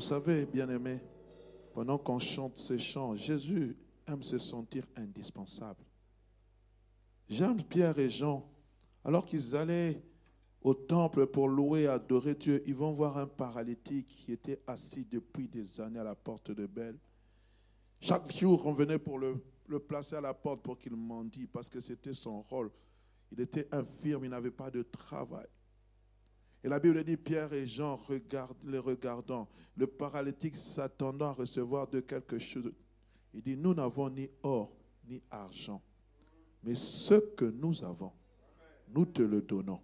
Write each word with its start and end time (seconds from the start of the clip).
Vous 0.00 0.06
savez, 0.06 0.46
bien-aimés, 0.46 0.98
pendant 1.74 1.98
qu'on 1.98 2.18
chante 2.18 2.56
ces 2.56 2.78
chants, 2.78 3.14
Jésus 3.14 3.76
aime 4.06 4.22
se 4.22 4.38
sentir 4.38 4.86
indispensable. 4.96 5.84
J'aime 7.28 7.62
Pierre 7.62 7.98
et 7.98 8.08
Jean, 8.08 8.50
alors 9.04 9.26
qu'ils 9.26 9.54
allaient 9.54 10.02
au 10.62 10.72
temple 10.72 11.26
pour 11.26 11.48
louer 11.48 11.82
et 11.82 11.88
adorer 11.88 12.34
Dieu, 12.34 12.62
ils 12.64 12.74
vont 12.74 12.92
voir 12.92 13.18
un 13.18 13.26
paralytique 13.26 14.06
qui 14.24 14.32
était 14.32 14.62
assis 14.66 15.04
depuis 15.04 15.48
des 15.48 15.82
années 15.82 15.98
à 15.98 16.04
la 16.04 16.14
porte 16.14 16.50
de 16.50 16.64
Belle. 16.64 16.96
Chaque 18.00 18.34
jour, 18.34 18.64
on 18.64 18.72
venait 18.72 18.98
pour 18.98 19.18
le, 19.18 19.36
le 19.68 19.80
placer 19.80 20.16
à 20.16 20.22
la 20.22 20.32
porte 20.32 20.62
pour 20.62 20.78
qu'il 20.78 20.96
mendie, 20.96 21.46
parce 21.46 21.68
que 21.68 21.78
c'était 21.78 22.14
son 22.14 22.40
rôle. 22.40 22.70
Il 23.32 23.40
était 23.42 23.68
infirme, 23.70 24.24
il 24.24 24.30
n'avait 24.30 24.50
pas 24.50 24.70
de 24.70 24.80
travail. 24.80 25.46
Et 26.62 26.68
la 26.68 26.78
Bible 26.78 27.02
dit, 27.04 27.16
Pierre 27.16 27.52
et 27.52 27.66
Jean, 27.66 27.98
les 28.64 28.78
regardant, 28.78 29.48
le 29.76 29.86
paralytique 29.86 30.56
s'attendant 30.56 31.30
à 31.30 31.32
recevoir 31.32 31.88
de 31.88 32.00
quelque 32.00 32.38
chose. 32.38 32.70
Il 33.32 33.42
dit, 33.42 33.56
nous 33.56 33.74
n'avons 33.74 34.10
ni 34.10 34.28
or 34.42 34.70
ni 35.08 35.22
argent, 35.30 35.80
mais 36.62 36.74
ce 36.74 37.14
que 37.14 37.46
nous 37.46 37.82
avons, 37.82 38.12
nous 38.94 39.06
te 39.06 39.22
le 39.22 39.40
donnons. 39.40 39.80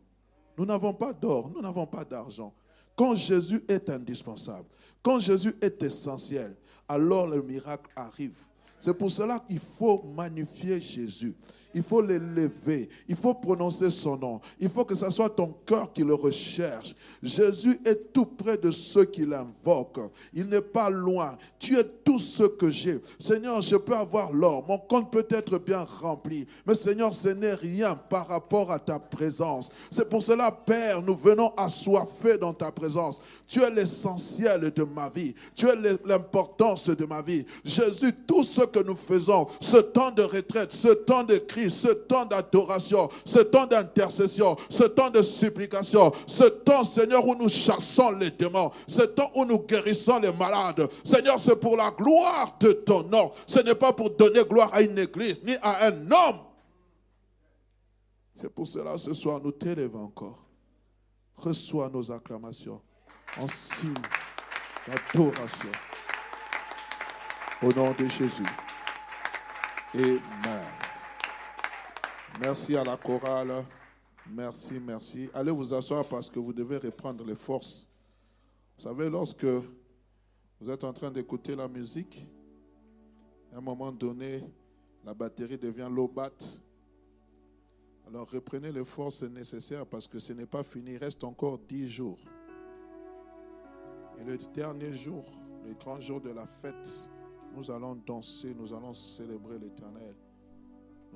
Nous 0.59 0.67
n'avons 0.67 0.93
pas 0.93 1.13
d'or, 1.13 1.51
nous 1.51 1.61
n'avons 1.61 1.87
pas 1.87 2.05
d'argent. 2.05 2.55
Quand 2.95 3.15
Jésus 3.15 3.63
est 3.69 3.89
indispensable, 3.91 4.69
quand 5.03 5.21
Jésus 5.21 5.55
est 5.61 5.83
essentiel, 5.83 6.57
alors 6.89 7.27
le 7.27 7.43
miracle 7.43 7.91
arrive. 7.95 8.37
C'est 8.79 8.95
pour 8.95 9.11
cela 9.11 9.39
qu'il 9.41 9.59
faut 9.59 10.03
magnifier 10.03 10.81
Jésus. 10.81 11.35
Il 11.77 11.83
faut 11.83 12.01
l'élever. 12.01 12.89
Il 13.07 13.17
faut 13.17 13.35
prononcer 13.35 13.91
son 13.91 14.17
nom. 14.17 14.41
Il 14.59 14.71
faut 14.71 14.87
que 14.87 14.95
ce 14.95 15.11
soit 15.11 15.29
ton 15.29 15.55
cœur 15.67 15.93
qui 15.93 16.05
le 16.05 16.15
recherche. 16.15 16.95
Jésus 17.23 17.79
est 17.85 18.15
tout 18.15 18.25
près 18.25 18.57
de 18.57 18.71
ceux 18.71 19.05
qui 19.05 19.27
l'invoquent. 19.27 20.11
Il 20.33 20.47
n'est 20.47 20.63
pas 20.63 20.89
loin. 20.89 21.37
Tu 21.59 21.77
es 21.77 21.85
tout 21.85 22.19
ce 22.19 22.45
que 22.45 22.71
j'ai. 22.71 22.99
Seigneur, 23.19 23.61
je 23.61 23.77
peux 23.77 23.95
avoir 23.95 24.33
l'or. 24.33 24.65
Mon 24.67 24.79
compte 24.79 25.13
peut 25.13 25.27
être 25.29 25.59
bien 25.59 25.83
rempli. 26.01 26.47
Mais 26.67 26.75
Seigneur, 26.75 27.13
ce 27.13 27.29
n'est 27.29 27.53
rien 27.53 27.95
par 27.95 28.27
rapport 28.27 28.73
à 28.73 28.79
ta 28.79 28.99
présence. 28.99 29.69
C'est 29.91 30.09
pour 30.09 30.23
cela, 30.23 30.51
Père, 30.51 31.03
nous 31.03 31.15
venons 31.15 31.53
assoiffés 31.59 32.39
dans 32.39 32.55
ta 32.55 32.73
présence. 32.73 33.21
Tu 33.47 33.63
es 33.63 33.71
l'essentiel 33.71 34.73
de 34.75 34.83
ma 34.83 35.11
vie. 35.11 35.35
Tu 35.55 35.69
es 35.69 35.75
l'importance 36.07 36.89
de 36.89 37.05
ma 37.05 37.21
vie. 37.21 37.45
Jésus, 37.63 38.15
tout 38.27 38.45
ce 38.45 38.63
que 38.63 38.83
nous 38.83 38.95
faisons, 38.95 39.47
ce 39.61 39.77
temps 39.77 40.11
de 40.11 40.23
retraite, 40.23 40.73
ce 40.73 40.89
temps 40.89 41.23
de 41.23 41.37
crise, 41.37 41.66
ce 41.71 41.89
temps 41.89 42.25
d'adoration, 42.25 43.09
ce 43.25 43.41
temps 43.41 43.67
d'intercession, 43.67 44.57
ce 44.69 44.85
temps 44.85 45.11
de 45.11 45.23
supplication, 45.23 46.13
ce 46.27 46.45
temps, 46.45 46.85
Seigneur, 46.85 47.27
où 47.27 47.35
nous 47.35 47.49
chassons 47.49 48.13
les 48.13 48.31
démons, 48.31 48.71
ce 48.87 49.03
temps 49.03 49.31
où 49.35 49.45
nous 49.45 49.59
guérissons 49.59 50.19
les 50.21 50.33
malades. 50.33 50.89
Seigneur, 51.05 51.41
c'est 51.41 51.57
pour 51.57 51.77
la 51.77 51.91
gloire 51.91 52.57
de 52.61 52.73
ton 52.73 53.03
nom. 53.05 53.31
Ce 53.47 53.61
n'est 53.61 53.75
pas 53.75 53.93
pour 53.93 54.11
donner 54.11 54.45
gloire 54.45 54.71
à 54.73 54.83
une 54.83 54.99
église 54.99 55.41
ni 55.45 55.55
à 55.63 55.87
un 55.87 56.11
homme. 56.11 56.41
C'est 58.35 58.51
pour 58.51 58.67
cela, 58.67 58.99
ce 58.99 59.15
soir, 59.15 59.41
nous 59.43 59.53
t'élèvons 59.53 60.05
encore. 60.05 60.45
Reçois 61.37 61.89
nos 61.89 62.11
acclamations 62.11 62.81
en 63.39 63.49
signe 63.49 63.95
d'adoration. 64.87 65.71
Au 67.63 67.73
nom 67.73 67.93
de 67.93 68.07
Jésus. 68.07 68.45
Amen. 69.95 70.86
Merci 72.41 72.77
à 72.77 72.85
la 72.85 72.99
chorale. 72.99 73.65
Merci, 74.29 74.79
merci. 74.79 75.31
Allez 75.33 75.51
vous 75.51 75.73
asseoir 75.73 76.05
parce 76.07 76.29
que 76.29 76.39
vous 76.39 76.53
devez 76.53 76.77
reprendre 76.77 77.25
les 77.25 77.35
forces. 77.35 77.89
Vous 78.77 78.83
savez, 78.83 79.09
lorsque 79.09 79.47
vous 80.61 80.71
êtes 80.71 80.85
en 80.85 80.93
train 80.93 81.11
d'écouter 81.11 81.57
la 81.57 81.67
musique, 81.67 82.27
à 83.55 83.57
un 83.57 83.61
moment 83.63 83.91
donné, 83.91 84.45
la 85.03 85.15
batterie 85.15 85.57
devient 85.57 85.89
low 85.91 86.09
bat. 86.09 86.31
Alors 88.07 88.29
reprenez 88.31 88.71
les 88.71 88.85
forces 88.85 89.23
nécessaires 89.23 89.87
parce 89.87 90.07
que 90.07 90.19
ce 90.19 90.35
n'est 90.35 90.47
pas 90.47 90.63
fini. 90.63 90.93
Il 90.93 90.99
reste 90.99 91.25
encore 91.25 91.59
dix 91.59 91.89
jours. 91.89 92.19
Et 94.19 94.25
le 94.25 94.37
dernier 94.55 94.93
jour, 94.93 95.25
le 95.65 95.73
grand 95.73 96.01
jour 96.01 96.21
de 96.21 96.31
la 96.31 96.45
fête, 96.45 97.09
nous 97.55 97.71
allons 97.71 97.95
danser, 97.95 98.55
nous 98.55 98.75
allons 98.75 98.93
célébrer 98.93 99.59
l'Éternel. 99.59 100.15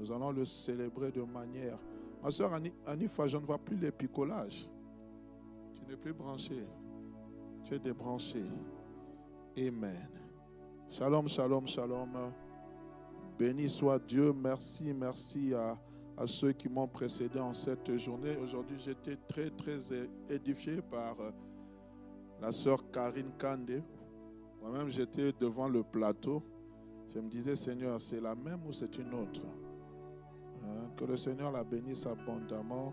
Nous 0.01 0.11
allons 0.11 0.31
le 0.31 0.47
célébrer 0.47 1.13
de 1.13 1.21
manière. 1.21 1.79
Ma 2.23 2.31
soeur 2.31 2.59
Anifa, 2.87 3.27
je 3.27 3.37
ne 3.37 3.45
vois 3.45 3.59
plus 3.59 3.77
les 3.77 3.93
picolages. 3.93 4.67
Tu 5.75 5.83
n'es 5.85 5.97
plus 5.97 6.15
branché. 6.15 6.65
Tu 7.65 7.75
es 7.75 7.79
débranché. 7.79 8.43
Amen. 9.59 10.09
Shalom, 10.89 11.29
shalom, 11.29 11.67
shalom. 11.67 12.33
Béni 13.39 13.69
soit 13.69 13.99
Dieu. 13.99 14.33
Merci, 14.33 14.95
merci 14.95 15.53
à, 15.53 15.77
ceux 16.27 16.53
qui 16.53 16.71
m'ont 16.71 16.89
précédé 16.89 17.39
en 17.39 17.53
cette 17.53 17.95
journée. 17.99 18.39
Aujourd'hui, 18.43 18.79
j'étais 18.79 19.17
très, 19.29 19.51
très 19.51 19.79
édifié 20.31 20.81
par 20.81 21.21
euh, 21.21 21.31
la 22.41 22.53
sœur 22.53 22.91
Karine 22.91 23.33
Kande. 23.39 23.83
Moi-même, 24.63 24.89
j'étais 24.89 25.33
devant 25.39 25.69
le 25.69 25.83
plateau. 25.83 26.43
Je 27.15 27.19
me 27.19 27.29
disais, 27.29 27.55
Seigneur, 27.55 28.01
c'est 28.01 28.21
la 28.21 28.35
même 28.35 28.67
ou 28.67 28.73
c'est 28.73 28.97
une 28.97 29.13
autre? 29.13 29.43
Que 30.97 31.05
le 31.05 31.17
Seigneur 31.17 31.51
la 31.53 31.65
bénisse 31.65 32.07
abondamment. 32.07 32.93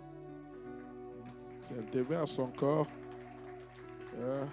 Qu'elle 1.68 1.90
déverse 1.90 2.32
son 2.32 2.48
corps. 2.52 2.88
Hein. 4.20 4.48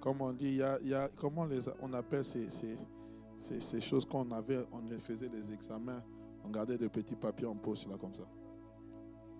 comme 0.00 0.22
on 0.22 0.32
dit, 0.32 0.58
il 0.82 0.88
y 0.88 0.94
a, 0.94 1.08
comment 1.16 1.46
on 1.82 1.92
appelle 1.92 2.24
ces, 2.24 2.48
ces, 3.38 3.80
choses 3.80 4.04
qu'on 4.06 4.30
avait, 4.32 4.64
on 4.72 4.80
faisait 4.98 5.28
les 5.28 5.52
examens, 5.52 6.02
on 6.44 6.50
gardait 6.50 6.78
des 6.78 6.88
petits 6.88 7.16
papiers 7.16 7.46
en 7.46 7.54
poche 7.54 7.86
là 7.86 7.96
comme 8.00 8.14
ça. 8.14 8.24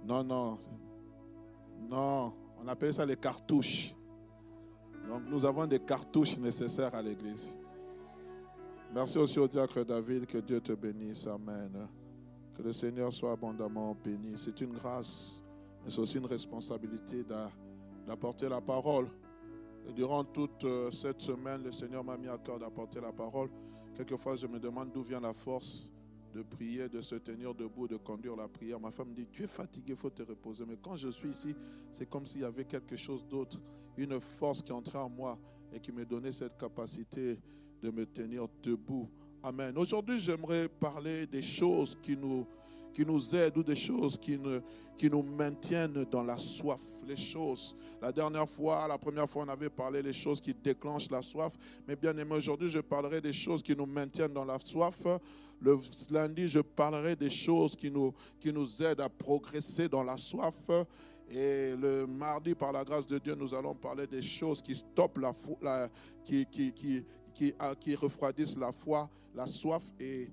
Non, 0.05 0.23
non, 0.23 0.59
non, 1.89 2.33
on 2.63 2.69
appelle 2.69 2.95
ça 2.95 3.07
les 3.07 3.17
cartouches. 3.17 3.95
Donc 5.09 5.23
nous 5.29 5.45
avons 5.45 5.67
des 5.67 5.81
cartouches 5.81 6.39
nécessaires 6.39 6.95
à 6.95 7.03
l'église. 7.03 7.59
Merci 8.93 9.19
aussi 9.19 9.39
au 9.39 9.47
diacre 9.47 9.85
David, 9.85 10.27
que 10.27 10.39
Dieu 10.39 10.61
te 10.61 10.73
bénisse. 10.73 11.25
Amen. 11.29 11.87
Que 12.57 12.63
le 12.63 12.73
Seigneur 12.73 13.13
soit 13.13 13.33
abondamment 13.33 13.95
béni. 13.95 14.33
C'est 14.35 14.61
une 14.63 14.73
grâce, 14.73 15.45
mais 15.85 15.91
c'est 15.91 16.01
aussi 16.01 16.19
une 16.19 16.27
responsabilité 16.27 17.25
d'apporter 18.05 18.49
la 18.49 18.61
parole. 18.61 19.07
Et 19.89 19.93
durant 19.93 20.25
toute 20.25 20.65
euh, 20.65 20.91
cette 20.91 21.21
semaine, 21.21 21.63
le 21.63 21.71
Seigneur 21.71 22.03
m'a 22.03 22.17
mis 22.17 22.27
à 22.27 22.37
cœur 22.37 22.59
d'apporter 22.59 23.01
la 23.01 23.13
parole. 23.13 23.49
Quelquefois, 23.95 24.35
je 24.35 24.49
me 24.49 24.59
demande 24.59 24.91
d'où 24.93 25.03
vient 25.03 25.21
la 25.21 25.35
force 25.35 25.89
de 26.35 26.43
prier, 26.43 26.89
de 26.89 27.01
se 27.01 27.15
tenir 27.15 27.55
debout, 27.55 27.87
de 27.87 27.97
conduire 27.97 28.35
la 28.35 28.49
prière. 28.49 28.81
Ma 28.81 28.91
femme 28.91 29.15
dit, 29.15 29.29
tu 29.31 29.45
es 29.45 29.49
fatigué, 29.49 29.93
il 29.93 29.97
faut 29.97 30.11
te 30.11 30.25
reposer. 30.25 30.65
Mais 30.67 30.77
quand 30.83 30.97
je 30.97 31.11
suis 31.11 31.29
ici, 31.29 31.55
c'est 31.93 32.09
comme 32.09 32.27
s'il 32.27 32.41
y 32.41 32.45
avait 32.45 32.65
quelque 32.65 32.97
chose 32.97 33.25
d'autre, 33.25 33.57
une 33.97 34.21
force 34.21 34.63
qui 34.63 34.73
entrait 34.73 34.99
en 34.99 35.09
moi 35.09 35.39
et 35.73 35.79
qui 35.79 35.93
me 35.93 36.05
donnait 36.05 36.33
cette 36.33 36.57
capacité 36.59 37.39
de 37.83 37.91
me 37.91 38.07
tenir 38.07 38.47
debout. 38.63 39.09
Amen. 39.43 39.77
Aujourd'hui, 39.79 40.21
j'aimerais 40.21 40.69
parler 40.69 41.27
des 41.27 41.43
choses 41.43 41.97
qui 42.03 42.17
nous, 42.17 42.47
qui 42.93 43.07
nous 43.07 43.35
aident 43.35 43.57
ou 43.57 43.63
des 43.63 43.77
choses 43.77 44.19
qui, 44.19 44.37
ne, 44.37 44.61
qui 44.99 45.09
nous 45.09 45.23
maintiennent 45.23 46.05
dans 46.11 46.23
la 46.23 46.37
soif. 46.37 46.81
Les 47.07 47.17
choses. 47.17 47.75
La 48.03 48.13
dernière 48.13 48.49
fois, 48.49 48.87
la 48.87 48.99
première 48.99 49.29
fois, 49.29 49.45
on 49.45 49.49
avait 49.49 49.71
parlé 49.71 50.03
des 50.03 50.13
choses 50.13 50.41
qui 50.41 50.55
déclenchent 50.55 51.11
la 51.11 51.23
soif. 51.23 51.55
Mais 51.89 51.97
bien 51.97 52.17
aimé, 52.17 52.35
aujourd'hui, 52.35 52.69
je 52.69 52.81
parlerai 52.81 53.21
des 53.21 53.33
choses 53.33 53.63
qui 53.63 53.75
nous 53.75 53.87
maintiennent 53.87 54.33
dans 54.33 54.45
la 54.45 54.59
soif. 54.59 54.99
Le 55.61 55.79
lundi, 56.11 56.47
je 56.47 56.61
parlerai 56.61 57.17
des 57.17 57.31
choses 57.31 57.75
qui 57.75 57.91
nous, 57.91 58.13
qui 58.39 58.53
nous 58.53 58.83
aident 58.83 59.01
à 59.01 59.09
progresser 59.09 59.89
dans 59.89 60.03
la 60.03 60.17
soif. 60.17 60.69
Et 61.31 61.77
le 61.77 62.07
mardi, 62.07 62.55
par 62.55 62.73
la 62.73 62.85
grâce 62.85 63.07
de 63.07 63.19
Dieu, 63.19 63.35
nous 63.35 63.55
allons 63.55 63.75
parler 63.75 64.07
des 64.07 64.23
choses 64.23 64.61
qui 64.61 64.75
stoppent 64.75 65.19
la, 65.19 65.89
qui, 66.25 66.45
qui, 66.47 67.05
qui, 67.81 67.95
refroidissent 67.95 68.57
la 68.57 68.73
foi, 68.73 69.09
la 69.35 69.47
soif. 69.47 69.83
Et 69.99 70.31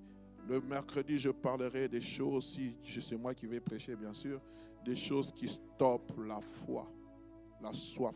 le 0.47 0.61
mercredi, 0.61 1.17
je 1.17 1.29
parlerai 1.29 1.87
des 1.87 2.01
choses, 2.01 2.45
si 2.45 2.75
c'est 3.01 3.17
moi 3.17 3.33
qui 3.33 3.47
vais 3.47 3.59
prêcher, 3.59 3.95
bien 3.95 4.13
sûr, 4.13 4.41
des 4.85 4.95
choses 4.95 5.31
qui 5.31 5.47
stoppent 5.47 6.17
la 6.25 6.39
foi, 6.41 6.89
la 7.61 7.73
soif 7.73 8.15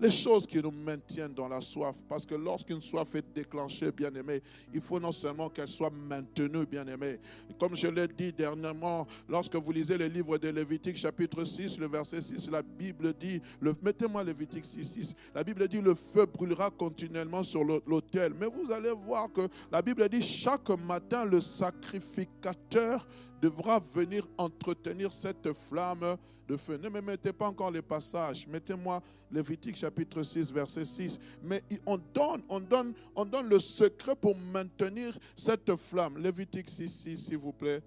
les 0.00 0.10
choses 0.10 0.46
qui 0.46 0.62
nous 0.62 0.70
maintiennent 0.70 1.34
dans 1.34 1.48
la 1.48 1.60
soif. 1.60 1.96
Parce 2.08 2.24
que 2.24 2.34
lorsqu'une 2.34 2.80
soif 2.80 3.14
est 3.14 3.24
déclenchée, 3.34 3.90
bien 3.90 4.14
aimé, 4.14 4.42
il 4.72 4.80
faut 4.80 5.00
non 5.00 5.12
seulement 5.12 5.48
qu'elle 5.48 5.68
soit 5.68 5.90
maintenue, 5.90 6.66
bien 6.66 6.86
aimé. 6.86 7.18
Comme 7.58 7.74
je 7.74 7.88
l'ai 7.88 8.08
dit 8.08 8.32
dernièrement, 8.32 9.06
lorsque 9.28 9.56
vous 9.56 9.72
lisez 9.72 9.98
le 9.98 10.06
livre 10.06 10.38
de 10.38 10.48
Lévitique, 10.48 10.96
chapitre 10.96 11.44
6, 11.44 11.78
le 11.78 11.88
verset 11.88 12.22
6, 12.22 12.50
la 12.50 12.62
Bible 12.62 13.12
dit, 13.18 13.40
mettez-moi 13.82 14.22
Lévitique 14.24 14.64
6, 14.64 14.84
6, 14.84 15.14
la 15.34 15.42
Bible 15.42 15.66
dit, 15.68 15.80
le 15.80 15.94
feu 15.94 16.26
brûlera 16.26 16.70
continuellement 16.70 17.42
sur 17.42 17.64
l'autel. 17.64 18.34
Mais 18.38 18.46
vous 18.46 18.70
allez 18.72 18.92
voir 18.92 19.32
que 19.32 19.48
la 19.70 19.82
Bible 19.82 20.08
dit, 20.08 20.22
chaque 20.22 20.68
matin, 20.86 21.24
le 21.24 21.40
sacrificateur 21.40 23.06
devra 23.40 23.78
venir 23.78 24.26
entretenir 24.36 25.12
cette 25.12 25.52
flamme 25.52 26.16
de 26.48 26.56
feu. 26.56 26.76
Ne 26.78 26.88
me 26.88 27.00
mettez 27.00 27.32
pas 27.32 27.48
encore 27.48 27.70
les 27.70 27.82
passages. 27.82 28.46
Mettez-moi 28.46 29.02
Lévitique 29.30 29.76
chapitre 29.76 30.22
6, 30.22 30.50
verset 30.52 30.84
6. 30.84 31.18
Mais 31.42 31.62
on 31.86 31.98
donne, 31.98 32.42
on 32.48 32.60
donne, 32.60 32.94
on 33.14 33.24
donne 33.24 33.48
le 33.48 33.58
secret 33.60 34.16
pour 34.16 34.36
maintenir 34.36 35.16
cette 35.36 35.74
flamme. 35.76 36.18
Lévitique 36.18 36.68
6, 36.68 36.88
6, 36.88 37.16
s'il 37.26 37.36
vous 37.36 37.52
plaît. 37.52 37.82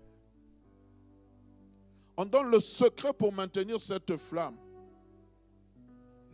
On 2.16 2.26
donne 2.26 2.52
le 2.52 2.60
secret 2.60 3.14
pour 3.14 3.34
maintenir 3.34 3.82
cette 3.82 4.16
flamme. 4.18 4.56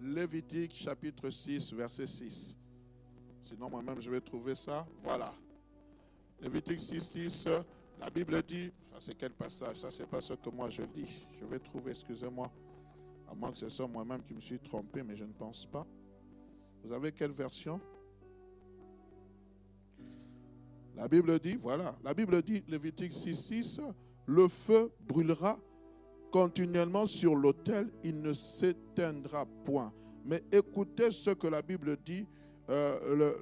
Lévitique 0.01 0.75
chapitre 0.75 1.29
6, 1.29 1.73
verset 1.73 2.07
6. 2.07 2.57
Sinon, 3.43 3.69
moi-même, 3.69 4.01
je 4.01 4.09
vais 4.09 4.19
trouver 4.19 4.55
ça. 4.55 4.85
Voilà. 5.01 5.33
Lévitique 6.41 6.81
6, 6.81 7.01
6. 7.01 7.47
La 7.99 8.09
Bible 8.09 8.43
dit, 8.43 8.71
c'est 8.99 9.15
quel 9.15 9.31
passage? 9.31 9.77
Ça, 9.77 9.89
c'est 9.91 10.07
pas 10.07 10.21
ce 10.21 10.33
que 10.33 10.49
moi 10.49 10.69
je 10.69 10.83
dis. 10.83 11.25
Je 11.39 11.45
vais 11.45 11.59
trouver, 11.59 11.91
excusez-moi. 11.91 12.51
À 13.29 13.35
moins 13.35 13.51
que 13.51 13.57
ce 13.57 13.69
soit 13.69 13.87
moi-même 13.87 14.23
qui 14.23 14.33
me 14.33 14.41
suis 14.41 14.59
trompé, 14.59 15.03
mais 15.03 15.15
je 15.15 15.25
ne 15.25 15.33
pense 15.33 15.65
pas. 15.65 15.85
Vous 16.83 16.93
avez 16.93 17.11
quelle 17.11 17.31
version? 17.31 17.79
La 20.95 21.07
Bible 21.07 21.37
dit, 21.39 21.55
voilà, 21.55 21.95
la 22.03 22.13
Bible 22.13 22.41
dit, 22.41 22.63
Lévitique 22.67 23.13
6, 23.13 23.35
6, 23.35 23.81
le 24.25 24.47
feu 24.47 24.91
brûlera 25.07 25.59
continuellement 26.31 27.05
sur 27.05 27.35
l'autel, 27.35 27.91
il 28.03 28.21
ne 28.21 28.33
s'éteindra 28.33 29.45
point. 29.63 29.93
Mais 30.25 30.43
écoutez 30.51 31.11
ce 31.11 31.31
que 31.31 31.47
la 31.47 31.61
Bible 31.61 31.97
dit 32.03 32.27
euh, 32.69 33.33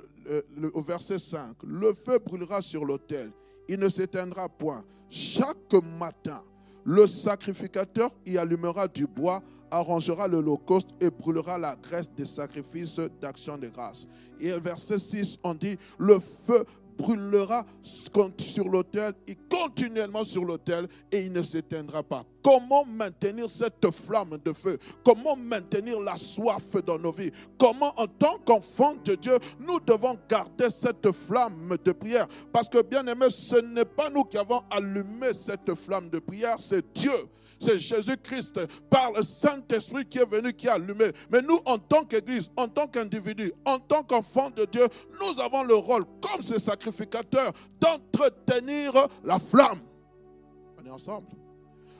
au 0.74 0.82
verset 0.82 1.20
5. 1.20 1.58
Le 1.64 1.94
feu 1.94 2.20
brûlera 2.20 2.62
sur 2.62 2.84
l'autel, 2.84 3.32
il 3.68 3.80
ne 3.80 3.90
s'éteindra 3.90 4.50
point. 4.50 4.84
Chaque 5.10 5.74
matin, 6.00 6.42
le 6.84 7.08
sacrificateur 7.08 8.12
y 8.26 8.38
allumera 8.38 8.88
du 8.88 9.08
bois, 9.08 9.42
arrangera 9.72 10.28
l'holocauste 10.28 10.90
et 11.02 11.10
brûlera 11.10 11.58
la 11.58 11.76
graisse 11.76 12.10
des 12.16 12.26
sacrifices 12.26 13.00
d'action 13.22 13.58
de 13.58 13.68
grâce. 13.68 14.08
Et 14.40 14.52
verset 14.60 15.00
6, 15.00 15.38
on 15.44 15.54
dit, 15.54 15.78
le 15.98 16.20
feu 16.20 16.66
brûlera 16.98 17.66
sur 18.38 18.68
l'autel 18.70 19.14
et 19.28 19.36
continuellement 19.50 20.24
sur 20.24 20.44
l'autel 20.44 20.88
et 21.12 21.26
il 21.26 21.32
ne 21.32 21.44
s'éteindra 21.44 22.04
pas. 22.04 22.24
Comment 22.44 22.86
maintenir 22.86 23.50
cette 23.50 23.90
flamme 23.92 24.38
de 24.44 24.54
feu? 24.54 24.78
Comment 25.04 25.36
maintenir 25.36 26.00
la 26.00 26.16
soif 26.16 26.76
dans 26.86 27.00
nos 27.00 27.12
vies? 27.12 27.32
Comment 27.58 27.94
en 27.98 28.08
tant 28.08 28.38
qu'enfants 28.46 28.96
de 29.04 29.16
Dieu, 29.16 29.38
nous 29.60 29.80
devons 29.80 30.18
garder 30.30 30.70
cette 30.70 31.12
flamme 31.12 31.76
de 31.84 31.92
prière? 31.92 32.28
Parce 32.54 32.70
que 32.70 32.82
bien 32.82 33.06
aimé, 33.08 33.28
ce 33.30 33.58
n'est 33.58 33.86
pas 33.86 34.10
nous 34.10 34.24
qui 34.24 34.38
avons 34.38 34.62
allumé 34.70 35.34
cette 35.34 35.74
flamme 35.74 36.10
de 36.10 36.20
prière, 36.20 36.58
c'est 36.60 36.94
Dieu 36.94 37.12
c'est 37.66 37.78
Jésus-Christ 37.78 38.60
par 38.90 39.12
le 39.12 39.24
Saint-Esprit 39.24 40.06
qui 40.06 40.20
est 40.20 40.30
venu, 40.30 40.54
qui 40.54 40.68
a 40.68 40.74
allumé. 40.74 41.06
Mais 41.32 41.42
nous, 41.42 41.60
en 41.66 41.78
tant 41.78 42.04
qu'Église, 42.04 42.50
en 42.56 42.68
tant 42.68 42.88
qu'individu, 42.88 43.52
en 43.66 43.80
tant 43.80 44.04
qu'enfant 44.04 44.50
de 44.52 44.66
Dieu, 44.66 44.86
nous 45.20 45.42
avons 45.42 45.64
le 45.64 45.76
rôle, 45.76 46.06
comme 46.22 46.42
ces 46.42 46.60
sacrificateurs, 46.60 47.52
d'entretenir 47.80 48.94
la 49.24 49.40
flamme. 49.40 49.80
On 50.80 50.86
est 50.86 50.92
ensemble. 50.92 51.28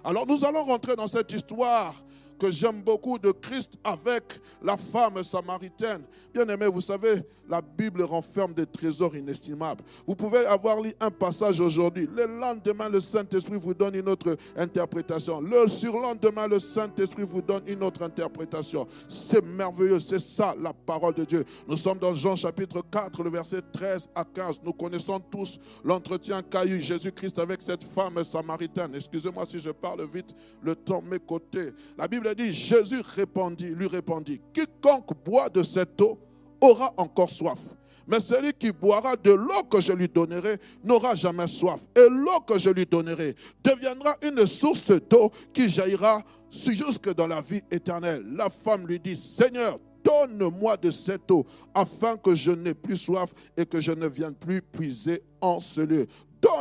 Alors 0.04 0.28
nous 0.28 0.46
allons 0.46 0.64
rentrer 0.64 0.96
dans 0.96 1.08
cette 1.08 1.32
histoire 1.32 1.96
que 2.38 2.52
j'aime 2.52 2.82
beaucoup 2.82 3.18
de 3.18 3.32
Christ 3.32 3.74
avec 3.84 4.24
la 4.62 4.78
femme 4.78 5.24
samaritaine. 5.24 6.04
Bien 6.34 6.48
aimé, 6.50 6.68
vous 6.68 6.82
savez, 6.82 7.22
la 7.48 7.62
Bible 7.62 8.02
renferme 8.04 8.54
des 8.54 8.66
trésors 8.66 9.16
inestimables. 9.16 9.84
Vous 10.06 10.16
pouvez 10.16 10.46
avoir 10.46 10.82
lu 10.82 10.94
un 11.00 11.12
passage 11.12 11.60
aujourd'hui. 11.60 12.08
Le 12.14 12.26
lendemain, 12.40 12.90
le 12.90 13.00
Saint-Esprit 13.00 13.58
vous 13.58 13.74
donne 13.74 13.96
une 13.96 14.10
autre 14.10 14.36
interprétation. 14.58 15.42
Le 15.42 15.68
surlendemain, 15.68 16.48
le 16.48 16.60
Saint-Esprit 16.60 17.24
vous 17.24 17.42
donne 17.42 17.64
une 17.68 17.84
autre 17.84 18.04
interprétation. 18.04 18.88
C'est 19.08 19.46
merveilleux. 19.46 20.00
C'est 20.00 20.20
ça 20.20 20.56
la 20.60 20.74
parole 20.74 21.14
de 21.14 21.24
Dieu. 21.24 21.44
Nous 21.68 21.78
sommes 21.78 22.00
dans 22.00 22.14
Jean 22.14 22.36
chapitre 22.36 22.82
4, 22.92 23.24
le 23.24 23.30
verset 23.30 23.62
13 23.72 24.10
à 24.16 24.26
15. 24.26 24.62
Nous 24.64 24.74
connaissons 24.74 25.20
tous 25.20 25.60
l'entretien 25.84 26.42
qu'a 26.42 26.66
eu 26.66 26.82
Jésus-Christ 26.82 27.40
avec 27.40 27.62
cette 27.62 27.84
femme 27.84 28.24
samaritaine. 28.24 28.92
Excusez-moi 28.96 29.46
si 29.48 29.60
je 29.60 29.70
parle 29.70 30.06
vite, 30.12 30.36
le 30.62 30.76
temps 30.76 31.02
m'est 31.02 31.26
côté. 31.26 31.72
La 31.98 32.08
Bible 32.08 32.25
dit, 32.34 32.52
Jésus 32.52 33.02
répondit, 33.16 33.76
lui 33.76 33.88
répondit, 33.88 34.42
quiconque 34.54 35.12
boit 35.24 35.50
de 35.50 35.62
cette 35.64 36.00
eau 36.02 36.18
aura 36.62 36.94
encore 36.98 37.30
soif. 37.30 37.60
Mais 38.08 38.20
celui 38.20 38.54
qui 38.54 38.72
boira 38.72 39.16
de 39.16 39.32
l'eau 39.32 39.64
que 39.70 39.82
je 39.82 39.92
lui 39.92 40.08
donnerai 40.08 40.58
n'aura 40.84 41.16
jamais 41.16 41.48
soif. 41.48 41.82
Et 41.96 42.08
l'eau 42.10 42.40
que 42.48 42.60
je 42.60 42.70
lui 42.70 42.86
donnerai 42.86 43.34
deviendra 43.64 44.16
une 44.22 44.46
source 44.46 44.92
d'eau 45.10 45.32
qui 45.52 45.68
jaillira 45.68 46.22
jusque 46.52 47.14
dans 47.16 47.28
la 47.28 47.42
vie 47.42 47.62
éternelle. 47.72 48.24
La 48.36 48.50
femme 48.50 48.86
lui 48.86 49.00
dit, 49.00 49.16
Seigneur, 49.16 49.80
donne-moi 50.04 50.78
de 50.78 50.92
cette 50.92 51.30
eau 51.32 51.46
afin 51.74 52.16
que 52.16 52.36
je 52.36 52.52
n'ai 52.52 52.76
plus 52.76 52.98
soif 52.98 53.34
et 53.58 53.66
que 53.66 53.80
je 53.80 53.92
ne 53.92 54.08
vienne 54.08 54.36
plus 54.36 54.62
puiser 54.62 55.24
en 55.42 55.60
ce 55.60 55.82
lieu. 55.82 56.06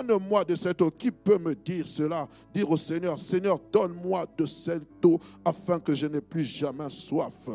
Donne-moi 0.03 0.45
de 0.45 0.55
cette 0.55 0.83
eau. 0.83 0.91
Qui 0.91 1.11
peut 1.11 1.39
me 1.39 1.55
dire 1.55 1.87
cela? 1.87 2.29
Dire 2.53 2.71
au 2.71 2.77
Seigneur, 2.77 3.19
Seigneur, 3.19 3.61
donne-moi 3.73 4.27
de 4.37 4.47
cette 4.47 5.05
eau 5.05 5.19
afin 5.45 5.79
que 5.79 5.95
je 5.95 6.07
n'ai 6.07 6.21
plus 6.21 6.45
jamais 6.45 6.91
soif. 6.91 7.49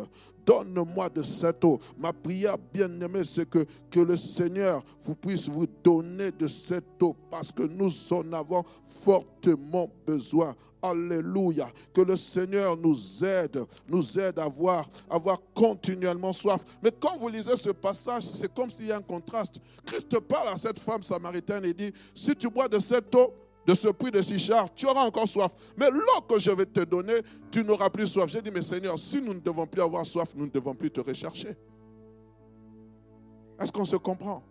Donne-moi 0.49 1.09
de 1.09 1.21
cette 1.21 1.63
eau. 1.63 1.79
Ma 1.95 2.11
prière, 2.11 2.57
bien-aimée, 2.73 3.23
c'est 3.23 3.47
que, 3.47 3.63
que 3.91 3.99
le 3.99 4.17
Seigneur 4.17 4.83
vous 5.01 5.13
puisse 5.13 5.47
vous 5.47 5.67
donner 5.83 6.31
de 6.31 6.47
cette 6.47 7.03
eau 7.03 7.15
parce 7.29 7.51
que 7.51 7.61
nous 7.61 7.91
en 8.11 8.33
avons 8.33 8.63
fortement 8.83 9.87
besoin. 10.07 10.55
Alléluia. 10.81 11.69
Que 11.93 12.01
le 12.01 12.17
Seigneur 12.17 12.75
nous 12.75 12.97
aide, 13.23 13.63
nous 13.87 14.17
aide 14.17 14.39
avoir, 14.39 14.89
à 15.07 15.17
avoir 15.17 15.39
continuellement 15.53 16.33
soif. 16.33 16.63
Mais 16.81 16.91
quand 16.99 17.15
vous 17.19 17.27
lisez 17.27 17.55
ce 17.55 17.69
passage, 17.69 18.23
c'est 18.33 18.51
comme 18.51 18.71
s'il 18.71 18.87
y 18.87 18.91
a 18.91 18.97
un 18.97 19.01
contraste. 19.01 19.59
Christ 19.85 20.19
parle 20.21 20.47
à 20.47 20.57
cette 20.57 20.79
femme 20.79 21.03
samaritaine 21.03 21.63
et 21.65 21.75
dit, 21.75 21.93
si 22.15 22.35
tu 22.35 22.49
bois 22.49 22.67
de 22.67 22.79
cette 22.79 23.13
eau, 23.13 23.35
de 23.69 23.75
ce 23.75 23.89
puits 23.89 24.09
de 24.09 24.19
Sichar, 24.19 24.73
tu 24.73 24.87
auras 24.87 25.03
encore 25.03 25.27
soif. 25.27 25.53
Mais 25.77 25.91
l'eau 25.91 26.21
que 26.27 26.39
je 26.39 26.49
vais 26.49 26.65
te 26.65 26.79
donner, 26.79 27.21
tu 27.51 27.63
n'auras 27.63 27.91
plus 27.91 28.07
soif. 28.07 28.27
J'ai 28.27 28.41
dit, 28.41 28.49
mais 28.49 28.63
Seigneur, 28.63 28.97
si 28.97 29.21
nous 29.21 29.35
ne 29.35 29.39
devons 29.39 29.67
plus 29.67 29.83
avoir 29.83 30.03
soif, 30.07 30.29
nous 30.35 30.47
ne 30.47 30.49
devons 30.49 30.73
plus 30.73 30.89
te 30.89 30.99
rechercher. 30.99 31.55
Est-ce 33.59 33.71
qu'on 33.71 33.85
se 33.85 33.97
comprend? 33.97 34.41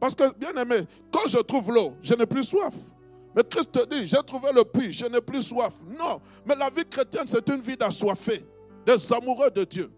Parce 0.00 0.16
que, 0.16 0.34
bien 0.36 0.50
aimé, 0.60 0.80
quand 1.12 1.28
je 1.28 1.38
trouve 1.38 1.70
l'eau, 1.70 1.92
je 2.02 2.12
n'ai 2.14 2.26
plus 2.26 2.42
soif. 2.42 2.74
Mais 3.36 3.44
Christ 3.48 3.70
te 3.70 3.86
dit, 3.88 4.04
j'ai 4.04 4.22
trouvé 4.26 4.48
le 4.52 4.64
puits, 4.64 4.90
je 4.90 5.06
n'ai 5.06 5.20
plus 5.20 5.42
soif. 5.42 5.74
Non, 5.86 6.20
mais 6.44 6.56
la 6.56 6.70
vie 6.70 6.84
chrétienne, 6.90 7.28
c'est 7.28 7.48
une 7.50 7.60
vie 7.60 7.76
d'assoiffé, 7.76 8.44
des 8.84 9.12
amoureux 9.12 9.50
de 9.50 9.62
Dieu. 9.62 9.88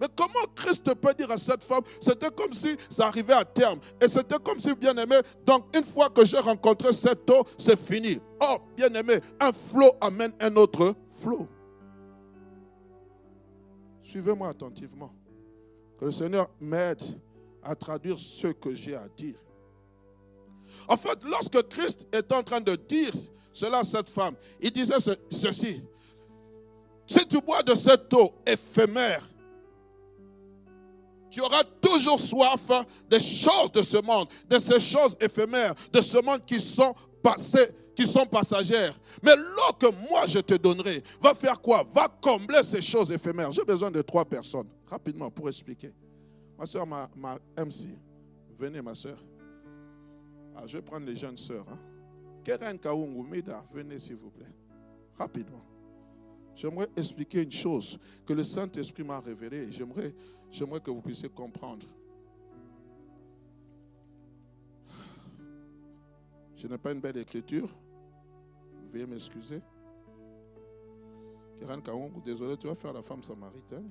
Mais 0.00 0.06
comment 0.16 0.46
Christ 0.54 0.94
peut 0.94 1.14
dire 1.14 1.30
à 1.30 1.36
cette 1.36 1.62
femme, 1.62 1.82
c'était 2.00 2.30
comme 2.30 2.52
si 2.52 2.74
ça 2.88 3.08
arrivait 3.08 3.34
à 3.34 3.44
terme. 3.44 3.78
Et 4.00 4.08
c'était 4.08 4.38
comme 4.42 4.58
si, 4.58 4.74
bien 4.74 4.96
aimé, 4.96 5.16
donc 5.44 5.76
une 5.76 5.84
fois 5.84 6.08
que 6.08 6.24
j'ai 6.24 6.38
rencontré 6.38 6.92
cette 6.92 7.28
eau, 7.30 7.44
c'est 7.58 7.78
fini. 7.78 8.18
Oh, 8.40 8.56
bien 8.74 8.92
aimé, 8.94 9.20
un 9.38 9.52
flot 9.52 9.92
amène 10.00 10.32
un 10.40 10.56
autre 10.56 10.94
flot. 11.20 11.46
Suivez-moi 14.02 14.48
attentivement. 14.48 15.14
Que 15.98 16.06
le 16.06 16.12
Seigneur 16.12 16.48
m'aide 16.58 17.02
à 17.62 17.74
traduire 17.74 18.18
ce 18.18 18.48
que 18.48 18.74
j'ai 18.74 18.94
à 18.94 19.06
dire. 19.08 19.36
En 20.88 20.96
fait, 20.96 21.18
lorsque 21.24 21.68
Christ 21.68 22.06
est 22.10 22.32
en 22.32 22.42
train 22.42 22.60
de 22.60 22.74
dire 22.74 23.12
cela 23.52 23.80
à 23.80 23.84
cette 23.84 24.08
femme, 24.08 24.34
il 24.60 24.70
disait 24.70 24.94
ceci. 25.30 25.84
Si 27.06 27.26
tu 27.26 27.40
bois 27.40 27.62
de 27.62 27.74
cette 27.74 28.12
eau 28.14 28.32
éphémère, 28.46 29.22
tu 31.30 31.40
auras 31.40 31.64
toujours 31.80 32.18
soif 32.18 32.70
des 33.08 33.20
choses 33.20 33.72
de 33.72 33.82
ce 33.82 34.02
monde, 34.02 34.28
de 34.48 34.58
ces 34.58 34.80
choses 34.80 35.16
éphémères, 35.20 35.74
de 35.92 36.00
ce 36.00 36.22
monde 36.22 36.44
qui 36.44 36.60
sont 36.60 36.94
passées 37.22 37.74
qui 38.00 38.06
sont 38.06 38.24
passagères. 38.24 38.98
Mais 39.22 39.36
l'eau 39.36 39.74
que 39.78 39.86
moi 40.10 40.26
je 40.26 40.38
te 40.38 40.54
donnerai 40.54 41.02
va 41.20 41.34
faire 41.34 41.60
quoi? 41.60 41.84
Va 41.92 42.08
combler 42.08 42.62
ces 42.62 42.80
choses 42.80 43.12
éphémères. 43.12 43.52
J'ai 43.52 43.64
besoin 43.64 43.90
de 43.90 44.00
trois 44.00 44.24
personnes, 44.24 44.68
rapidement, 44.86 45.30
pour 45.30 45.48
expliquer. 45.48 45.92
Ma 46.58 46.66
soeur, 46.66 46.86
ma, 46.86 47.08
MC, 47.58 47.88
venez 48.56 48.80
ma 48.80 48.94
soeur. 48.94 49.18
Ah, 50.56 50.66
je 50.66 50.78
vais 50.78 50.82
prendre 50.82 51.06
les 51.06 51.16
jeunes 51.16 51.36
soeurs. 51.36 51.66
Hein. 51.70 51.78
Keren 52.42 52.78
Kaungu 52.78 53.22
Mida, 53.22 53.62
venez 53.72 53.98
s'il 53.98 54.16
vous 54.16 54.30
plaît. 54.30 54.54
Rapidement. 55.18 55.64
J'aimerais 56.54 56.88
expliquer 56.96 57.42
une 57.42 57.52
chose 57.52 57.98
que 58.26 58.32
le 58.32 58.44
Saint-Esprit 58.44 59.04
m'a 59.04 59.20
révélée. 59.20 59.70
J'aimerais, 59.70 60.14
j'aimerais 60.50 60.80
que 60.80 60.90
vous 60.90 61.00
puissiez 61.00 61.28
comprendre. 61.28 61.86
Je 66.56 66.66
n'ai 66.66 66.78
pas 66.78 66.92
une 66.92 67.00
belle 67.00 67.16
écriture. 67.16 67.68
Veuillez 68.90 69.06
m'excuser. 69.06 69.62
Keren 71.58 71.80
Kaungu, 71.82 72.20
désolé, 72.24 72.56
tu 72.56 72.66
vas 72.66 72.74
faire 72.74 72.92
la 72.92 73.02
femme 73.02 73.22
samaritaine. 73.22 73.90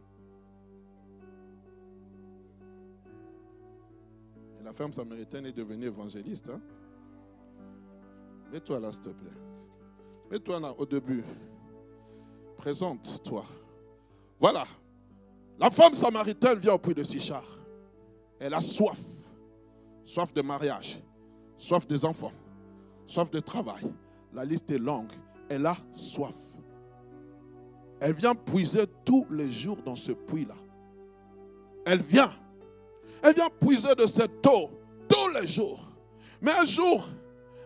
Et 4.60 4.64
la 4.64 4.74
femme 4.74 4.94
samaritaine 4.94 5.46
est 5.46 5.52
devenue 5.52 5.86
évangéliste. 5.86 6.50
Hein? 6.50 6.62
Mets-toi 8.52 8.80
là, 8.80 8.92
s'il 8.92 9.04
te 9.04 9.10
plaît. 9.10 9.32
Mets-toi 10.30 10.60
là 10.60 10.74
au 10.78 10.86
début. 10.86 11.24
Présente-toi. 12.58 13.46
Voilà. 14.40 14.66
La 15.60 15.70
femme 15.70 15.94
samaritaine 15.94 16.58
vient 16.58 16.74
au 16.74 16.78
puits 16.78 16.94
de 16.94 17.04
Sichar. 17.04 17.44
Elle 18.40 18.54
a 18.54 18.62
soif. 18.62 18.98
Soif 20.06 20.34
de 20.34 20.42
mariage. 20.42 21.00
Soif 21.58 21.86
des 21.86 22.06
enfants. 22.06 22.32
Soif 23.06 23.30
de 23.30 23.42
travail. 23.42 23.84
La 24.34 24.46
liste 24.46 24.72
est 24.72 24.78
longue. 24.78 25.12
Elle 25.50 25.66
a 25.66 25.76
soif. 25.94 26.56
Elle 28.00 28.14
vient 28.14 28.36
puiser 28.36 28.86
tous 29.04 29.26
les 29.30 29.50
jours 29.50 29.78
dans 29.84 29.98
ce 29.98 30.14
puits-là. 30.14 30.56
Elle 31.86 32.02
vient. 32.02 32.32
Elle 33.22 33.36
vient 33.36 33.50
puiser 33.60 33.94
de 33.96 34.08
cette 34.08 34.46
eau 34.48 34.72
tous 35.10 35.28
les 35.42 35.46
jours. 35.46 35.92
Mais 36.42 36.52
un 36.52 36.64
jour, 36.64 37.06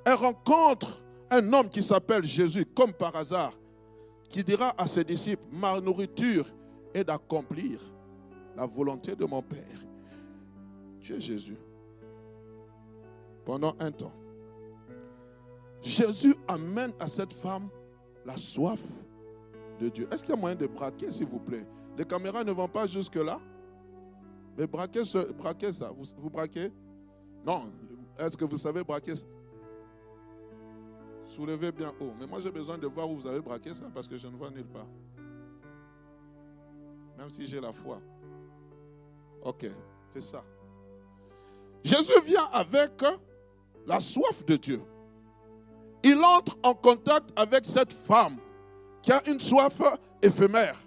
elle 0.03 0.13
rencontre 0.13 0.99
un 1.29 1.53
homme 1.53 1.69
qui 1.69 1.83
s'appelle 1.83 2.23
Jésus, 2.23 2.65
comme 2.65 2.93
par 2.93 3.15
hasard, 3.15 3.53
qui 4.29 4.43
dira 4.43 4.73
à 4.79 4.87
ses 4.87 5.03
disciples, 5.03 5.43
ma 5.51 5.79
nourriture 5.79 6.47
est 6.93 7.03
d'accomplir 7.03 7.79
la 8.55 8.65
volonté 8.65 9.15
de 9.15 9.25
mon 9.25 9.41
Père. 9.41 9.79
Tu 10.99 11.13
es 11.13 11.19
Jésus. 11.19 11.57
Pendant 13.45 13.75
un 13.79 13.91
temps, 13.91 14.13
Jésus 15.81 16.35
amène 16.47 16.93
à 16.99 17.07
cette 17.07 17.33
femme 17.33 17.67
la 18.25 18.37
soif 18.37 18.81
de 19.79 19.89
Dieu. 19.89 20.07
Est-ce 20.11 20.23
qu'il 20.23 20.33
y 20.33 20.37
a 20.37 20.39
moyen 20.39 20.55
de 20.55 20.67
braquer, 20.67 21.11
s'il 21.11 21.25
vous 21.25 21.39
plaît? 21.39 21.67
Les 21.97 22.05
caméras 22.05 22.43
ne 22.43 22.51
vont 22.51 22.67
pas 22.67 22.87
jusque-là. 22.87 23.39
Mais 24.57 24.65
braquez, 24.67 25.03
ce, 25.03 25.19
ça. 25.71 25.91
Vous, 25.91 26.03
vous 26.17 26.29
braquez? 26.29 26.71
Non. 27.45 27.71
Est-ce 28.17 28.37
que 28.37 28.45
vous 28.45 28.57
savez 28.57 28.83
braquer 28.83 29.13
Soulevez 31.27 31.71
bien 31.71 31.91
haut. 31.99 32.13
Mais 32.19 32.27
moi, 32.27 32.39
j'ai 32.39 32.51
besoin 32.51 32.77
de 32.77 32.85
voir 32.87 33.09
où 33.09 33.15
vous 33.17 33.27
avez 33.27 33.41
braqué 33.41 33.73
ça 33.73 33.85
parce 33.93 34.07
que 34.07 34.17
je 34.17 34.27
ne 34.27 34.35
vois 34.35 34.51
nulle 34.51 34.67
part. 34.67 34.87
Même 37.17 37.29
si 37.29 37.47
j'ai 37.47 37.59
la 37.59 37.71
foi. 37.71 37.99
Ok, 39.41 39.65
c'est 40.09 40.21
ça. 40.21 40.43
Jésus 41.83 42.19
vient 42.25 42.45
avec 42.51 42.91
la 43.85 43.99
soif 43.99 44.45
de 44.45 44.55
Dieu. 44.55 44.81
Il 46.03 46.17
entre 46.23 46.57
en 46.63 46.73
contact 46.73 47.29
avec 47.35 47.65
cette 47.65 47.93
femme 47.93 48.37
qui 49.01 49.11
a 49.11 49.21
une 49.29 49.39
soif 49.39 49.81
éphémère. 50.21 50.79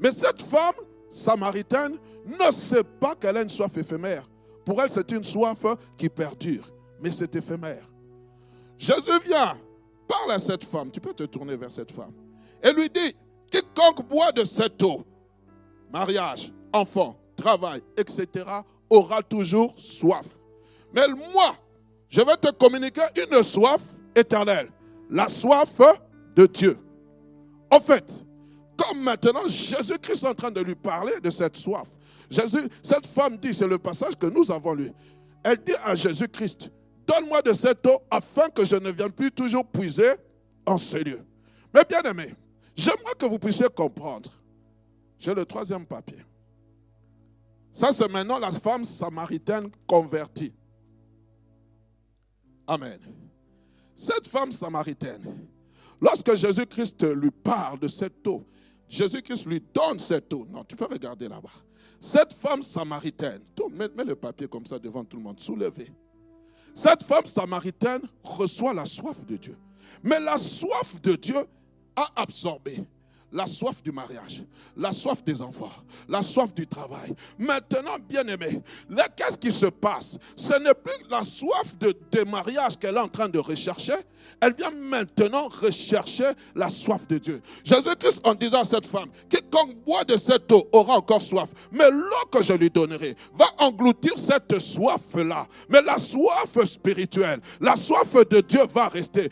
Mais 0.00 0.10
cette 0.10 0.42
femme 0.42 0.74
samaritaine 1.08 1.98
ne 2.26 2.52
sait 2.52 2.84
pas 2.84 3.14
qu'elle 3.14 3.36
a 3.36 3.42
une 3.42 3.48
soif 3.48 3.76
éphémère. 3.76 4.28
Pour 4.64 4.80
elle, 4.82 4.90
c'est 4.90 5.10
une 5.12 5.24
soif 5.24 5.64
qui 5.96 6.08
perdure, 6.08 6.68
mais 7.00 7.12
c'est 7.12 7.34
éphémère. 7.36 7.88
Jésus 8.78 9.20
vient 9.24 9.56
parle 10.06 10.32
à 10.32 10.38
cette 10.38 10.64
femme, 10.64 10.90
tu 10.90 11.00
peux 11.00 11.14
te 11.14 11.24
tourner 11.24 11.56
vers 11.56 11.72
cette 11.72 11.90
femme, 11.90 12.12
et 12.62 12.72
lui 12.72 12.88
dit, 12.88 13.14
quiconque 13.50 14.06
boit 14.08 14.32
de 14.32 14.44
cette 14.44 14.82
eau, 14.82 15.04
mariage, 15.94 16.52
enfant, 16.72 17.16
travail, 17.36 17.80
etc., 17.96 18.44
aura 18.90 19.22
toujours 19.22 19.72
soif. 19.78 20.26
Mais 20.92 21.06
moi, 21.32 21.54
je 22.08 22.20
vais 22.20 22.36
te 22.36 22.50
communiquer 22.50 23.02
une 23.16 23.42
soif 23.44 23.80
éternelle, 24.14 24.70
la 25.08 25.28
soif 25.28 25.80
de 26.34 26.46
Dieu. 26.46 26.76
En 27.70 27.78
fait, 27.78 28.24
comme 28.76 29.02
maintenant 29.02 29.46
Jésus-Christ 29.46 30.24
est 30.24 30.28
en 30.28 30.34
train 30.34 30.50
de 30.50 30.60
lui 30.60 30.74
parler 30.74 31.20
de 31.22 31.30
cette 31.30 31.56
soif, 31.56 31.88
Jésus, 32.28 32.68
cette 32.82 33.06
femme 33.06 33.36
dit, 33.36 33.54
c'est 33.54 33.68
le 33.68 33.78
passage 33.78 34.16
que 34.16 34.26
nous 34.26 34.50
avons 34.50 34.74
lu, 34.74 34.90
elle 35.44 35.58
dit 35.64 35.74
à 35.84 35.94
Jésus-Christ, 35.94 36.72
Donne-moi 37.06 37.42
de 37.42 37.52
cette 37.52 37.86
eau 37.86 38.02
afin 38.10 38.48
que 38.48 38.64
je 38.64 38.76
ne 38.76 38.90
vienne 38.90 39.12
plus 39.12 39.30
toujours 39.30 39.66
puiser 39.66 40.12
en 40.64 40.78
ce 40.78 40.96
lieu. 40.96 41.20
Mais 41.72 41.82
bien 41.86 42.00
aimé, 42.02 42.34
j'aimerais 42.74 43.12
que 43.18 43.26
vous 43.26 43.38
puissiez 43.38 43.66
comprendre. 43.68 44.30
J'ai 45.24 45.34
le 45.34 45.46
troisième 45.46 45.86
papier. 45.86 46.18
Ça, 47.72 47.94
c'est 47.94 48.10
maintenant 48.10 48.38
la 48.38 48.52
femme 48.52 48.84
samaritaine 48.84 49.70
convertie. 49.86 50.52
Amen. 52.66 53.00
Cette 53.94 54.28
femme 54.28 54.52
samaritaine, 54.52 55.48
lorsque 55.98 56.34
Jésus-Christ 56.34 57.06
lui 57.14 57.30
parle 57.30 57.78
de 57.78 57.88
cette 57.88 58.26
eau, 58.26 58.46
Jésus-Christ 58.86 59.46
lui 59.46 59.62
donne 59.72 59.98
cette 59.98 60.30
eau. 60.34 60.46
Non, 60.50 60.62
tu 60.62 60.76
peux 60.76 60.84
regarder 60.84 61.26
là-bas. 61.26 61.48
Cette 61.98 62.34
femme 62.34 62.60
samaritaine, 62.60 63.40
mets, 63.70 64.04
le 64.04 64.16
papier 64.16 64.46
comme 64.46 64.66
ça 64.66 64.78
devant 64.78 65.06
tout 65.06 65.16
le 65.16 65.22
monde, 65.22 65.40
soulevez. 65.40 65.90
Cette 66.74 67.02
femme 67.02 67.24
samaritaine 67.24 68.02
reçoit 68.22 68.74
la 68.74 68.84
soif 68.84 69.24
de 69.24 69.38
Dieu. 69.38 69.56
Mais 70.02 70.20
la 70.20 70.36
soif 70.36 71.00
de 71.00 71.16
Dieu 71.16 71.46
a 71.96 72.10
absorbé 72.14 72.84
la 73.34 73.46
soif 73.46 73.82
du 73.82 73.90
mariage, 73.90 74.44
la 74.76 74.92
soif 74.92 75.22
des 75.24 75.42
enfants, 75.42 75.72
la 76.08 76.22
soif 76.22 76.54
du 76.54 76.66
travail. 76.66 77.12
Maintenant, 77.36 77.96
bien 78.08 78.26
aimé, 78.28 78.62
qu'est-ce 79.16 79.36
qui 79.36 79.50
se 79.50 79.66
passe? 79.66 80.16
Ce 80.36 80.54
n'est 80.60 80.74
plus 80.74 81.10
la 81.10 81.24
soif 81.24 81.76
de, 81.78 81.94
de 82.12 82.22
mariage 82.22 82.78
qu'elle 82.78 82.96
est 82.96 83.00
en 83.00 83.08
train 83.08 83.28
de 83.28 83.40
rechercher, 83.40 83.94
elle 84.40 84.54
vient 84.54 84.70
maintenant 84.70 85.48
rechercher 85.48 86.30
la 86.54 86.70
soif 86.70 87.06
de 87.08 87.18
Dieu. 87.18 87.40
Jésus-Christ, 87.64 88.20
en 88.24 88.34
disant 88.34 88.62
à 88.62 88.64
cette 88.64 88.86
femme, 88.86 89.08
quiconque 89.28 89.76
boit 89.84 90.04
de 90.04 90.16
cette 90.16 90.50
eau 90.52 90.68
aura 90.72 90.96
encore 90.96 91.22
soif, 91.22 91.50
mais 91.72 91.90
l'eau 91.90 92.26
que 92.30 92.42
je 92.42 92.52
lui 92.52 92.70
donnerai 92.70 93.14
va 93.34 93.46
engloutir 93.58 94.12
cette 94.16 94.58
soif-là. 94.58 95.46
Mais 95.68 95.82
la 95.82 95.98
soif 95.98 96.64
spirituelle, 96.64 97.40
la 97.60 97.76
soif 97.76 98.14
de 98.28 98.40
Dieu 98.40 98.60
va 98.72 98.88
rester. 98.88 99.28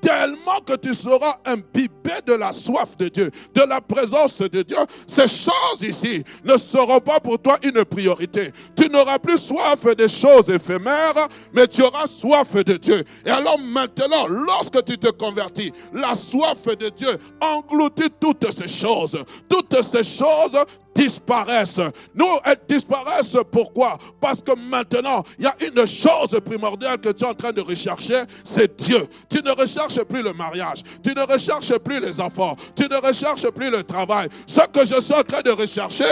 Tellement 0.00 0.60
que 0.64 0.76
tu 0.76 0.94
seras 0.94 1.36
imbibé 1.44 2.12
de 2.26 2.34
la 2.34 2.52
soif 2.52 2.96
de 2.98 3.08
Dieu, 3.08 3.30
de 3.54 3.62
la 3.62 3.80
présence 3.80 4.40
de 4.40 4.62
Dieu, 4.62 4.76
ces 5.06 5.26
choses 5.26 5.82
ici 5.82 6.22
ne 6.44 6.56
seront 6.56 7.00
pas 7.00 7.20
pour 7.20 7.38
toi 7.38 7.58
une 7.62 7.84
priorité. 7.84 8.50
Tu 8.76 8.88
n'auras 8.88 9.18
plus 9.18 9.38
soif 9.38 9.84
des 9.96 10.08
choses 10.08 10.48
éphémères, 10.48 11.28
mais 11.52 11.66
tu 11.66 11.82
auras 11.82 12.06
soif 12.06 12.54
de 12.54 12.76
Dieu. 12.76 13.04
Et 13.24 13.30
alors 13.30 13.58
maintenant, 13.58 14.26
lorsque 14.26 14.84
tu 14.84 14.98
te 14.98 15.08
convertis, 15.08 15.72
la 15.92 16.14
soif 16.14 16.64
de 16.64 16.88
Dieu 16.88 17.16
engloutit 17.40 18.10
toutes 18.20 18.50
ces 18.52 18.68
choses. 18.68 19.18
Toutes 19.48 19.82
ces 19.82 20.04
choses 20.04 20.56
disparaissent. 20.98 21.80
Nous, 22.14 22.26
elles 22.44 22.58
disparaissent 22.68 23.36
pourquoi? 23.50 23.96
Parce 24.20 24.40
que 24.40 24.52
maintenant, 24.68 25.22
il 25.38 25.44
y 25.44 25.46
a 25.46 25.54
une 25.60 25.86
chose 25.86 26.38
primordiale 26.44 26.98
que 26.98 27.10
tu 27.10 27.24
es 27.24 27.26
en 27.26 27.34
train 27.34 27.52
de 27.52 27.60
rechercher, 27.60 28.22
c'est 28.42 28.76
Dieu. 28.76 29.06
Tu 29.28 29.40
ne 29.42 29.52
recherches 29.52 30.02
plus 30.04 30.22
le 30.22 30.32
mariage, 30.32 30.82
tu 31.02 31.14
ne 31.14 31.20
recherches 31.22 31.78
plus 31.78 32.00
les 32.00 32.20
enfants, 32.20 32.56
tu 32.74 32.84
ne 32.88 32.96
recherches 32.96 33.48
plus 33.50 33.70
le 33.70 33.84
travail. 33.84 34.28
Ce 34.46 34.60
que 34.60 34.84
je 34.84 35.00
suis 35.00 35.14
en 35.14 35.22
train 35.22 35.42
de 35.42 35.50
rechercher, 35.50 36.04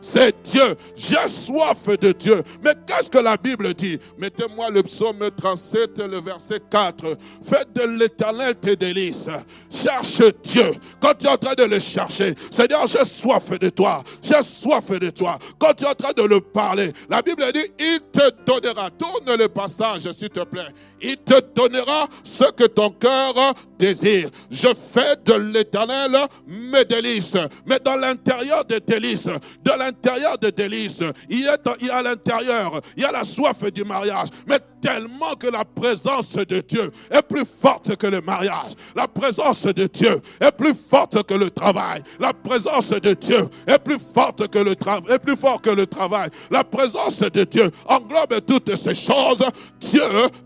c'est 0.00 0.34
Dieu. 0.42 0.74
J'ai 0.96 1.28
soif 1.28 1.86
de 2.00 2.12
Dieu. 2.12 2.42
Mais 2.64 2.74
qu'est-ce 2.86 3.10
que 3.10 3.18
la 3.18 3.36
Bible 3.36 3.74
dit? 3.74 3.98
Mettez-moi 4.16 4.70
le 4.70 4.82
psaume 4.82 5.30
37, 5.36 5.98
le 5.98 6.20
verset 6.22 6.60
4. 6.70 7.16
Faites 7.42 7.72
de 7.74 7.82
l'éternel 7.82 8.54
tes 8.54 8.76
délices. 8.76 9.28
Cherche 9.70 10.22
Dieu. 10.42 10.72
Quand 11.00 11.12
tu 11.18 11.26
es 11.26 11.28
en 11.28 11.36
train 11.36 11.54
de 11.54 11.64
le 11.64 11.78
chercher, 11.78 12.34
Seigneur, 12.50 12.86
j'ai 12.86 13.04
soif 13.04 13.50
de 13.58 13.68
toi 13.68 14.02
j'ai 14.30 14.42
soif 14.42 14.90
de 14.90 15.10
toi. 15.10 15.38
Quand 15.58 15.74
tu 15.74 15.84
es 15.84 15.88
en 15.88 15.94
train 15.94 16.12
de 16.12 16.22
le 16.22 16.40
parler, 16.40 16.92
la 17.08 17.22
Bible 17.22 17.44
dit, 17.52 17.72
il 17.78 18.00
te 18.12 18.30
donnera. 18.46 18.90
Tourne 18.90 19.36
le 19.36 19.48
passage, 19.48 20.10
s'il 20.12 20.30
te 20.30 20.44
plaît. 20.44 20.68
Il 21.00 21.16
te 21.16 21.40
donnera 21.54 22.08
ce 22.22 22.50
que 22.52 22.64
ton 22.64 22.90
cœur 22.90 23.34
Je 23.80 24.74
fais 24.74 25.16
de 25.24 25.34
l'éternel 25.34 26.16
mes 26.46 26.84
délices. 26.84 27.36
Mais 27.66 27.78
dans 27.78 27.96
l'intérieur 27.96 28.64
des 28.64 28.80
délices, 28.80 29.28
dans 29.62 29.76
l'intérieur 29.76 30.38
des 30.38 30.52
délices, 30.52 31.02
il 31.28 31.40
y 31.40 31.48
a 31.48 31.56
à 31.92 32.02
l'intérieur, 32.02 32.80
il 32.96 33.02
y 33.02 33.06
a 33.06 33.12
la 33.12 33.24
soif 33.24 33.62
du 33.72 33.84
mariage. 33.84 34.28
Mais 34.46 34.58
tellement 34.80 35.34
que 35.38 35.46
la 35.46 35.64
présence 35.64 36.32
de 36.34 36.60
Dieu 36.60 36.90
est 37.10 37.22
plus 37.22 37.44
forte 37.44 37.96
que 37.96 38.06
le 38.06 38.20
mariage. 38.20 38.72
La 38.96 39.06
présence 39.06 39.62
de 39.62 39.86
Dieu 39.86 40.20
est 40.40 40.52
plus 40.52 40.74
forte 40.74 41.22
que 41.24 41.34
le 41.34 41.50
travail. 41.50 42.02
La 42.18 42.32
présence 42.32 42.90
de 42.90 43.14
Dieu 43.14 43.48
est 43.66 43.78
plus 43.78 43.98
forte 43.98 44.48
que 44.48 44.58
le 44.58 44.74
travail, 44.74 45.14
est 45.14 45.18
plus 45.18 45.36
fort 45.36 45.60
que 45.60 45.70
le 45.70 45.86
travail. 45.86 46.30
La 46.50 46.64
présence 46.64 47.20
de 47.20 47.44
Dieu 47.44 47.70
englobe 47.86 48.40
toutes 48.46 48.74
ces 48.76 48.94
choses. 48.94 49.44
Dieu 49.80 50.02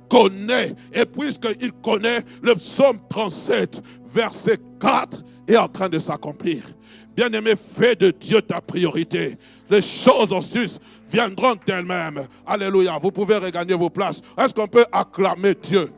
connaît. 0.08 0.74
Et 0.92 1.04
puisqu'il 1.04 1.72
connaît, 1.72 2.20
le 2.42 2.54
psaume 2.54 2.98
37, 3.08 3.82
verset 4.14 4.58
4 4.80 5.24
est 5.48 5.56
en 5.56 5.68
train 5.68 5.88
de 5.88 5.98
s'accomplir. 5.98 6.62
Bien-aimé, 7.16 7.54
fais 7.56 7.94
de 7.94 8.10
Dieu 8.10 8.42
ta 8.42 8.60
priorité. 8.60 9.38
Les 9.70 9.82
choses 9.82 10.32
en 10.32 10.40
sus 10.40 10.78
viendront 11.08 11.54
d'elles-mêmes. 11.66 12.26
Alléluia. 12.46 12.98
Vous 13.00 13.12
pouvez 13.12 13.36
regagner 13.36 13.74
vos 13.74 13.90
places. 13.90 14.20
Est-ce 14.36 14.52
qu'on 14.52 14.66
peut 14.66 14.84
acclamer 14.90 15.54
Dieu? 15.54 15.90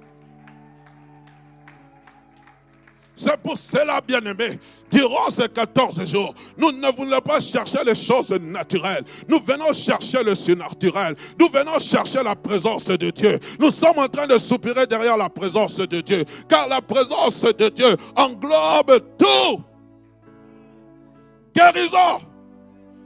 C'est 3.19 3.37
pour 3.39 3.57
cela, 3.57 4.03
bien-aimés, 4.07 4.59
durant 4.91 5.31
ces 5.31 5.49
14 5.49 6.05
jours, 6.07 6.35
nous 6.59 6.71
ne 6.71 6.93
voulons 6.93 7.21
pas 7.21 7.41
chercher 7.41 7.79
les 7.85 7.95
choses 7.95 8.31
naturelles. 8.31 9.05
Nous 9.27 9.41
venons 9.41 9.73
chercher 9.73 10.23
le 10.23 10.35
surnaturel. 10.35 11.17
Nous 11.41 11.49
venons 11.49 11.79
chercher 11.79 12.23
la 12.23 12.37
présence 12.37 12.85
de 12.85 13.11
Dieu. 13.11 13.39
Nous 13.59 13.71
sommes 13.71 13.99
en 13.99 14.09
train 14.09 14.27
de 14.27 14.37
soupirer 14.37 14.87
derrière 14.87 15.17
la 15.17 15.31
présence 15.31 15.77
de 15.77 16.01
Dieu. 16.03 16.25
Car 16.47 16.69
la 16.69 16.83
présence 16.83 17.41
de 17.41 17.69
Dieu 17.71 17.97
englobe 18.15 19.01
tout. 19.17 19.63
Guérison, 21.55 22.21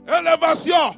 élévation, 0.09 0.95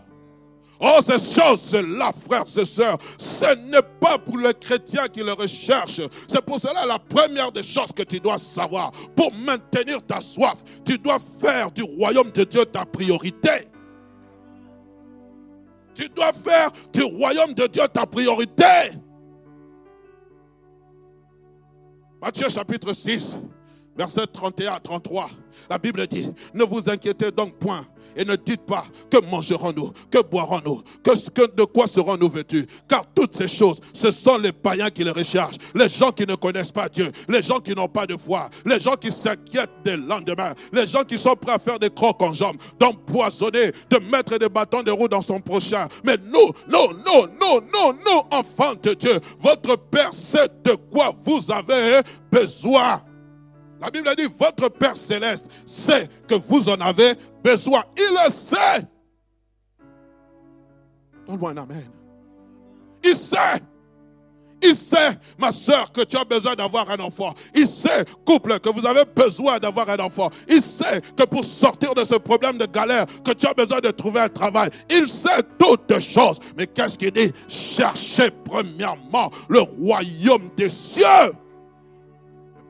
Oh, 0.79 0.99
ces 1.01 1.19
choses-là, 1.19 2.11
frères 2.11 2.45
et 2.57 2.65
sœurs, 2.65 2.97
ce 3.17 3.55
n'est 3.55 3.81
pas 3.99 4.17
pour 4.17 4.37
les 4.37 4.53
chrétiens 4.53 5.07
qui 5.07 5.21
le 5.21 5.33
recherchent. 5.33 6.01
C'est 6.27 6.41
pour 6.41 6.59
cela 6.59 6.85
la 6.85 6.99
première 6.99 7.51
des 7.51 7.63
choses 7.63 7.91
que 7.91 8.03
tu 8.03 8.19
dois 8.19 8.37
savoir. 8.37 8.91
Pour 9.15 9.31
maintenir 9.33 10.05
ta 10.05 10.19
soif, 10.19 10.61
tu 10.83 10.97
dois 10.97 11.19
faire 11.19 11.71
du 11.71 11.83
royaume 11.83 12.31
de 12.31 12.43
Dieu 12.43 12.65
ta 12.65 12.85
priorité. 12.85 13.69
Tu 15.93 16.09
dois 16.09 16.33
faire 16.33 16.71
du 16.91 17.03
royaume 17.03 17.53
de 17.53 17.67
Dieu 17.67 17.83
ta 17.93 18.05
priorité. 18.05 18.91
Matthieu 22.21 22.49
chapitre 22.49 22.93
6, 22.93 23.37
verset 23.95 24.25
31 24.25 24.73
à 24.73 24.79
33. 24.79 25.29
La 25.69 25.77
Bible 25.77 26.07
dit, 26.07 26.29
ne 26.53 26.63
vous 26.63 26.89
inquiétez 26.89 27.31
donc 27.31 27.57
point 27.59 27.85
et 28.15 28.25
ne 28.25 28.36
dites 28.36 28.65
pas 28.65 28.84
que 29.10 29.17
mangerons-nous, 29.29 29.91
que 30.12 30.22
boirons-nous, 30.22 30.82
que, 31.03 31.55
de 31.55 31.63
quoi 31.63 31.88
serons-nous 31.88 32.29
vêtus. 32.29 32.65
Car 32.88 33.05
toutes 33.13 33.36
ces 33.36 33.48
choses, 33.48 33.79
ce 33.93 34.12
sont 34.12 34.38
les 34.38 34.51
païens 34.51 34.89
qui 34.89 35.03
les 35.03 35.12
recherchent, 35.12 35.58
les 35.75 35.89
gens 35.89 36.12
qui 36.12 36.25
ne 36.25 36.36
connaissent 36.36 36.72
pas 36.72 36.89
Dieu, 36.89 37.12
les 37.29 37.41
gens 37.41 37.60
qui 37.60 37.74
n'ont 37.75 37.88
pas 37.88 38.05
de 38.05 38.17
foi, 38.17 38.50
les 38.65 38.79
gens 38.79 38.96
qui 38.96 39.12
s'inquiètent 39.12 39.70
des 39.84 39.98
lendemains, 39.98 40.53
les 40.72 40.88
gens 40.88 41.03
qui 41.03 41.17
sont 41.17 41.36
prêts 41.36 41.53
à 41.53 41.60
faire 41.60 41.79
des 41.79 41.89
crocs 41.89 42.22
en 42.22 42.34
jambes, 42.34 42.58
d'empoisonner, 42.79 43.72
de 43.89 43.98
mettre 44.12 44.38
des 44.38 44.50
bâtons 44.50 44.84
de 44.84 44.91
roue 44.91 45.08
dans 45.08 45.22
son 45.22 45.39
prochain. 45.39 45.88
Mais 46.03 46.17
nous, 46.17 46.51
non, 46.70 46.91
non, 47.05 47.27
non, 47.39 47.62
non, 47.74 47.93
non, 48.05 48.24
enfants 48.32 48.74
de 48.82 48.93
Dieu, 48.93 49.20
votre 49.39 49.75
Père 49.75 50.13
sait 50.13 50.50
de 50.63 50.74
quoi 50.91 51.13
vous 51.25 51.51
avez 51.51 52.01
besoin. 52.32 53.01
La 53.83 53.91
Bible 53.91 54.15
dit, 54.15 54.27
votre 54.39 54.69
Père 54.69 54.95
céleste 54.95 55.45
sait 55.65 56.07
que 56.25 56.35
vous 56.35 56.69
en 56.69 56.75
avez 56.75 57.15
besoin. 57.43 57.83
Il 57.97 58.15
le 58.23 58.31
sait. 58.31 58.87
Donne-moi 61.27 61.51
un 61.51 61.57
amen. 61.57 61.91
Il 63.03 63.15
sait. 63.15 63.61
Il 64.65 64.73
sait, 64.77 65.09
ma 65.37 65.51
soeur, 65.51 65.91
que 65.91 65.99
tu 66.05 66.15
as 66.15 66.23
besoin 66.23 66.55
d'avoir 66.55 66.89
un 66.89 66.99
enfant. 66.99 67.33
Il 67.53 67.67
sait, 67.67 68.05
couple, 68.25 68.57
que 68.59 68.69
vous 68.69 68.85
avez 68.85 69.03
besoin 69.03 69.59
d'avoir 69.59 69.89
un 69.89 69.97
enfant. 69.97 70.29
Il 70.47 70.61
sait 70.61 71.01
que 71.17 71.23
pour 71.23 71.43
sortir 71.43 71.93
de 71.93 72.05
ce 72.05 72.15
problème 72.15 72.57
de 72.57 72.65
galère, 72.65 73.05
que 73.25 73.31
tu 73.31 73.45
as 73.45 73.53
besoin 73.53 73.81
de 73.81 73.91
trouver 73.91 74.21
un 74.21 74.29
travail. 74.29 74.69
Il 74.89 75.09
sait 75.09 75.43
toutes 75.59 75.99
choses. 75.99 76.39
Mais 76.55 76.67
qu'est-ce 76.67 76.97
qu'il 76.97 77.11
dit? 77.11 77.33
Cherchez 77.49 78.31
premièrement 78.45 79.29
le 79.49 79.60
royaume 79.60 80.49
des 80.55 80.69
cieux 80.69 81.34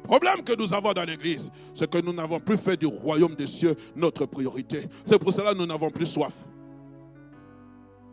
problème 0.03 0.43
que 0.43 0.55
nous 0.55 0.73
avons 0.73 0.93
dans 0.93 1.03
l'Église, 1.03 1.51
c'est 1.73 1.89
que 1.89 1.97
nous 1.99 2.13
n'avons 2.13 2.39
plus 2.39 2.57
fait 2.57 2.77
du 2.77 2.85
royaume 2.85 3.35
des 3.35 3.47
cieux 3.47 3.75
notre 3.95 4.25
priorité. 4.25 4.87
C'est 5.05 5.17
pour 5.17 5.33
cela 5.33 5.53
que 5.53 5.57
nous 5.57 5.65
n'avons 5.65 5.89
plus 5.89 6.05
soif. 6.05 6.33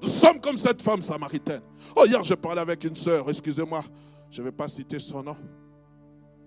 Nous 0.00 0.08
sommes 0.08 0.40
comme 0.40 0.56
cette 0.56 0.80
femme 0.80 1.02
samaritaine. 1.02 1.60
Oh, 1.94 2.04
hier, 2.06 2.24
je 2.24 2.34
parlais 2.34 2.60
avec 2.62 2.84
une 2.84 2.96
sœur, 2.96 3.28
excusez-moi, 3.28 3.82
je 4.30 4.40
ne 4.40 4.46
vais 4.46 4.52
pas 4.52 4.68
citer 4.68 4.98
son 4.98 5.22
nom. 5.22 5.36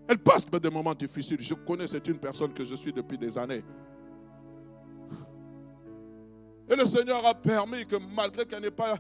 Elle 0.08 0.18
passe 0.18 0.46
des 0.46 0.70
moments 0.70 0.96
difficiles. 0.96 1.38
Je 1.40 1.54
connais, 1.54 1.88
c'est 1.88 2.08
une 2.08 2.18
personne 2.18 2.54
que 2.54 2.64
je 2.64 2.76
suis 2.76 2.92
depuis 2.92 3.18
des 3.18 3.38
années. 3.38 3.64
Et 6.70 6.76
le 6.76 6.86
Seigneur 6.86 7.26
a 7.26 7.36
permis 7.36 7.86
que 7.86 7.98
malgré 8.16 8.46
qu'elle 8.46 8.62
n'ait 8.64 8.72
pas, 8.72 8.96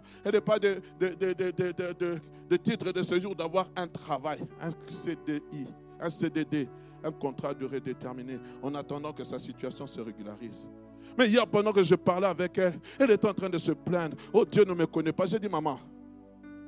pas 0.45 0.60
de, 0.60 0.75
de, 0.99 2.19
de 2.49 2.58
titre 2.58 2.91
de 2.91 3.01
séjour, 3.01 3.36
d'avoir 3.36 3.67
un 3.75 3.88
travail, 3.88 4.39
un 4.62 4.69
CDI 4.86 5.67
un 6.04 6.10
CDD, 6.10 6.68
un 7.04 7.12
contrat 7.12 7.54
de 7.54 7.60
durée 7.60 7.82
en 8.62 8.76
attendant 8.76 9.13
que 9.13 9.24
sa 9.24 9.39
situation 9.39 9.88
se 9.88 10.02
régularise. 10.02 10.68
Mais 11.18 11.30
hier, 11.30 11.48
pendant 11.48 11.72
que 11.72 11.84
je 11.84 11.96
parlais 11.96 12.28
avec 12.28 12.58
elle, 12.58 12.80
elle 13.00 13.12
était 13.12 13.28
en 13.28 13.34
train 13.34 13.50
de 13.50 13.58
se 13.58 13.72
plaindre. 13.72 14.18
Oh, 14.34 14.46
Dieu 14.46 14.63
ne 14.66 14.74
me 14.74 14.86
connaît 14.86 15.13
pas. 15.13 15.26
J'ai 15.26 15.39
dit, 15.39 15.50
maman, 15.50 15.80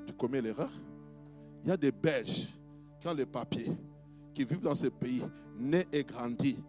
tu 0.05 0.13
commets 0.13 0.41
l'erreur 0.41 0.69
Il 1.63 1.69
y 1.69 1.73
a 1.73 1.77
des 1.77 1.91
Belges 1.91 2.47
qui 2.99 3.07
ont 3.07 3.13
les 3.13 3.25
papiers, 3.25 3.71
qui 4.33 4.45
vivent 4.45 4.61
dans 4.61 4.75
ce 4.75 4.87
pays, 4.87 5.23
nés 5.57 5.87
et 5.91 6.03
grandis, 6.03 6.59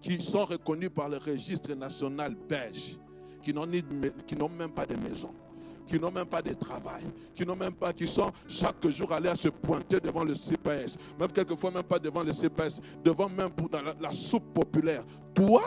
qui 0.00 0.20
sont 0.20 0.44
reconnus 0.44 0.90
par 0.94 1.08
le 1.08 1.16
registre 1.16 1.74
national 1.74 2.36
belge, 2.48 2.98
qui 3.40 3.52
n'ont 3.52 4.48
même 4.48 4.72
pas 4.72 4.86
de 4.86 4.96
maison 4.96 5.34
qui 5.86 5.98
n'ont 5.98 6.10
même 6.10 6.26
pas 6.26 6.42
de 6.42 6.54
travail, 6.54 7.02
qui 7.34 7.44
n'ont 7.44 7.56
même 7.56 7.72
pas, 7.72 7.92
qui 7.92 8.06
sont 8.06 8.30
chaque 8.48 8.86
jour 8.88 9.12
allés 9.12 9.28
à 9.28 9.36
se 9.36 9.48
pointer 9.48 10.00
devant 10.00 10.24
le 10.24 10.34
CPS, 10.34 10.96
même 11.18 11.30
quelquefois 11.32 11.70
même 11.70 11.82
pas 11.82 11.98
devant 11.98 12.22
le 12.22 12.32
CPS, 12.32 12.80
devant 13.04 13.28
même 13.28 13.50
dans 13.70 13.80
la, 14.00 14.10
soupe 14.12 14.54
populaire. 14.54 15.02
Toi, 15.34 15.62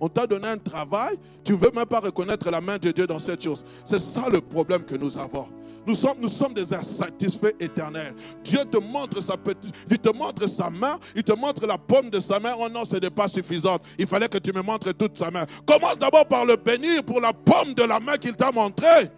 on 0.00 0.08
t'a 0.08 0.26
donné 0.26 0.48
un 0.48 0.58
travail, 0.58 1.16
tu 1.44 1.52
ne 1.52 1.58
veux 1.58 1.70
même 1.74 1.86
pas 1.86 2.00
reconnaître 2.00 2.50
la 2.50 2.60
main 2.60 2.78
de 2.78 2.90
Dieu 2.90 3.06
dans 3.06 3.18
cette 3.18 3.42
chose. 3.42 3.64
C'est 3.84 4.00
ça 4.00 4.28
le 4.30 4.40
problème 4.40 4.82
que 4.84 4.96
nous 4.96 5.16
avons. 5.18 5.46
Nous 5.86 5.94
sommes, 5.94 6.18
nous 6.20 6.28
sommes 6.28 6.52
des 6.52 6.74
insatisfaits 6.74 7.54
éternels. 7.58 8.14
Dieu 8.44 8.60
te 8.70 8.76
montre 8.76 9.22
sa 9.22 9.36
petite, 9.36 9.74
il 9.90 9.98
te 9.98 10.14
montre 10.14 10.46
sa 10.46 10.68
main, 10.68 10.98
il 11.16 11.22
te 11.22 11.32
montre 11.32 11.66
la 11.66 11.78
paume 11.78 12.10
de 12.10 12.20
sa 12.20 12.38
main. 12.38 12.52
Oh 12.58 12.68
non, 12.68 12.84
ce 12.84 12.96
n'est 12.96 13.10
pas 13.10 13.28
suffisant. 13.28 13.78
Il 13.98 14.06
fallait 14.06 14.28
que 14.28 14.38
tu 14.38 14.52
me 14.52 14.62
montres 14.62 14.94
toute 14.94 15.16
sa 15.16 15.30
main. 15.30 15.46
Commence 15.66 15.98
d'abord 15.98 16.26
par 16.26 16.44
le 16.44 16.56
bénir 16.56 17.02
pour 17.02 17.20
la 17.20 17.32
paume 17.32 17.74
de 17.74 17.82
la 17.82 17.98
main 17.98 18.16
qu'il 18.16 18.34
t'a 18.34 18.52
montrée. 18.52 19.10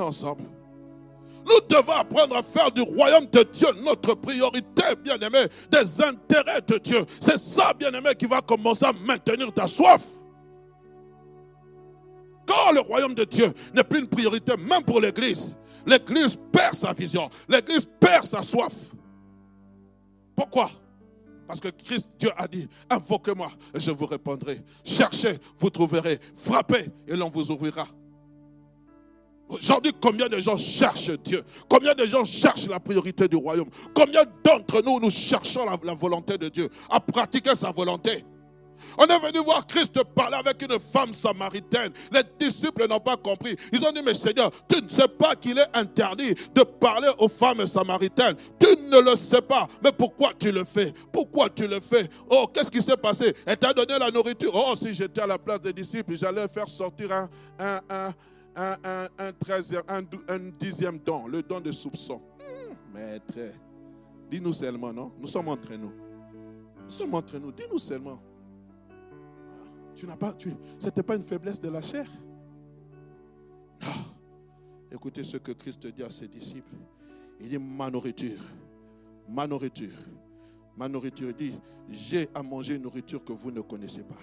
Ensemble. 0.00 0.44
Nous 1.44 1.60
devons 1.68 1.92
apprendre 1.92 2.36
à 2.36 2.42
faire 2.42 2.70
du 2.70 2.82
royaume 2.82 3.26
de 3.26 3.42
Dieu 3.42 3.68
notre 3.82 4.14
priorité, 4.14 4.82
bien-aimé, 5.02 5.46
des 5.70 6.02
intérêts 6.02 6.60
de 6.66 6.78
Dieu. 6.78 7.04
C'est 7.20 7.38
ça, 7.38 7.72
bien-aimé, 7.72 8.10
qui 8.16 8.26
va 8.26 8.40
commencer 8.40 8.84
à 8.84 8.92
maintenir 8.92 9.52
ta 9.52 9.66
soif. 9.66 10.04
Quand 12.46 12.72
le 12.72 12.80
royaume 12.80 13.14
de 13.14 13.24
Dieu 13.24 13.52
n'est 13.74 13.84
plus 13.84 14.00
une 14.00 14.08
priorité, 14.08 14.56
même 14.56 14.84
pour 14.84 15.00
l'Église, 15.00 15.56
l'Église 15.86 16.38
perd 16.52 16.74
sa 16.74 16.92
vision, 16.92 17.28
l'Église 17.48 17.88
perd 17.98 18.24
sa 18.24 18.42
soif. 18.42 18.74
Pourquoi? 20.36 20.70
Parce 21.46 21.60
que 21.60 21.68
Christ, 21.68 22.08
Dieu 22.18 22.30
a 22.36 22.46
dit, 22.46 22.68
invoquez-moi 22.88 23.50
et 23.74 23.80
je 23.80 23.90
vous 23.90 24.06
répondrai. 24.06 24.60
Cherchez, 24.84 25.36
vous 25.56 25.70
trouverez. 25.70 26.18
Frappez 26.34 26.86
et 27.06 27.16
l'on 27.16 27.28
vous 27.28 27.50
ouvrira. 27.50 27.86
Aujourd'hui, 29.52 29.92
combien 30.00 30.28
de 30.28 30.38
gens 30.38 30.56
cherchent 30.56 31.10
Dieu? 31.24 31.44
Combien 31.68 31.94
de 31.94 32.06
gens 32.06 32.24
cherchent 32.24 32.68
la 32.68 32.80
priorité 32.80 33.28
du 33.28 33.36
royaume? 33.36 33.68
Combien 33.94 34.22
d'entre 34.44 34.82
nous, 34.82 34.98
nous 35.00 35.10
cherchons 35.10 35.66
la, 35.66 35.94
volonté 35.94 36.38
de 36.38 36.48
Dieu, 36.48 36.68
à 36.88 37.00
pratiquer 37.00 37.54
sa 37.54 37.70
volonté? 37.70 38.24
On 38.98 39.06
est 39.06 39.18
venu 39.18 39.38
voir 39.44 39.66
Christ 39.66 40.02
parler 40.14 40.36
avec 40.36 40.60
une 40.62 40.78
femme 40.78 41.12
samaritaine. 41.12 41.92
Les 42.10 42.22
disciples 42.38 42.86
n'ont 42.88 42.98
pas 42.98 43.16
compris. 43.16 43.56
Ils 43.72 43.84
ont 43.84 43.92
dit, 43.92 44.02
mais 44.04 44.14
Seigneur, 44.14 44.50
tu 44.68 44.82
ne 44.82 44.88
sais 44.88 45.08
pas 45.08 45.36
qu'il 45.36 45.58
est 45.58 45.76
interdit 45.76 46.34
de 46.54 46.62
parler 46.62 47.08
aux 47.18 47.28
femmes 47.28 47.66
samaritaines. 47.66 48.34
Tu 48.58 48.66
ne 48.90 49.00
le 49.00 49.16
sais 49.16 49.40
pas. 49.40 49.68
Mais 49.82 49.92
pourquoi 49.92 50.32
tu 50.38 50.50
le 50.50 50.64
fais? 50.64 50.92
Pourquoi 51.12 51.48
tu 51.48 51.66
le 51.66 51.80
fais? 51.80 52.08
Oh, 52.28 52.46
qu'est-ce 52.52 52.70
qui 52.70 52.82
s'est 52.82 52.96
passé? 52.96 53.32
Elle 53.46 53.56
t'a 53.56 53.72
donné 53.72 53.98
la 53.98 54.10
nourriture. 54.10 54.52
Oh, 54.54 54.74
si 54.76 54.92
j'étais 54.92 55.20
à 55.20 55.26
la 55.26 55.38
place 55.38 55.60
des 55.60 55.72
disciples, 55.72 56.16
j'allais 56.16 56.48
faire 56.48 56.68
sortir 56.68 57.12
un, 57.12 57.28
un, 57.58 57.80
un 57.88 58.12
un, 58.54 60.50
dixième 60.58 60.98
don, 60.98 61.26
le 61.26 61.42
don 61.42 61.60
de 61.60 61.70
soupçon. 61.70 62.20
Hmm, 62.38 62.94
maître, 62.94 63.38
Dis-nous 64.30 64.52
seulement, 64.54 64.92
non? 64.92 65.12
Nous 65.20 65.26
sommes 65.26 65.48
entre 65.48 65.74
nous. 65.74 65.92
Nous 66.84 66.90
sommes 66.90 67.14
entre 67.14 67.38
nous. 67.38 67.52
Dis-nous 67.52 67.78
seulement. 67.78 68.18
Tu 69.94 70.06
n'as 70.06 70.16
pas, 70.16 70.32
tu, 70.32 70.50
c'était 70.78 71.02
pas 71.02 71.16
une 71.16 71.22
faiblesse 71.22 71.60
de 71.60 71.68
la 71.68 71.82
chair? 71.82 72.06
Non. 73.82 73.88
Écoutez 74.90 75.22
ce 75.22 75.36
que 75.36 75.52
Christ 75.52 75.86
dit 75.86 76.02
à 76.02 76.10
ses 76.10 76.28
disciples. 76.28 76.74
Il 77.40 77.48
dit 77.50 77.58
ma 77.58 77.90
nourriture, 77.90 78.40
ma 79.28 79.46
nourriture, 79.46 79.98
ma 80.76 80.88
nourriture. 80.88 81.28
Il 81.30 81.36
dit 81.36 81.58
j'ai 81.90 82.28
à 82.34 82.42
manger 82.42 82.76
une 82.76 82.82
nourriture 82.82 83.22
que 83.22 83.32
vous 83.32 83.50
ne 83.50 83.60
connaissez 83.60 84.02
pas. 84.02 84.20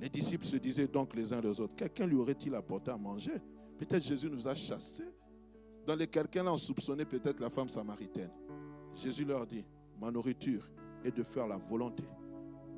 Les 0.00 0.08
disciples 0.08 0.46
se 0.46 0.56
disaient 0.56 0.86
donc 0.86 1.14
les 1.16 1.32
uns 1.32 1.40
les 1.40 1.58
autres, 1.58 1.74
quelqu'un 1.74 2.06
lui 2.06 2.16
aurait-il 2.16 2.54
apporté 2.54 2.90
à 2.90 2.96
manger? 2.96 3.40
Peut-être 3.78 4.02
Jésus 4.02 4.28
nous 4.28 4.46
a 4.46 4.54
chassés. 4.54 5.10
Dans 5.86 5.94
les 5.94 6.06
quelqu'un-là, 6.06 6.52
on 6.52 6.58
soupçonnait 6.58 7.04
peut-être 7.04 7.40
la 7.40 7.48
femme 7.48 7.68
samaritaine. 7.68 8.32
Jésus 8.94 9.24
leur 9.24 9.46
dit, 9.46 9.64
ma 10.00 10.10
nourriture 10.10 10.68
est 11.04 11.16
de 11.16 11.22
faire 11.22 11.46
la 11.46 11.56
volonté 11.56 12.04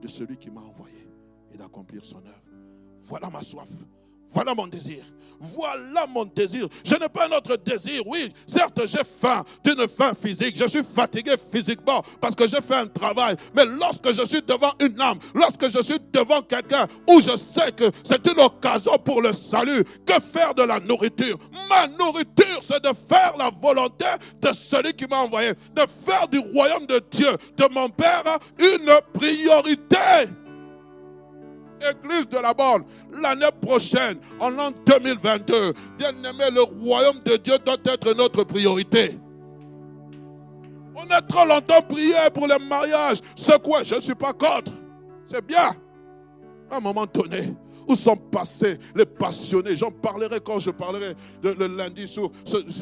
de 0.00 0.06
celui 0.06 0.36
qui 0.36 0.50
m'a 0.50 0.60
envoyé 0.60 1.08
et 1.52 1.56
d'accomplir 1.56 2.04
son 2.04 2.18
œuvre. 2.18 2.44
Voilà 3.00 3.30
ma 3.30 3.42
soif. 3.42 3.70
Voilà 4.32 4.54
mon 4.54 4.66
désir. 4.66 5.04
Voilà 5.42 6.06
mon 6.06 6.26
désir. 6.26 6.68
Je 6.84 6.94
n'ai 6.96 7.08
pas 7.08 7.26
un 7.26 7.32
autre 7.32 7.56
désir. 7.56 8.02
Oui, 8.06 8.30
certes, 8.46 8.82
j'ai 8.84 9.02
faim 9.04 9.42
d'une 9.64 9.88
faim 9.88 10.12
physique. 10.20 10.54
Je 10.54 10.68
suis 10.68 10.84
fatigué 10.84 11.32
physiquement 11.50 12.02
parce 12.20 12.34
que 12.34 12.46
j'ai 12.46 12.60
fait 12.60 12.74
un 12.74 12.86
travail. 12.86 13.36
Mais 13.56 13.64
lorsque 13.64 14.12
je 14.12 14.22
suis 14.26 14.42
devant 14.42 14.72
une 14.80 15.00
âme, 15.00 15.18
lorsque 15.34 15.70
je 15.70 15.82
suis 15.82 15.98
devant 16.12 16.42
quelqu'un 16.42 16.86
où 17.08 17.20
je 17.20 17.34
sais 17.36 17.72
que 17.72 17.84
c'est 18.04 18.26
une 18.26 18.38
occasion 18.38 18.98
pour 18.98 19.22
le 19.22 19.32
salut, 19.32 19.82
que 20.04 20.20
faire 20.20 20.54
de 20.54 20.62
la 20.62 20.78
nourriture? 20.78 21.38
Ma 21.70 21.86
nourriture, 21.86 22.60
c'est 22.60 22.84
de 22.84 22.90
faire 23.08 23.34
la 23.38 23.50
volonté 23.62 24.04
de 24.42 24.52
celui 24.52 24.92
qui 24.92 25.06
m'a 25.06 25.20
envoyé. 25.20 25.52
De 25.74 25.82
faire 26.06 26.28
du 26.28 26.38
royaume 26.38 26.84
de 26.84 27.00
Dieu, 27.10 27.30
de 27.56 27.64
mon 27.72 27.88
Père, 27.88 28.24
une 28.58 28.90
priorité. 29.14 29.96
Église 31.80 32.28
de 32.28 32.36
la 32.36 32.52
borne, 32.52 32.84
l'année 33.20 33.50
prochaine, 33.60 34.18
en 34.38 34.50
l'an 34.50 34.70
2022, 34.86 35.72
bien 35.98 36.10
aimé, 36.10 36.44
le 36.52 36.62
royaume 36.62 37.20
de 37.24 37.36
Dieu 37.36 37.58
doit 37.64 37.76
être 37.84 38.14
notre 38.14 38.44
priorité. 38.44 39.18
On 40.94 41.10
a 41.10 41.22
trop 41.22 41.46
longtemps 41.46 41.82
prié 41.82 42.14
pour 42.34 42.46
le 42.46 42.58
mariage. 42.68 43.18
C'est 43.36 43.62
quoi? 43.62 43.82
Je 43.82 43.94
ne 43.94 44.00
suis 44.00 44.14
pas 44.14 44.32
contre. 44.32 44.72
C'est 45.28 45.44
bien. 45.44 45.70
À 46.70 46.76
un 46.76 46.80
moment 46.80 47.06
donné, 47.06 47.54
où 47.90 47.96
sont 47.96 48.16
passés 48.16 48.78
les 48.94 49.04
passionnés 49.04 49.76
J'en 49.76 49.90
parlerai 49.90 50.38
quand 50.40 50.60
je 50.60 50.70
parlerai 50.70 51.14
le 51.42 51.66
lundi 51.66 52.06
sur, 52.06 52.30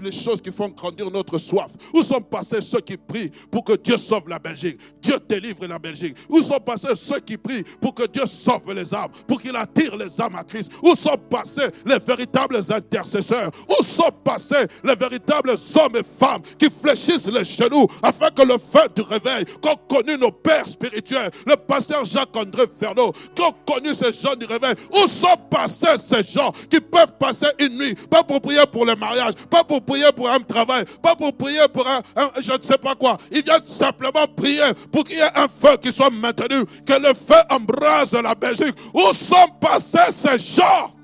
les 0.03 0.12
choses 0.12 0.42
qui 0.42 0.53
font 0.53 0.68
grandir 0.68 1.11
notre 1.11 1.38
soif. 1.38 1.73
Où 1.94 2.03
sont 2.03 2.21
passés 2.21 2.61
ceux 2.61 2.81
qui 2.81 2.97
prient 2.97 3.31
pour 3.51 3.64
que 3.64 3.75
Dieu 3.77 3.97
sauve 3.97 4.29
la 4.29 4.38
Belgique 4.38 4.79
Dieu 5.01 5.18
délivre 5.27 5.66
la 5.66 5.79
Belgique. 5.79 6.16
Où 6.29 6.42
sont 6.42 6.61
passés 6.61 6.94
ceux 6.97 7.21
qui 7.21 7.38
prient 7.38 7.64
pour 7.81 7.94
que 7.94 8.07
Dieu 8.07 8.27
sauve 8.27 8.73
les 8.75 8.94
âmes, 8.94 9.11
pour 9.27 9.40
qu'il 9.40 9.57
attire 9.57 9.97
les 9.97 10.21
âmes 10.21 10.37
à 10.37 10.44
Christ 10.44 10.71
Où 10.83 10.94
sont 10.94 11.16
passés 11.31 11.68
les 11.87 11.99
véritables 11.99 12.59
intercesseurs 12.68 13.51
Où 13.68 13.83
sont 13.83 14.11
passés 14.23 14.66
les 14.85 14.94
véritables 14.94 15.51
hommes 15.51 15.97
et 15.97 16.03
femmes 16.03 16.42
qui 16.59 16.68
fléchissent 16.68 17.31
les 17.31 17.44
genoux 17.44 17.87
afin 18.03 18.31
que 18.31 18.42
le 18.42 18.59
feu 18.59 18.88
du 18.94 19.03
réveil, 19.03 19.44
qu'ont 19.62 19.77
connu 19.88 20.18
nos 20.18 20.31
pères 20.31 20.66
spirituels, 20.66 21.31
le 21.47 21.57
pasteur 21.57 22.05
Jacques-André 22.05 22.64
Fernot, 22.79 23.12
qu'ont 23.35 23.53
connu 23.66 23.94
ces 23.94 24.12
gens 24.12 24.35
du 24.35 24.47
réveil, 24.47 24.75
où 25.04 25.08
sont 25.08 25.37
passés 25.50 25.98
ces 25.98 26.22
gens 26.22 26.52
qui 26.70 26.80
peuvent 26.80 27.12
passer 27.18 27.46
une 27.58 27.78
nuit, 27.78 27.94
pas 28.11 28.22
pour 28.22 28.40
prier 28.40 28.66
pour 28.70 28.84
le 28.84 28.94
mariage, 28.96 29.34
pas 29.50 29.64
pour 29.64 29.82
prier 29.82 30.11
pour 30.14 30.28
un 30.28 30.40
travail, 30.40 30.84
pas 31.02 31.14
pour 31.14 31.37
prier 31.37 31.66
pour 31.72 31.87
un, 31.87 32.00
je 32.40 32.52
ne 32.52 32.62
sais 32.62 32.78
pas 32.78 32.94
quoi. 32.94 33.16
Ils 33.30 33.42
viennent 33.42 33.66
simplement 33.66 34.26
prier 34.37 34.72
pour 34.92 35.04
qu'il 35.04 35.18
y 35.18 35.20
ait 35.20 35.37
un 35.37 35.48
feu 35.48 35.76
qui 35.80 35.92
soit 35.92 36.11
maintenu, 36.11 36.64
que 36.87 36.92
le 36.92 37.14
feu 37.14 37.37
embrase 37.50 38.12
la 38.12 38.34
Belgique. 38.34 38.74
Où 38.94 39.12
sont 39.12 39.48
passés 39.61 40.11
ces 40.11 40.38
gens? 40.38 40.94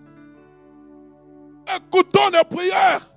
Écoutons 1.77 2.31
nos 2.33 2.45
prières. 2.45 3.11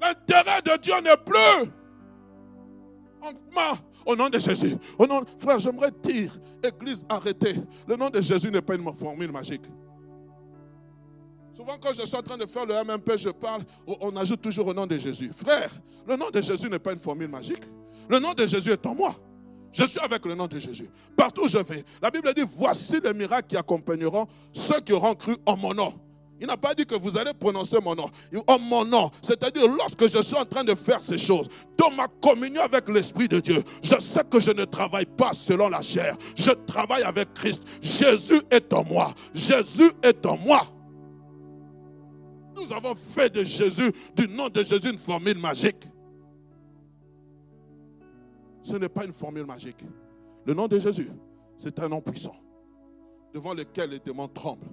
L'intérêt 0.00 0.62
de 0.62 0.80
Dieu 0.80 0.94
n'est 1.02 1.16
plus. 1.16 1.70
Au 4.04 4.16
nom 4.16 4.28
de 4.28 4.38
Jésus. 4.38 4.76
Au 4.98 5.06
nom, 5.06 5.22
frère, 5.38 5.60
j'aimerais 5.60 5.92
dire, 6.02 6.32
Église, 6.62 7.04
arrêtez. 7.08 7.54
Le 7.86 7.96
nom 7.96 8.10
de 8.10 8.20
Jésus 8.20 8.50
n'est 8.50 8.62
pas 8.62 8.74
une 8.74 8.94
formule 8.94 9.30
magique. 9.30 9.64
Souvent, 11.54 11.76
quand 11.80 11.92
je 11.92 12.06
suis 12.06 12.16
en 12.16 12.22
train 12.22 12.36
de 12.36 12.46
faire 12.46 12.64
le 12.64 12.74
MMP, 12.84 13.18
je 13.18 13.28
parle, 13.28 13.62
on 13.86 14.16
ajoute 14.16 14.40
toujours 14.40 14.66
au 14.68 14.74
nom 14.74 14.86
de 14.86 14.98
Jésus. 14.98 15.30
Frère, 15.34 15.70
le 16.06 16.16
nom 16.16 16.30
de 16.30 16.40
Jésus 16.40 16.68
n'est 16.68 16.78
pas 16.78 16.92
une 16.92 16.98
formule 16.98 17.28
magique. 17.28 17.62
Le 18.08 18.18
nom 18.18 18.32
de 18.32 18.46
Jésus 18.46 18.70
est 18.70 18.86
en 18.86 18.94
moi. 18.94 19.14
Je 19.72 19.84
suis 19.84 20.00
avec 20.00 20.24
le 20.26 20.34
nom 20.34 20.46
de 20.46 20.58
Jésus. 20.58 20.88
Partout 21.16 21.44
où 21.44 21.48
je 21.48 21.58
vais. 21.58 21.84
La 22.00 22.10
Bible 22.10 22.32
dit, 22.34 22.44
voici 22.46 23.00
les 23.02 23.14
miracles 23.14 23.48
qui 23.48 23.56
accompagneront 23.56 24.26
ceux 24.52 24.80
qui 24.80 24.92
auront 24.92 25.14
cru 25.14 25.36
en 25.46 25.56
mon 25.56 25.72
nom. 25.72 25.94
Il 26.42 26.48
n'a 26.48 26.56
pas 26.56 26.74
dit 26.74 26.84
que 26.84 26.96
vous 26.96 27.16
allez 27.16 27.32
prononcer 27.32 27.78
mon 27.80 27.94
nom. 27.94 28.10
En 28.48 28.58
mon 28.58 28.84
nom. 28.84 29.12
C'est-à-dire, 29.22 29.62
lorsque 29.68 30.08
je 30.08 30.20
suis 30.20 30.36
en 30.36 30.44
train 30.44 30.64
de 30.64 30.74
faire 30.74 31.00
ces 31.00 31.16
choses, 31.16 31.48
dans 31.78 31.92
ma 31.92 32.08
communion 32.08 32.62
avec 32.62 32.88
l'Esprit 32.88 33.28
de 33.28 33.38
Dieu, 33.38 33.62
je 33.80 33.94
sais 34.00 34.24
que 34.28 34.40
je 34.40 34.50
ne 34.50 34.64
travaille 34.64 35.06
pas 35.06 35.34
selon 35.34 35.68
la 35.68 35.80
chair. 35.82 36.16
Je 36.34 36.50
travaille 36.50 37.04
avec 37.04 37.32
Christ. 37.32 37.62
Jésus 37.80 38.42
est 38.50 38.72
en 38.72 38.82
moi. 38.82 39.14
Jésus 39.32 39.92
est 40.02 40.26
en 40.26 40.36
moi. 40.36 40.62
Nous 42.56 42.72
avons 42.72 42.96
fait 42.96 43.32
de 43.32 43.44
Jésus, 43.44 43.92
du 44.16 44.26
nom 44.26 44.48
de 44.48 44.64
Jésus, 44.64 44.90
une 44.90 44.98
formule 44.98 45.38
magique. 45.38 45.88
Ce 48.64 48.74
n'est 48.74 48.88
pas 48.88 49.04
une 49.04 49.12
formule 49.12 49.46
magique. 49.46 49.84
Le 50.44 50.54
nom 50.54 50.66
de 50.66 50.80
Jésus, 50.80 51.08
c'est 51.56 51.78
un 51.78 51.88
nom 51.88 52.00
puissant, 52.00 52.34
devant 53.32 53.54
lequel 53.54 53.90
les 53.90 54.00
démons 54.00 54.26
tremblent 54.26 54.66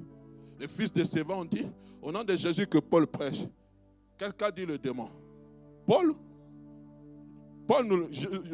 les 0.60 0.68
fils 0.68 0.92
de 0.92 1.04
Séva 1.04 1.36
ont 1.36 1.46
dit, 1.46 1.66
au 2.02 2.12
nom 2.12 2.24
de 2.24 2.36
Jésus 2.36 2.68
que 2.68 2.78
Paul 2.78 3.08
prêche. 3.08 3.44
Qu'est-ce 4.18 4.34
qu'a 4.34 4.52
dit 4.52 4.66
le 4.66 4.78
démon? 4.78 5.10
Paul? 5.86 6.14
Paul 7.66 8.08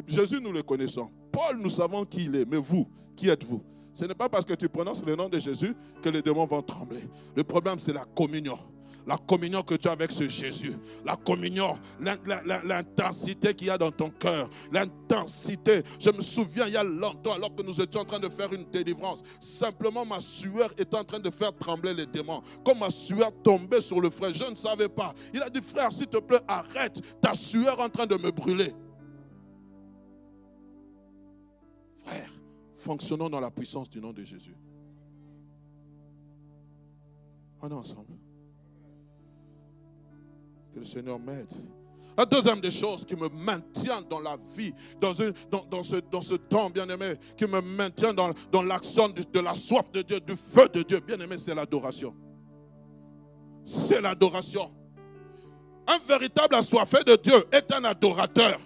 Jésus, 0.06 0.40
nous 0.40 0.52
le 0.52 0.62
connaissons. 0.62 1.10
Paul, 1.32 1.58
nous 1.58 1.68
savons 1.68 2.04
qui 2.04 2.24
il 2.26 2.36
est. 2.36 2.44
Mais 2.44 2.58
vous, 2.58 2.86
qui 3.16 3.28
êtes-vous? 3.28 3.62
Ce 3.92 4.04
n'est 4.04 4.14
pas 4.14 4.28
parce 4.28 4.44
que 4.44 4.54
tu 4.54 4.68
prononces 4.68 5.02
le 5.04 5.16
nom 5.16 5.28
de 5.28 5.38
Jésus 5.38 5.74
que 6.02 6.08
les 6.08 6.22
démons 6.22 6.44
vont 6.44 6.62
trembler. 6.62 7.00
Le 7.34 7.42
problème, 7.42 7.78
c'est 7.78 7.92
la 7.92 8.04
communion 8.04 8.58
la 9.06 9.16
communion 9.16 9.62
que 9.62 9.74
tu 9.74 9.88
as 9.88 9.92
avec 9.92 10.10
ce 10.10 10.26
Jésus, 10.26 10.74
la 11.04 11.16
communion, 11.16 11.78
l'intensité 12.00 13.54
qu'il 13.54 13.68
y 13.68 13.70
a 13.70 13.78
dans 13.78 13.92
ton 13.92 14.10
cœur, 14.10 14.50
l'intensité. 14.72 15.82
Je 16.00 16.10
me 16.10 16.20
souviens 16.20 16.66
il 16.66 16.72
y 16.72 16.76
a 16.76 16.82
longtemps, 16.82 17.34
alors 17.34 17.54
que 17.54 17.62
nous 17.62 17.80
étions 17.80 18.00
en 18.00 18.04
train 18.04 18.18
de 18.18 18.28
faire 18.28 18.52
une 18.52 18.64
délivrance, 18.64 19.22
simplement 19.40 20.04
ma 20.04 20.20
sueur 20.20 20.72
était 20.72 20.96
en 20.96 21.04
train 21.04 21.20
de 21.20 21.30
faire 21.30 21.56
trembler 21.56 21.94
les 21.94 22.06
démons. 22.06 22.42
Comme 22.64 22.80
ma 22.80 22.90
sueur 22.90 23.30
tombait 23.42 23.80
sur 23.80 24.00
le 24.00 24.10
frère, 24.10 24.34
je 24.34 24.50
ne 24.50 24.56
savais 24.56 24.88
pas. 24.88 25.14
Il 25.32 25.42
a 25.42 25.48
dit, 25.48 25.60
frère, 25.62 25.92
s'il 25.92 26.08
te 26.08 26.18
plaît, 26.18 26.40
arrête, 26.48 27.00
ta 27.20 27.34
sueur 27.34 27.78
est 27.78 27.82
en 27.84 27.88
train 27.88 28.06
de 28.06 28.16
me 28.16 28.30
brûler. 28.32 28.72
Frère, 32.04 32.30
fonctionnons 32.74 33.28
dans 33.28 33.40
la 33.40 33.50
puissance 33.52 33.88
du 33.88 34.00
nom 34.00 34.12
de 34.12 34.24
Jésus. 34.24 34.56
On 37.62 37.68
est 37.68 37.72
ensemble. 37.72 38.25
Le 40.76 40.84
Seigneur 40.84 41.18
m'aide. 41.18 41.52
La 42.18 42.24
deuxième 42.24 42.60
des 42.60 42.70
choses 42.70 43.04
qui 43.04 43.16
me 43.16 43.28
maintient 43.28 44.02
dans 44.02 44.20
la 44.20 44.36
vie, 44.56 44.72
dans, 45.00 45.12
ce, 45.14 46.34
temps, 46.34 46.70
bien 46.70 46.88
aimé, 46.88 47.14
qui 47.36 47.46
me 47.46 47.60
maintient 47.60 48.14
dans, 48.14 48.30
dans 48.52 48.62
l'action 48.62 49.08
de, 49.08 49.22
de 49.22 49.40
la 49.40 49.54
soif 49.54 49.90
de 49.92 50.02
Dieu, 50.02 50.20
du 50.20 50.34
feu 50.34 50.68
de 50.68 50.82
Dieu, 50.82 51.00
bien 51.00 51.18
aimé, 51.18 51.36
c'est 51.38 51.54
l'adoration. 51.54 52.14
C'est 53.64 54.00
l'adoration. 54.00 54.70
Un 55.86 55.98
véritable 56.06 56.54
assoiffé 56.54 57.04
de 57.04 57.16
Dieu 57.16 57.44
est 57.52 57.72
un 57.72 57.84
adorateur. 57.84 58.58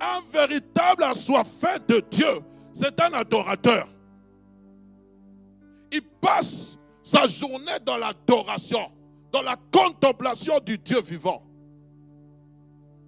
Un 0.00 0.20
véritable 0.32 1.04
assoiffé 1.04 1.78
de 1.86 2.02
Dieu, 2.10 2.40
c'est 2.72 2.98
un 3.00 3.12
adorateur. 3.12 3.86
Il 5.92 6.02
passe 6.02 6.79
sa 7.10 7.26
journée 7.26 7.78
dans 7.84 7.96
l'adoration, 7.96 8.92
dans 9.32 9.42
la 9.42 9.56
contemplation 9.72 10.54
du 10.64 10.78
Dieu 10.78 11.00
vivant. 11.00 11.42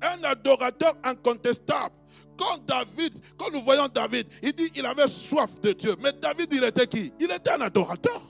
Un 0.00 0.24
adorateur 0.24 0.94
incontestable. 1.04 1.94
Quand 2.36 2.58
David, 2.66 3.14
quand 3.36 3.52
nous 3.52 3.62
voyons 3.62 3.86
David, 3.86 4.26
il 4.42 4.52
dit 4.52 4.70
qu'il 4.70 4.84
avait 4.86 5.06
soif 5.06 5.60
de 5.60 5.72
Dieu. 5.72 5.94
Mais 6.02 6.12
David, 6.12 6.52
il 6.52 6.64
était 6.64 6.86
qui? 6.88 7.12
Il 7.20 7.30
était 7.30 7.50
un 7.50 7.60
adorateur. 7.60 8.20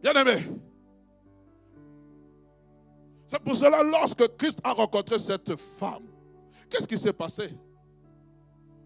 Bien 0.00 0.12
aimé. 0.12 0.46
C'est 3.26 3.42
pour 3.42 3.56
cela, 3.56 3.82
lorsque 3.82 4.36
Christ 4.36 4.58
a 4.62 4.72
rencontré 4.72 5.18
cette 5.18 5.56
femme, 5.56 6.04
qu'est-ce 6.70 6.86
qui 6.86 6.98
s'est 6.98 7.12
passé? 7.12 7.56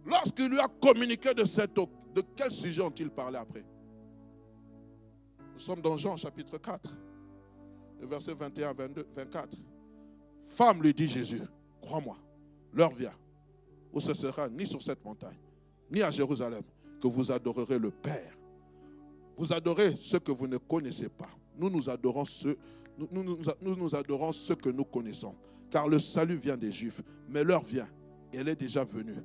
Lorsqu'il 0.07 0.49
lui 0.49 0.61
a 0.61 0.69
communiqué 0.81 1.35
de 1.35 1.45
cette 1.45 1.79
de 2.23 2.25
quel 2.35 2.51
sujet 2.51 2.83
ont-ils 2.83 3.11
parlé 3.11 3.39
après? 3.39 3.65
Nous 5.55 5.61
sommes 5.61 5.81
dans 5.81 5.97
Jean 5.97 6.17
chapitre 6.17 6.59
4. 6.59 6.91
le 8.01 8.07
verset 8.07 8.35
21, 8.35 8.73
22, 8.73 9.07
24. 9.15 9.57
Femme, 10.43 10.83
lui 10.83 10.93
dit 10.93 11.07
Jésus, 11.07 11.43
crois-moi, 11.81 12.17
l'heure 12.73 12.93
vient 12.93 13.13
où 13.93 14.01
ce 14.01 14.15
sera 14.15 14.49
ni 14.49 14.67
sur 14.67 14.83
cette 14.83 15.05
montagne, 15.05 15.39
ni 15.91 16.03
à 16.03 16.11
Jérusalem, 16.11 16.63
que 17.01 17.07
vous 17.07 17.31
adorerez 17.31 17.79
le 17.79 17.91
Père. 17.91 18.37
Vous 19.37 19.53
adorez 19.53 19.95
ce 19.97 20.17
que 20.17 20.33
vous 20.33 20.49
ne 20.49 20.57
connaissez 20.57 21.09
pas. 21.09 21.31
Nous 21.57 21.71
nous 21.71 21.89
adorons 21.89 22.25
ce, 22.25 22.57
nous, 22.99 23.09
nous, 23.13 23.39
nous, 23.63 23.77
nous 23.77 23.95
adorons 23.95 24.33
ce 24.33 24.53
que 24.53 24.69
nous 24.69 24.85
connaissons. 24.85 25.35
Car 25.71 25.87
le 25.89 25.99
salut 26.01 26.37
vient 26.37 26.57
des 26.57 26.73
Juifs. 26.73 27.01
Mais 27.29 27.45
l'heure 27.45 27.63
vient, 27.63 27.89
elle 28.33 28.49
est 28.49 28.57
déjà 28.57 28.83
venue, 28.83 29.23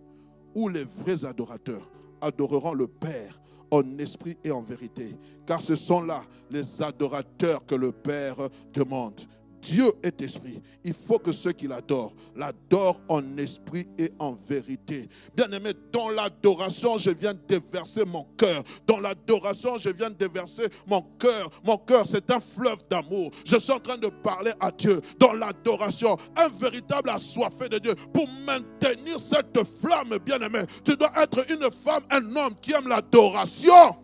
où 0.54 0.70
les 0.70 0.84
vrais 0.84 1.26
adorateurs 1.26 1.90
adoreront 2.24 2.74
le 2.74 2.88
Père 2.88 3.40
en 3.70 3.98
esprit 3.98 4.38
et 4.44 4.52
en 4.52 4.62
vérité. 4.62 5.16
Car 5.46 5.62
ce 5.62 5.76
sont 5.76 6.02
là 6.02 6.22
les 6.50 6.82
adorateurs 6.82 7.66
que 7.66 7.76
le 7.76 7.92
Père 7.92 8.36
demande. 8.74 9.20
Dieu 9.64 9.92
est 10.04 10.22
esprit. 10.22 10.62
Il 10.84 10.94
faut 10.94 11.20
que 11.20 11.32
ceux 11.32 11.54
qui 11.54 11.68
l'adorent 11.68 12.14
l'adorent 12.36 13.00
en 13.08 13.38
esprit 13.38 13.88
et 13.98 14.12
en 14.20 14.34
vérité. 14.34 15.08
Bien-aimé, 15.36 15.72
dans 15.92 16.10
l'adoration, 16.10 16.98
je 16.98 17.12
viens 17.12 17.34
déverser 17.48 18.04
mon 18.06 18.26
cœur. 18.38 18.62
Dans 18.86 19.00
l'adoration, 19.00 19.78
je 19.78 19.90
viens 19.90 20.10
déverser 20.10 20.68
mon 20.86 21.02
cœur. 21.18 21.50
Mon 21.64 21.78
cœur, 21.78 22.06
c'est 22.08 22.30
un 22.30 22.40
fleuve 22.40 22.80
d'amour. 22.90 23.32
Je 23.46 23.58
suis 23.58 23.72
en 23.72 23.80
train 23.80 23.98
de 23.98 24.08
parler 24.08 24.52
à 24.60 24.70
Dieu. 24.72 25.00
Dans 25.18 25.34
l'adoration, 25.34 26.18
un 26.36 26.50
véritable 26.50 27.10
assoiffé 27.10 27.70
de 27.70 27.78
Dieu. 27.78 27.96
Pour 28.14 28.28
maintenir 28.46 29.20
cette 29.20 29.64
flamme, 29.64 30.18
bien-aimé, 30.26 30.60
tu 30.84 30.98
dois 30.98 31.12
être 31.22 31.50
une 31.50 31.72
femme, 31.72 32.04
un 32.10 32.36
homme 32.36 32.56
qui 32.62 32.74
aime 32.74 32.90
l'adoration. 32.90 34.03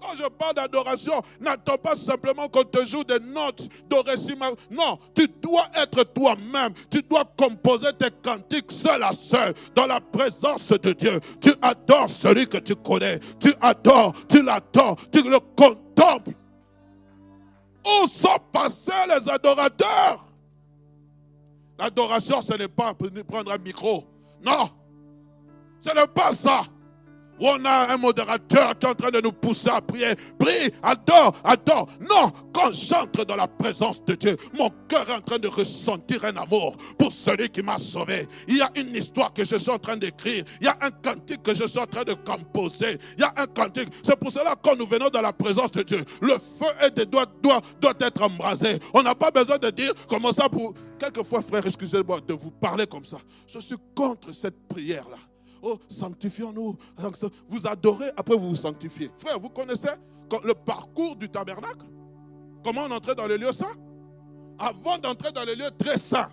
Quand 0.00 0.16
je 0.16 0.28
parle 0.28 0.54
d'adoration, 0.54 1.20
n'attends 1.40 1.76
pas 1.76 1.96
simplement 1.96 2.48
qu'on 2.48 2.62
te 2.62 2.86
joue 2.86 3.02
des 3.04 3.18
notes 3.18 3.68
d'orécima. 3.88 4.50
Non, 4.70 4.98
tu 5.14 5.26
dois 5.40 5.68
être 5.74 6.04
toi-même. 6.04 6.72
Tu 6.90 7.02
dois 7.02 7.24
composer 7.36 7.92
tes 7.98 8.10
cantiques 8.22 8.70
seul 8.70 9.02
à 9.02 9.12
seul, 9.12 9.54
dans 9.74 9.86
la 9.86 10.00
présence 10.00 10.70
de 10.70 10.92
Dieu. 10.92 11.18
Tu 11.40 11.52
adores 11.60 12.10
celui 12.10 12.46
que 12.46 12.58
tu 12.58 12.76
connais. 12.76 13.18
Tu 13.40 13.52
adores, 13.60 14.12
tu 14.28 14.42
l'adores, 14.42 14.96
tu 15.10 15.22
le 15.22 15.38
contemples. 15.56 16.32
Où 17.84 18.06
sont 18.06 18.38
passés 18.52 18.92
les 19.08 19.28
adorateurs? 19.28 20.26
L'adoration, 21.78 22.40
ce 22.42 22.54
n'est 22.54 22.68
pas 22.68 22.94
prendre 23.26 23.52
un 23.52 23.58
micro. 23.58 24.04
Non, 24.44 24.68
ce 25.80 25.94
n'est 25.94 26.06
pas 26.06 26.32
ça 26.32 26.62
on 27.40 27.64
a 27.64 27.92
un 27.92 27.96
modérateur 27.96 28.78
qui 28.78 28.86
est 28.86 28.90
en 28.90 28.94
train 28.94 29.10
de 29.10 29.20
nous 29.20 29.32
pousser 29.32 29.70
à 29.70 29.80
prier. 29.80 30.14
Prie, 30.38 30.72
adore, 30.82 31.34
adore. 31.44 31.88
Non, 32.00 32.30
quand 32.52 32.72
j'entre 32.72 33.24
dans 33.24 33.36
la 33.36 33.46
présence 33.46 34.04
de 34.04 34.14
Dieu, 34.14 34.36
mon 34.54 34.70
cœur 34.88 35.08
est 35.08 35.14
en 35.14 35.20
train 35.20 35.38
de 35.38 35.48
ressentir 35.48 36.24
un 36.24 36.36
amour 36.36 36.76
pour 36.98 37.12
celui 37.12 37.48
qui 37.50 37.62
m'a 37.62 37.78
sauvé. 37.78 38.26
Il 38.48 38.56
y 38.56 38.62
a 38.62 38.70
une 38.76 38.94
histoire 38.94 39.32
que 39.32 39.44
je 39.44 39.56
suis 39.56 39.70
en 39.70 39.78
train 39.78 39.96
d'écrire. 39.96 40.44
Il 40.60 40.66
y 40.66 40.68
a 40.68 40.76
un 40.80 40.90
cantique 40.90 41.42
que 41.42 41.54
je 41.54 41.66
suis 41.66 41.78
en 41.78 41.86
train 41.86 42.04
de 42.04 42.14
composer. 42.14 42.98
Il 43.16 43.20
y 43.20 43.24
a 43.24 43.32
un 43.36 43.46
cantique. 43.46 43.88
C'est 44.02 44.18
pour 44.18 44.32
cela 44.32 44.54
que 44.54 44.60
quand 44.62 44.76
nous 44.76 44.86
venons 44.86 45.08
dans 45.08 45.22
la 45.22 45.32
présence 45.32 45.70
de 45.72 45.82
Dieu, 45.82 46.04
le 46.20 46.38
feu 46.38 46.86
et 46.86 46.90
des 46.90 47.06
doigts 47.06 47.26
doit, 47.42 47.60
doit 47.80 47.94
être 48.00 48.22
embrasé. 48.22 48.78
On 48.94 49.02
n'a 49.02 49.14
pas 49.14 49.30
besoin 49.30 49.58
de 49.58 49.70
dire 49.70 49.92
comment 50.08 50.32
ça 50.32 50.48
pour... 50.48 50.74
Quelquefois, 50.98 51.42
frère, 51.42 51.64
excusez-moi 51.64 52.20
de 52.26 52.34
vous 52.34 52.50
parler 52.50 52.86
comme 52.86 53.04
ça. 53.04 53.18
Je 53.46 53.60
suis 53.60 53.76
contre 53.94 54.34
cette 54.34 54.66
prière-là. 54.66 55.27
Oh, 55.62 55.78
sanctifions-nous. 55.88 56.76
Vous 57.48 57.66
adorez, 57.66 58.08
après 58.16 58.36
vous 58.36 58.50
vous 58.50 58.56
sanctifiez. 58.56 59.10
Frère, 59.18 59.38
vous 59.40 59.50
connaissez 59.50 59.88
le 60.44 60.54
parcours 60.54 61.16
du 61.16 61.28
tabernacle? 61.28 61.86
Comment 62.64 62.82
on 62.88 62.90
entrait 62.90 63.14
dans 63.14 63.26
les 63.26 63.38
lieux 63.38 63.52
saints? 63.52 63.66
Avant 64.58 64.98
d'entrer 64.98 65.32
dans 65.32 65.44
les 65.44 65.54
lieux 65.54 65.70
très 65.78 65.98
saints, 65.98 66.28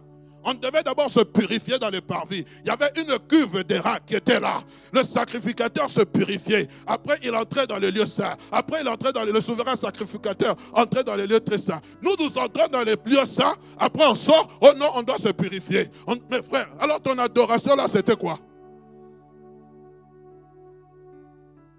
on 0.47 0.53
devait 0.53 0.83
d'abord 0.83 1.09
se 1.09 1.21
purifier 1.21 1.79
dans 1.79 1.89
les 1.89 2.01
parvis. 2.01 2.45
Il 2.63 2.67
y 2.67 2.69
avait 2.69 2.91
une 2.97 3.17
cuve 3.27 3.63
d'airain 3.63 3.97
qui 4.05 4.15
était 4.15 4.39
là. 4.39 4.61
Le 4.93 5.01
sacrificateur 5.01 5.89
se 5.89 6.01
purifiait. 6.01 6.67
Après, 6.85 7.17
il 7.23 7.35
entrait 7.35 7.65
dans 7.65 7.79
les 7.79 7.89
lieux 7.89 8.05
saints. 8.05 8.35
Après, 8.51 8.81
il 8.81 8.87
entrait 8.87 9.11
dans 9.11 9.23
les, 9.23 9.31
le 9.31 9.41
souverain 9.41 9.75
sacrificateur 9.75 10.55
entrait 10.73 11.03
dans 11.03 11.15
les 11.15 11.25
lieux 11.25 11.39
très 11.39 11.57
saints. 11.57 11.81
Nous, 12.01 12.11
nous 12.19 12.37
entrons 12.37 12.67
dans 12.71 12.83
les 12.83 12.95
lieux 13.05 13.25
saints. 13.25 13.55
Après, 13.79 14.05
on 14.05 14.13
sort. 14.13 14.47
Oh 14.61 14.71
non, 14.77 14.89
on 14.95 15.01
doit 15.01 15.17
se 15.17 15.29
purifier. 15.29 15.89
mes 16.29 16.43
frères, 16.43 16.67
alors 16.79 17.01
ton 17.01 17.17
adoration 17.17 17.75
là, 17.75 17.87
c'était 17.87 18.15
quoi? 18.15 18.37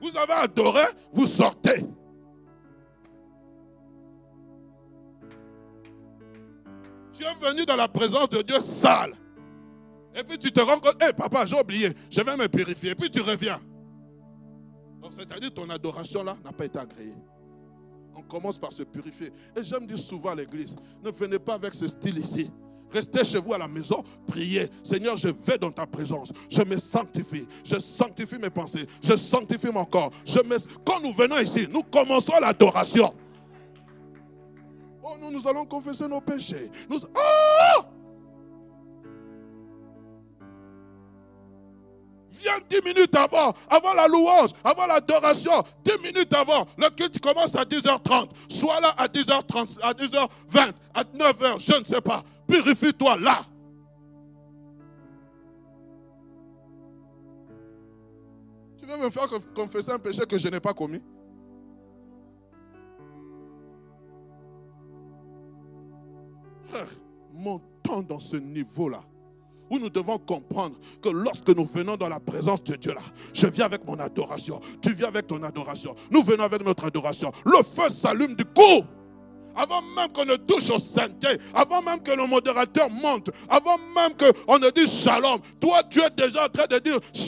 Vous 0.07 0.17
avez 0.17 0.33
adoré, 0.35 0.85
vous 1.13 1.27
sortez. 1.27 1.85
Tu 7.13 7.25
es 7.25 7.35
venu 7.41 7.65
dans 7.65 7.77
la 7.77 7.89
présence 7.89 8.29
de 8.29 8.43
Dieu 8.43 8.61
sale. 8.61 9.15
Et 10.15 10.23
puis 10.23 10.39
tu 10.39 10.53
te 10.53 10.61
rends 10.61 10.79
compte, 10.79 11.03
hé 11.03 11.13
papa, 11.13 11.45
j'ai 11.45 11.59
oublié, 11.59 11.93
je 12.11 12.21
vais 12.21 12.37
me 12.37 12.47
purifier. 12.47 12.91
Et 12.91 12.95
puis 12.95 13.11
tu 13.11 13.21
reviens. 13.21 13.59
Donc 15.03 15.13
c'est-à-dire 15.13 15.53
ton 15.53 15.69
adoration 15.71 16.23
là 16.23 16.37
n'a 16.45 16.53
pas 16.53 16.67
été 16.67 16.79
agréée. 16.79 17.15
On 18.15 18.23
commence 18.23 18.59
par 18.59 18.73
se 18.73 18.85
purifier. 18.85 19.33
Et 19.57 19.65
j'aime 19.65 19.87
dire 19.87 19.99
souvent 19.99 20.31
à 20.31 20.35
l'église, 20.37 20.77
ne 21.03 21.11
venez 21.11 21.39
pas 21.39 21.55
avec 21.55 21.75
ce 21.75 21.89
style 21.89 22.19
ici. 22.19 22.51
Restez 22.91 23.25
chez 23.25 23.39
vous 23.39 23.53
à 23.53 23.59
la 23.59 23.69
maison, 23.69 24.05
priez. 24.27 24.69
Seigneur, 24.83 25.17
je 25.17 25.29
vais 25.29 25.59
dans 25.59 25.71
ta 25.71 25.87
présence. 25.87 26.33
Je 26.49 26.63
me 26.63 26.79
sanctifie. 26.79 27.47
Je 27.65 27.79
sanctifie 27.79 28.39
mes 28.39 28.51
pensées. 28.51 28.87
Je 29.03 29.17
sanctifie 29.17 29.73
mon 29.73 29.85
corps. 29.85 30.11
Je 30.25 30.41
me... 30.41 30.57
Quand 30.85 31.01
nous 31.01 31.13
venons 31.13 31.39
ici, 31.39 31.67
nous 31.71 31.83
commençons 31.83 32.35
l'adoration. 32.41 33.13
Oh, 35.03 35.17
nous, 35.31 35.47
allons 35.47 35.65
confesser 35.65 36.07
nos 36.09 36.21
péchés. 36.21 36.71
Oh! 36.91 37.83
Viens 42.43 42.59
dix 42.69 42.83
minutes 42.85 43.15
avant, 43.17 43.55
avant 43.69 43.95
la 43.95 44.09
louange, 44.09 44.51
avant 44.63 44.87
l'adoration, 44.87 45.65
dix 45.85 45.99
minutes 46.03 46.33
avant. 46.35 46.67
Le 46.77 46.91
culte 46.91 47.19
commence 47.21 47.55
à 47.55 47.65
10h30. 47.65 48.29
Sois 48.49 48.81
là 48.81 48.95
à 48.97 49.07
10h30, 49.07 49.81
à 49.83 49.93
10h20, 49.93 50.73
à 50.95 51.03
9h, 51.03 51.61
je 51.61 51.81
ne 51.81 51.85
sais 51.85 52.01
pas. 52.01 52.23
Purifie-toi 52.47 53.19
là. 53.19 53.41
Tu 58.79 58.87
veux 58.87 59.05
me 59.05 59.11
faire 59.11 59.29
confesser 59.55 59.91
un 59.91 59.99
péché 59.99 60.25
que 60.27 60.39
je 60.39 60.49
n'ai 60.49 60.61
pas 60.61 60.73
commis 60.73 61.03
montons 67.33 68.03
dans 68.03 68.21
ce 68.21 68.37
niveau-là 68.37 69.03
où 69.71 69.79
nous 69.79 69.91
devons 69.91 70.19
comprendre 70.19 70.77
que 71.03 71.09
lorsque 71.09 71.49
nous 71.49 71.65
venons 71.65 71.97
dans 71.97 72.09
la 72.09 72.21
présence 72.21 72.63
de 72.65 72.77
Dieu 72.77 72.95
là, 72.95 73.01
je 73.33 73.47
viens 73.49 73.65
avec 73.65 73.87
mon 73.87 73.99
adoration, 73.99 74.61
tu 74.81 74.93
viens 74.93 75.09
avec 75.09 75.27
ton 75.27 75.43
adoration, 75.43 75.95
nous 76.11 76.23
venons 76.23 76.45
avec 76.45 76.65
notre 76.65 76.85
adoration. 76.85 77.33
Le 77.45 77.63
feu 77.63 77.91
s'allume 77.91 78.35
du 78.35 78.45
coup 78.45 78.85
avant 79.57 79.83
même 79.97 80.13
qu'on 80.13 80.25
ne 80.25 80.37
touche 80.37 80.71
au 80.71 80.79
sainteté, 80.79 81.39
avant 81.55 81.83
même 81.83 82.01
que 82.01 82.13
le 82.13 82.27
modérateur 82.27 82.91
monte, 82.91 83.31
avant 83.49 83.79
même 83.95 84.13
qu'on 84.17 84.59
ne 84.59 84.71
dise 84.71 84.93
shalom, 84.93 85.41
toi 85.59 85.83
tu 85.89 86.01
es 86.03 86.11
déjà 86.11 86.45
en 86.45 86.49
train 86.49 86.67
de 86.67 86.79
dire 86.79 86.99
Je 87.15 87.21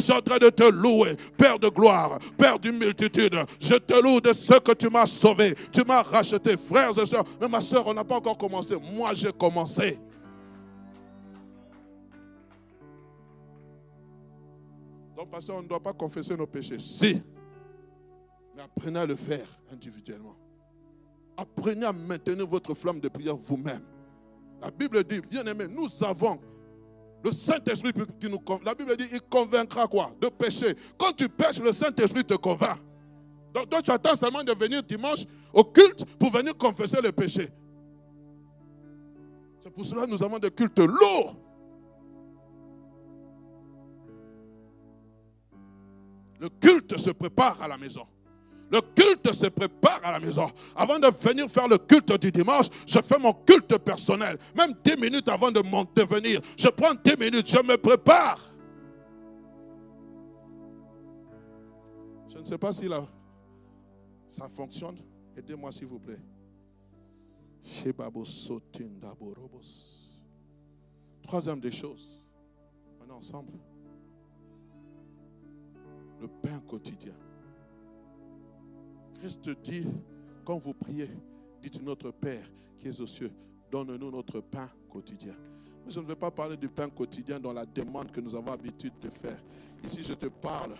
suis 0.00 0.12
en 0.12 0.20
train 0.20 0.38
de 0.38 0.48
te 0.48 0.70
louer, 0.70 1.14
Père 1.36 1.58
de 1.58 1.68
gloire, 1.68 2.18
Père 2.36 2.58
d'une 2.58 2.78
multitude. 2.78 3.36
Je 3.60 3.74
te 3.74 4.02
loue 4.02 4.20
de 4.20 4.32
ce 4.32 4.58
que 4.58 4.72
tu 4.72 4.88
m'as 4.88 5.06
sauvé, 5.06 5.54
tu 5.72 5.84
m'as 5.84 6.02
racheté, 6.02 6.56
frères 6.56 6.98
et 6.98 7.06
sœurs. 7.06 7.24
Mais 7.40 7.48
ma 7.48 7.60
soeur, 7.60 7.86
on 7.86 7.94
n'a 7.94 8.04
pas 8.04 8.16
encore 8.16 8.36
commencé. 8.36 8.74
Moi, 8.92 9.12
j'ai 9.14 9.32
commencé. 9.32 9.98
Donc, 15.16 15.30
pasteur, 15.30 15.56
on 15.56 15.62
ne 15.62 15.68
doit 15.68 15.80
pas 15.80 15.92
confesser 15.92 16.36
nos 16.36 16.46
péchés. 16.46 16.78
Si 16.78 17.20
apprenez 18.60 19.00
à 19.00 19.06
le 19.06 19.16
faire 19.16 19.46
individuellement. 19.72 20.36
Apprenez 21.36 21.86
à 21.86 21.92
maintenir 21.92 22.46
votre 22.46 22.74
flamme 22.74 23.00
de 23.00 23.08
prière 23.08 23.36
vous-même. 23.36 23.82
La 24.60 24.70
Bible 24.70 25.02
dit, 25.04 25.20
bien 25.20 25.44
aimé, 25.46 25.66
nous 25.68 25.88
avons 26.04 26.38
le 27.24 27.32
Saint-Esprit 27.32 27.92
qui 28.18 28.28
nous 28.28 28.38
La 28.64 28.74
Bible 28.74 28.96
dit, 28.96 29.06
il 29.12 29.22
convaincra 29.22 29.86
quoi? 29.86 30.12
De 30.20 30.28
pécher. 30.28 30.74
Quand 30.98 31.12
tu 31.12 31.28
pêches, 31.28 31.60
le 31.60 31.72
Saint-Esprit 31.72 32.24
te 32.24 32.34
convainc. 32.34 32.78
Donc 33.52 33.68
toi, 33.68 33.82
tu 33.82 33.90
attends 33.90 34.16
seulement 34.16 34.44
de 34.44 34.52
venir 34.52 34.82
dimanche 34.82 35.24
au 35.52 35.64
culte 35.64 36.04
pour 36.18 36.30
venir 36.30 36.56
confesser 36.56 37.00
le 37.02 37.12
péché. 37.12 37.48
C'est 39.62 39.70
pour 39.70 39.84
cela 39.84 40.06
que 40.06 40.10
nous 40.10 40.22
avons 40.22 40.38
des 40.38 40.50
cultes 40.50 40.78
lourds. 40.78 41.36
Le 46.38 46.48
culte 46.48 46.96
se 46.96 47.10
prépare 47.10 47.60
à 47.62 47.68
la 47.68 47.76
maison. 47.76 48.06
Le 48.70 48.80
culte 48.80 49.32
se 49.32 49.46
prépare 49.46 50.00
à 50.04 50.12
la 50.12 50.20
maison. 50.20 50.48
Avant 50.76 50.98
de 50.98 51.08
venir 51.08 51.48
faire 51.48 51.66
le 51.66 51.76
culte 51.76 52.20
du 52.20 52.30
dimanche, 52.30 52.66
je 52.86 53.00
fais 53.00 53.18
mon 53.18 53.32
culte 53.32 53.76
personnel. 53.78 54.38
Même 54.56 54.72
10 54.84 54.96
minutes 54.96 55.28
avant 55.28 55.50
de, 55.50 55.60
de 55.60 56.02
venir, 56.02 56.40
je 56.56 56.68
prends 56.68 56.94
10 56.94 57.16
minutes, 57.18 57.48
je 57.50 57.62
me 57.62 57.76
prépare. 57.76 58.38
Je 62.32 62.38
ne 62.38 62.44
sais 62.44 62.58
pas 62.58 62.72
si 62.72 62.86
la, 62.88 63.04
Ça 64.28 64.48
fonctionne 64.48 64.98
Aidez-moi 65.36 65.72
s'il 65.72 65.86
vous 65.86 65.98
plaît. 65.98 66.20
Troisième 71.22 71.60
des 71.60 71.70
choses. 71.70 72.22
On 73.00 73.08
est 73.08 73.12
ensemble. 73.12 73.52
Le 76.20 76.28
pain 76.28 76.60
quotidien. 76.68 77.14
Christ 79.20 79.50
dit, 79.62 79.86
quand 80.46 80.56
vous 80.56 80.72
priez, 80.72 81.10
dites 81.60 81.82
notre 81.82 82.10
Père 82.10 82.50
qui 82.78 82.88
est 82.88 83.00
aux 83.00 83.06
cieux, 83.06 83.30
donne-nous 83.70 84.10
notre 84.10 84.40
pain 84.40 84.70
quotidien. 84.88 85.34
Mais 85.84 85.92
je 85.92 86.00
ne 86.00 86.06
vais 86.06 86.16
pas 86.16 86.30
parler 86.30 86.56
du 86.56 86.68
pain 86.68 86.88
quotidien 86.88 87.38
dans 87.38 87.52
la 87.52 87.66
demande 87.66 88.10
que 88.10 88.20
nous 88.22 88.34
avons 88.34 88.50
l'habitude 88.50 88.94
de 88.98 89.10
faire. 89.10 89.38
Ici, 89.84 90.02
je 90.02 90.14
te 90.14 90.26
parle 90.26 90.72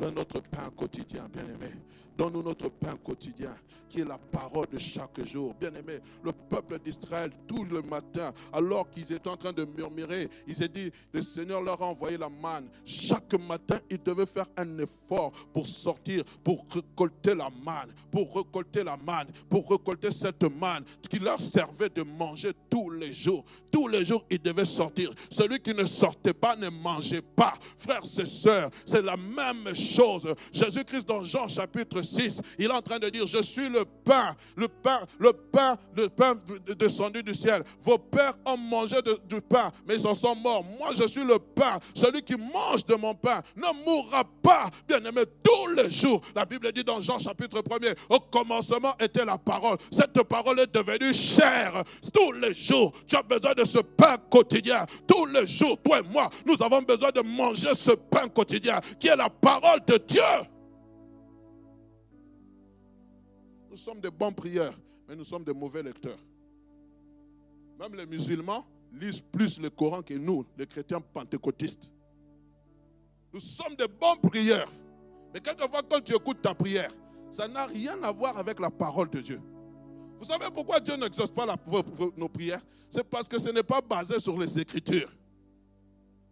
de 0.00 0.10
notre 0.10 0.40
pain 0.40 0.70
quotidien, 0.76 1.28
bien-aimé. 1.32 1.74
Donne-nous 2.16 2.42
notre 2.42 2.70
pain 2.70 2.96
quotidien, 3.04 3.54
qui 3.90 4.00
est 4.00 4.04
la 4.04 4.16
parole 4.16 4.66
de 4.72 4.78
chaque 4.78 5.22
jour. 5.26 5.54
Bien-aimé, 5.60 5.98
le 6.24 6.32
peuple 6.32 6.78
d'Israël, 6.78 7.30
tout 7.46 7.64
le 7.64 7.82
matin, 7.82 8.32
alors 8.54 8.88
qu'ils 8.88 9.12
étaient 9.12 9.28
en 9.28 9.36
train 9.36 9.52
de 9.52 9.66
murmurer, 9.66 10.30
ils 10.46 10.62
ont 10.62 10.68
dit, 10.72 10.90
le 11.12 11.20
Seigneur 11.20 11.60
leur 11.60 11.82
a 11.82 11.86
envoyé 11.86 12.16
la 12.16 12.30
manne. 12.30 12.70
Chaque 12.86 13.34
matin, 13.34 13.78
ils 13.90 14.02
devaient 14.02 14.24
faire 14.24 14.46
un 14.56 14.78
effort 14.78 15.30
pour 15.52 15.66
sortir, 15.66 16.24
pour 16.42 16.64
récolter 16.70 17.34
la 17.34 17.50
manne, 17.50 17.92
pour 18.10 18.34
récolter 18.34 18.82
la 18.82 18.96
manne, 18.96 19.28
pour 19.50 19.68
récolter 19.70 20.10
cette 20.10 20.44
manne 20.44 20.84
qui 21.10 21.18
leur 21.18 21.40
servait 21.40 21.90
de 21.90 22.02
manger 22.02 22.52
tous 22.70 22.88
les 22.90 23.12
jours. 23.12 23.44
Tous 23.70 23.88
les 23.88 24.06
jours, 24.06 24.24
ils 24.30 24.40
devaient 24.40 24.64
sortir. 24.64 25.12
Celui 25.30 25.60
qui 25.60 25.74
ne 25.74 25.84
sortait 25.84 26.32
pas 26.32 26.56
ne 26.56 26.70
mangeait 26.70 27.20
pas. 27.20 27.52
Frères 27.76 28.04
et 28.04 28.24
sœurs, 28.24 28.70
c'est 28.86 29.02
la 29.02 29.18
même 29.18 29.74
chose. 29.74 29.85
Jésus-Christ 30.52 31.08
dans 31.08 31.22
Jean 31.22 31.48
chapitre 31.48 32.02
6, 32.02 32.40
il 32.58 32.66
est 32.66 32.70
en 32.70 32.82
train 32.82 32.98
de 32.98 33.08
dire, 33.08 33.26
je 33.26 33.42
suis 33.42 33.68
le 33.68 33.84
pain, 34.04 34.34
le 34.56 34.68
pain, 34.68 35.00
le 35.18 35.32
pain, 35.32 35.76
le 35.96 36.08
pain 36.08 36.34
descendu 36.78 37.22
du 37.22 37.34
ciel. 37.34 37.62
Vos 37.80 37.98
pères 37.98 38.34
ont 38.44 38.56
mangé 38.56 38.96
du 39.28 39.40
pain, 39.40 39.70
mais 39.86 39.94
ils 39.94 40.06
en 40.06 40.14
sont 40.14 40.36
morts. 40.36 40.64
Moi, 40.78 40.90
je 40.98 41.06
suis 41.06 41.24
le 41.24 41.38
pain. 41.38 41.78
Celui 41.94 42.22
qui 42.22 42.36
mange 42.36 42.84
de 42.86 42.94
mon 42.94 43.14
pain 43.14 43.42
ne 43.56 43.84
mourra 43.84 44.24
pas, 44.42 44.70
bien 44.88 45.02
aimé, 45.04 45.22
tous 45.42 45.74
les 45.74 45.90
jours. 45.90 46.20
La 46.34 46.44
Bible 46.44 46.72
dit 46.72 46.84
dans 46.84 47.00
Jean 47.00 47.18
chapitre 47.18 47.60
1er, 47.60 47.94
au 48.08 48.20
commencement 48.20 48.94
était 49.00 49.24
la 49.24 49.38
parole. 49.38 49.78
Cette 49.90 50.22
parole 50.24 50.60
est 50.60 50.74
devenue 50.74 51.12
chair. 51.12 51.82
Tous 52.12 52.32
les 52.32 52.54
jours, 52.54 52.92
tu 53.06 53.16
as 53.16 53.22
besoin 53.22 53.54
de 53.54 53.64
ce 53.64 53.78
pain 53.78 54.16
quotidien. 54.30 54.84
Tous 55.06 55.26
les 55.26 55.46
jours, 55.46 55.78
toi 55.82 56.00
et 56.00 56.02
moi, 56.02 56.30
nous 56.44 56.60
avons 56.62 56.82
besoin 56.82 57.10
de 57.10 57.22
manger 57.22 57.74
ce 57.74 57.92
pain 57.92 58.28
quotidien 58.28 58.80
qui 58.98 59.08
est 59.08 59.16
la 59.16 59.28
parole 59.28 59.75
de 59.80 59.98
Dieu. 59.98 60.22
Nous 63.70 63.76
sommes 63.76 64.00
des 64.00 64.10
bons 64.10 64.32
prieurs, 64.32 64.74
mais 65.08 65.14
nous 65.14 65.24
sommes 65.24 65.44
des 65.44 65.52
mauvais 65.52 65.82
lecteurs. 65.82 66.18
Même 67.78 67.94
les 67.94 68.06
musulmans 68.06 68.64
lisent 68.92 69.20
plus 69.20 69.60
le 69.60 69.68
Coran 69.68 70.02
que 70.02 70.14
nous, 70.14 70.46
les 70.56 70.66
chrétiens 70.66 71.00
pentecôtistes. 71.00 71.92
Nous 73.32 73.40
sommes 73.40 73.76
des 73.76 73.88
bons 73.88 74.16
prieurs. 74.16 74.70
Mais 75.34 75.40
quelquefois, 75.40 75.82
quand 75.82 76.00
tu 76.00 76.14
écoutes 76.14 76.40
ta 76.40 76.54
prière, 76.54 76.90
ça 77.30 77.46
n'a 77.46 77.66
rien 77.66 78.02
à 78.02 78.12
voir 78.12 78.38
avec 78.38 78.58
la 78.60 78.70
parole 78.70 79.10
de 79.10 79.20
Dieu. 79.20 79.40
Vous 80.18 80.24
savez 80.24 80.46
pourquoi 80.54 80.80
Dieu 80.80 80.96
n'exauce 80.96 81.30
pas 81.30 81.44
nos 82.16 82.28
prières? 82.28 82.64
C'est 82.88 83.04
parce 83.04 83.28
que 83.28 83.38
ce 83.38 83.50
n'est 83.50 83.62
pas 83.62 83.82
basé 83.82 84.18
sur 84.20 84.38
les 84.38 84.58
Écritures. 84.58 85.14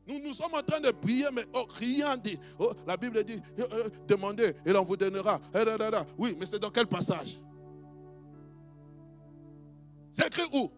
Nous, 0.06 0.18
nous 0.18 0.34
sommes 0.34 0.54
en 0.54 0.62
train 0.62 0.80
de 0.80 0.90
prier, 0.90 1.26
mais 1.32 1.44
oh, 1.54 1.64
rien 1.78 2.16
dit. 2.16 2.38
Oh, 2.58 2.72
la 2.86 2.96
Bible 2.96 3.24
dit, 3.24 3.40
euh, 3.58 3.66
euh, 3.72 3.88
demandez 4.06 4.54
et 4.66 4.72
l'on 4.72 4.82
vous 4.82 4.96
donnera. 4.96 5.40
Eh, 5.54 5.64
oui, 6.18 6.36
mais 6.38 6.44
c'est 6.44 6.58
dans 6.58 6.70
quel 6.70 6.86
passage? 6.86 7.40
C'est 10.12 10.26
écrit 10.26 10.48
où? 10.52 10.70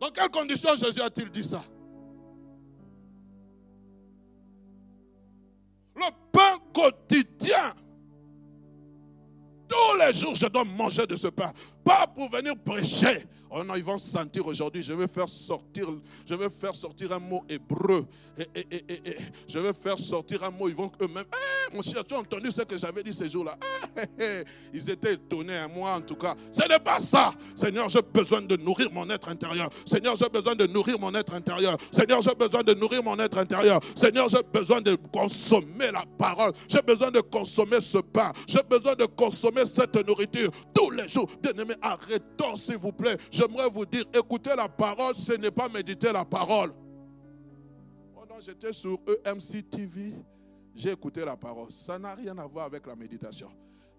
Dans 0.00 0.10
quelles 0.10 0.30
conditions 0.30 0.74
Jésus 0.76 1.00
a-t-il 1.00 1.30
dit 1.30 1.44
ça? 1.44 1.62
Le 5.94 6.10
pain 6.32 6.56
quotidien. 6.72 7.74
Tous 9.68 9.98
les 9.98 10.12
jours, 10.14 10.34
je 10.34 10.46
dois 10.46 10.64
manger 10.64 11.06
de 11.06 11.14
ce 11.14 11.28
pain. 11.28 11.52
Pas 11.84 12.06
pour 12.06 12.30
venir 12.30 12.54
prêcher. 12.56 13.26
Oh 13.50 13.64
non, 13.64 13.74
ils 13.76 13.84
vont 13.84 13.98
sentir 13.98 14.46
aujourd'hui. 14.46 14.82
Je 14.82 14.92
vais 14.92 15.08
faire 15.08 15.28
sortir, 15.28 15.88
un 17.10 17.18
mot 17.18 17.42
hébreu. 17.48 18.04
Je 19.48 19.58
vais 19.58 19.72
faire 19.72 19.98
sortir 19.98 20.44
un 20.44 20.50
mot. 20.50 20.68
Ils 20.68 20.74
vont 20.74 20.90
eux-mêmes. 21.00 21.24
Eh, 21.32 21.74
mon 21.74 21.82
cher, 21.82 22.04
tu 22.04 22.14
as 22.14 22.18
entendu 22.18 22.50
ce 22.50 22.62
que 22.62 22.76
j'avais 22.76 23.02
dit 23.02 23.12
ces 23.12 23.30
jours-là 23.30 23.56
eh, 24.18 24.44
Ils 24.74 24.90
étaient 24.90 25.14
étonnés, 25.14 25.56
à 25.56 25.68
moi 25.68 25.94
en 25.94 26.00
tout 26.00 26.14
cas. 26.14 26.34
Ce 26.52 26.66
n'est 26.68 26.78
pas 26.78 27.00
ça. 27.00 27.32
Seigneur, 27.56 27.88
j'ai 27.88 28.02
besoin 28.02 28.42
de 28.42 28.56
nourrir 28.56 28.92
mon 28.92 29.08
être 29.08 29.28
intérieur. 29.28 29.70
Seigneur, 29.86 30.14
j'ai 30.16 30.28
besoin 30.28 30.54
de 30.54 30.66
nourrir 30.66 30.98
mon 30.98 31.14
être 31.14 31.34
intérieur. 31.34 31.78
Seigneur, 31.90 32.20
j'ai 32.20 32.34
besoin 32.34 32.62
de 32.62 32.74
nourrir 32.74 33.02
mon 33.02 33.18
être 33.18 33.38
intérieur. 33.38 33.80
Seigneur, 33.96 34.28
j'ai 34.28 34.42
besoin 34.52 34.82
de 34.82 34.94
consommer 34.94 35.90
la 35.90 36.04
parole. 36.18 36.52
J'ai 36.68 36.82
besoin 36.82 37.10
de 37.10 37.20
consommer 37.20 37.80
ce 37.80 37.98
pain. 37.98 38.32
J'ai 38.46 38.62
besoin 38.68 38.94
de 38.94 39.06
consommer 39.06 39.64
cette 39.64 40.06
nourriture 40.06 40.50
tous 40.74 40.90
les 40.90 41.08
jours. 41.08 41.28
Bien-aimé, 41.42 41.74
arrêtons 41.80 42.56
s'il 42.56 42.78
vous 42.78 42.92
plaît 42.92 43.16
j'aimerais 43.30 43.68
vous 43.68 43.86
dire, 43.86 44.04
écouter 44.14 44.54
la 44.56 44.68
parole, 44.68 45.14
ce 45.14 45.32
n'est 45.34 45.50
pas 45.50 45.68
méditer 45.68 46.12
la 46.12 46.24
parole. 46.24 46.72
Pendant 48.14 48.40
j'étais 48.40 48.72
sur 48.72 48.98
EMC 49.24 49.68
TV, 49.70 50.14
j'ai 50.74 50.92
écouté 50.92 51.24
la 51.24 51.36
parole. 51.36 51.72
Ça 51.72 51.98
n'a 51.98 52.14
rien 52.14 52.36
à 52.38 52.46
voir 52.46 52.66
avec 52.66 52.86
la 52.86 52.94
méditation. 52.94 53.50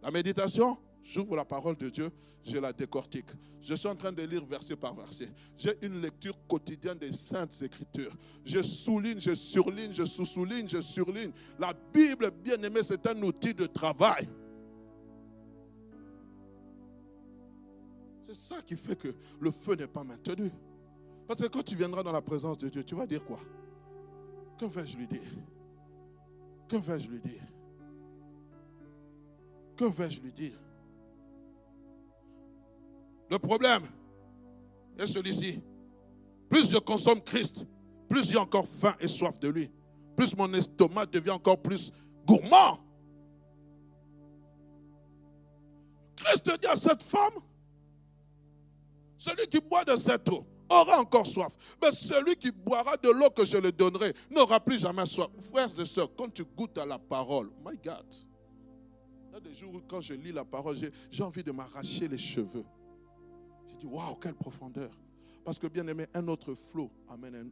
La 0.01 0.11
méditation, 0.11 0.77
j'ouvre 1.03 1.35
la 1.35 1.45
parole 1.45 1.75
de 1.75 1.89
Dieu, 1.89 2.09
je 2.45 2.57
la 2.57 2.71
décortique. 2.71 3.29
Je 3.59 3.75
suis 3.75 3.87
en 3.87 3.95
train 3.95 4.11
de 4.11 4.23
lire 4.23 4.45
verset 4.45 4.75
par 4.75 4.95
verset. 4.95 5.29
J'ai 5.57 5.77
une 5.81 6.01
lecture 6.01 6.35
quotidienne 6.47 6.97
des 6.97 7.11
saintes 7.11 7.61
écritures. 7.61 8.15
Je 8.45 8.61
souligne, 8.61 9.19
je 9.19 9.35
surligne, 9.35 9.91
je 9.91 10.05
sous-souligne, 10.05 10.67
je 10.67 10.79
surligne. 10.79 11.31
La 11.59 11.73
Bible, 11.93 12.31
bien 12.31 12.61
aimée, 12.63 12.81
c'est 12.83 13.05
un 13.07 13.21
outil 13.23 13.53
de 13.53 13.65
travail. 13.65 14.29
Ça 18.39 18.61
qui 18.61 18.75
fait 18.75 18.95
que 18.95 19.13
le 19.39 19.51
feu 19.51 19.75
n'est 19.75 19.87
pas 19.87 20.03
maintenu. 20.03 20.51
Parce 21.27 21.41
que 21.41 21.47
quand 21.47 21.63
tu 21.63 21.75
viendras 21.75 22.01
dans 22.01 22.11
la 22.11 22.21
présence 22.21 22.57
de 22.57 22.69
Dieu, 22.69 22.83
tu 22.83 22.95
vas 22.95 23.05
dire 23.05 23.23
quoi? 23.23 23.39
Que 24.57 24.65
vais-je 24.65 24.97
lui 24.97 25.07
dire? 25.07 25.31
Que 26.67 26.77
vais-je 26.77 27.07
lui 27.09 27.19
dire? 27.19 27.43
Que 29.75 29.85
vais-je 29.85 30.21
lui 30.21 30.31
dire? 30.31 30.57
Le 33.29 33.37
problème 33.37 33.83
est 34.97 35.07
celui-ci. 35.07 35.61
Plus 36.49 36.71
je 36.71 36.77
consomme 36.77 37.21
Christ, 37.21 37.65
plus 38.07 38.27
j'ai 38.27 38.37
encore 38.37 38.67
faim 38.67 38.95
et 38.99 39.07
soif 39.07 39.39
de 39.39 39.49
lui. 39.49 39.69
Plus 40.15 40.35
mon 40.35 40.51
estomac 40.53 41.05
devient 41.05 41.31
encore 41.31 41.61
plus 41.61 41.91
gourmand. 42.25 42.79
Christ 46.15 46.51
dit 46.59 46.67
à 46.67 46.75
cette 46.75 47.03
femme, 47.03 47.33
celui 49.19 49.47
qui 49.47 49.59
boit 49.59 49.83
de 49.83 49.95
cette 49.95 50.27
eau 50.29 50.45
aura 50.69 50.99
encore 50.99 51.27
soif. 51.27 51.55
Mais 51.81 51.91
celui 51.91 52.35
qui 52.35 52.51
boira 52.51 52.95
de 52.97 53.09
l'eau 53.09 53.29
que 53.29 53.45
je 53.45 53.57
lui 53.57 53.71
donnerai 53.71 54.13
n'aura 54.31 54.59
plus 54.59 54.79
jamais 54.79 55.05
soif. 55.05 55.27
Frères 55.51 55.79
et 55.79 55.85
sœurs, 55.85 56.09
quand 56.15 56.33
tu 56.33 56.43
goûtes 56.43 56.77
à 56.77 56.85
la 56.85 56.97
parole, 56.97 57.51
my 57.65 57.77
God, 57.83 58.05
il 59.27 59.33
y 59.33 59.37
a 59.37 59.39
des 59.39 59.53
jours 59.53 59.75
où 59.75 59.81
quand 59.87 60.01
je 60.01 60.13
lis 60.13 60.31
la 60.31 60.45
parole, 60.45 60.75
j'ai 61.11 61.23
envie 61.23 61.43
de 61.43 61.51
m'arracher 61.51 62.07
les 62.07 62.17
cheveux. 62.17 62.65
Je 63.69 63.75
dis, 63.75 63.85
waouh, 63.85 64.15
quelle 64.15 64.35
profondeur. 64.35 64.91
Parce 65.43 65.59
que 65.59 65.67
bien 65.67 65.87
aimé, 65.87 66.05
un 66.13 66.27
autre 66.27 66.53
flot 66.55 66.91
amène 67.09 67.51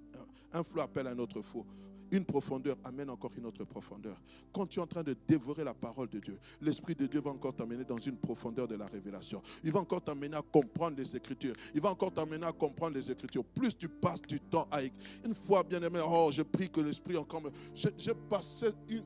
un 0.54 0.64
flot 0.64 0.82
appelle 0.82 1.08
un 1.08 1.20
autre 1.20 1.42
flot 1.42 1.66
une 2.12 2.26
profondeur 2.26 2.78
amène 2.84 3.10
encore 3.10 3.32
une 3.38 3.46
autre 3.46 3.64
profondeur. 3.66 4.18
Quand 4.54 4.66
tu 4.66 4.80
es 4.80 4.82
en 4.82 4.88
train 4.88 5.04
de 5.04 5.16
dévorer 5.28 5.64
la 5.64 5.74
parole 5.74 6.08
de 6.10 6.20
Dieu, 6.20 6.38
l'Esprit 6.62 6.96
de 6.96 7.06
Dieu 7.06 7.22
va 7.22 7.32
encore 7.32 7.54
t'amener 7.54 7.84
dans 7.84 7.98
une 7.98 8.18
profondeur 8.18 8.68
de 8.68 8.76
la 8.76 8.86
révélation. 8.86 9.42
Il 9.64 9.72
va 9.72 9.80
encore 9.80 10.02
t'amener 10.02 10.36
à 10.36 10.42
comprendre 10.42 10.98
les 10.98 11.16
Écritures. 11.16 11.54
Il 11.76 11.82
va 11.82 11.90
encore 11.90 12.14
t'amener 12.14 12.46
à 12.46 12.52
comprendre 12.52 12.96
les 12.96 13.12
Écritures. 13.12 13.44
Plus 13.44 13.78
tu 13.78 13.90
passes 13.90 14.22
du 14.22 14.40
temps 14.40 14.68
avec. 14.72 14.94
Une 15.26 15.34
fois, 15.34 15.64
bien 15.64 15.82
aimé, 15.82 16.00
oh, 16.06 16.30
je 16.32 16.44
prie 16.44 16.70
que 16.70 16.82
l'Esprit 16.82 17.18
encore 17.18 17.42
me. 17.42 17.52
J'ai 17.76 18.14
passé 18.30 18.68
une, 18.88 19.04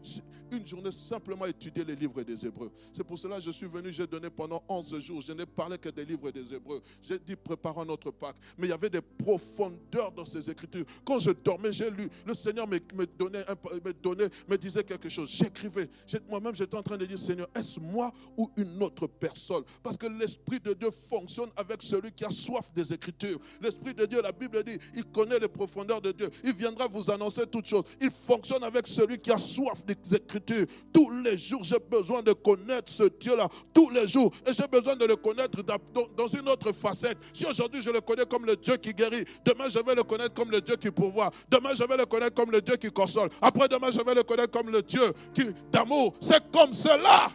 une, 0.52 0.66
journée 0.66 0.92
simplement 0.92 1.46
à 1.46 1.50
étudier 1.50 1.84
les 1.84 1.96
livres 1.96 2.22
des 2.24 2.45
Hébreux. 2.45 2.72
C'est 2.93 3.04
pour 3.04 3.18
cela 3.18 3.38
que 3.38 3.43
je 3.43 3.52
suis 3.52 3.68
venu, 3.68 3.91
j'ai 3.91 4.08
donné 4.08 4.30
pendant 4.30 4.64
11 4.68 4.99
jours. 4.99 5.22
Je 5.22 5.34
n'ai 5.34 5.45
parlé 5.45 5.78
que 5.78 5.89
des 5.89 6.06
livres 6.06 6.30
des 6.32 6.54
Hébreux. 6.54 6.82
J'ai 7.02 7.20
dit, 7.20 7.36
préparons 7.36 7.86
notre 7.86 8.12
Pâques. 8.12 8.38
Mais 8.58 8.68
il 8.68 8.70
y 8.70 8.74
avait 8.74 8.89
des 8.89 9.02
profondeurs 9.02 10.12
dans 10.12 10.26
ces 10.26 10.49
Écritures. 10.49 10.86
Quand 11.04 11.20
je 11.20 11.32
dormais, 11.32 11.72
j'ai 11.72 11.89
lu. 11.89 12.10
Le 12.26 12.34
Seigneur 12.34 12.68
m'écrit 12.68 12.91
me 12.94 13.06
donnait, 13.06 13.44
me, 13.86 13.94
donnait, 13.94 14.30
me 14.48 14.58
disait 14.58 14.84
quelque 14.84 15.10
chose. 15.10 15.30
J'écrivais. 15.30 15.89
Moi-même, 16.30 16.56
j'étais 16.56 16.78
en 16.78 16.84
train 16.84 16.98
de 16.98 17.06
dire, 17.06 17.20
Seigneur, 17.20 17.48
est-ce 17.56 17.80
moi 17.80 18.12
ou 18.38 18.50
une 18.58 18.82
autre 18.84 19.08
personne? 19.08 19.64
Parce 19.84 19.98
que 19.98 20.08
l'Esprit 20.08 20.60
de 20.60 20.74
Dieu 20.74 20.89
fonctionne 20.92 21.50
avec 21.56 21.82
celui 21.82 22.12
qui 22.12 22.26
a 22.26 22.30
soif 22.30 22.72
des 22.74 22.94
Écritures. 22.94 23.39
L'Esprit 23.62 23.94
de 23.94 24.06
Dieu, 24.06 24.22
la 24.22 24.32
Bible 24.32 24.64
dit, 24.64 24.78
il 24.96 25.06
connaît 25.06 25.39
les 25.39 25.48
profondeurs 25.48 26.02
de 26.02 26.12
Dieu. 26.12 26.30
Il 26.44 26.54
viendra 26.54 26.88
vous 26.88 27.10
annoncer 27.12 27.46
toutes 27.48 27.68
choses. 27.68 27.84
Il 28.00 28.12
fonctionne 28.12 28.64
avec 28.64 28.88
celui 28.88 29.18
qui 29.18 29.32
a 29.32 29.38
soif 29.38 29.86
des 29.86 30.16
Écritures. 30.16 30.66
Tous 30.94 31.10
les 31.22 31.38
jours, 31.38 31.64
j'ai 31.64 31.80
besoin 31.80 32.22
de 32.22 32.34
connaître 32.34 32.92
ce 32.92 33.04
Dieu-là. 33.04 33.48
Tous 33.74 33.89
les 33.89 34.08
jours. 34.08 34.32
Et 34.48 34.54
j'ai 34.54 34.68
besoin 34.68 34.96
de 34.96 35.06
le 35.06 35.16
connaître 35.16 35.62
dans 35.64 36.28
une 36.28 36.48
autre 36.50 36.72
facette. 36.72 37.18
Si 37.34 37.46
aujourd'hui 37.46 37.82
je 37.82 37.89
le 37.89 38.02
connais 38.02 38.26
comme 38.26 38.46
le 38.46 38.56
Dieu 38.56 38.78
qui 38.78 38.94
guérit, 38.94 39.24
demain 39.46 39.70
je 39.70 39.80
vais 39.80 39.96
le 39.96 40.04
connaître 40.04 40.34
comme 40.34 40.52
le 40.52 40.62
Dieu 40.62 40.76
qui 40.76 40.92
pourvoit. 40.92 41.32
Demain 41.50 41.74
je 41.74 41.84
vais 41.84 41.98
le 41.98 42.06
connaître 42.06 42.34
comme 42.34 42.52
le 42.52 42.62
Dieu 42.62 42.76
qui 42.82 42.92
console. 42.92 43.30
Après 43.42 43.70
demain 43.70 43.92
je 43.92 44.04
vais 44.04 44.16
le 44.16 44.24
connaître 44.24 44.52
comme 44.52 44.70
le 44.70 44.82
Dieu 44.82 45.14
qui 45.34 45.44
d'amour. 45.72 46.16
C'est 46.20 46.52
comme 46.52 46.74
cela. 46.74 47.30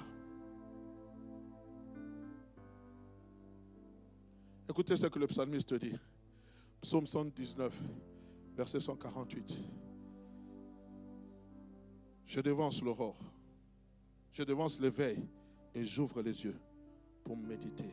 Écoutez 4.69 4.97
ce 4.97 5.07
que 5.07 5.19
le 5.19 5.27
psalmiste 5.27 5.73
dit. 5.75 5.95
Psaume 6.83 7.07
119, 7.07 7.73
verset 8.57 8.81
148. 8.81 9.55
Je 12.27 12.41
devance 12.41 12.83
l'aurore, 12.83 13.17
je 14.33 14.43
devance 14.43 14.81
l'éveil 14.81 15.19
et 15.75 15.85
j'ouvre 15.85 16.21
les 16.23 16.45
yeux 16.45 16.57
pour 17.25 17.37
méditer 17.37 17.91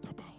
ta 0.00 0.12
parole. 0.12 0.32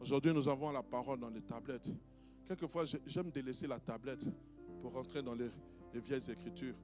Aujourd'hui, 0.00 0.32
nous 0.32 0.48
avons 0.48 0.70
la 0.70 0.82
parole 0.82 1.18
dans 1.20 1.30
les 1.30 1.42
tablettes. 1.42 1.92
Quelquefois, 2.52 2.84
j'aime 3.06 3.30
délaisser 3.30 3.66
la 3.66 3.78
tablette 3.78 4.26
pour 4.82 4.92
rentrer 4.92 5.22
dans 5.22 5.34
les, 5.34 5.48
vieilles 5.94 6.30
écritures. 6.30 6.74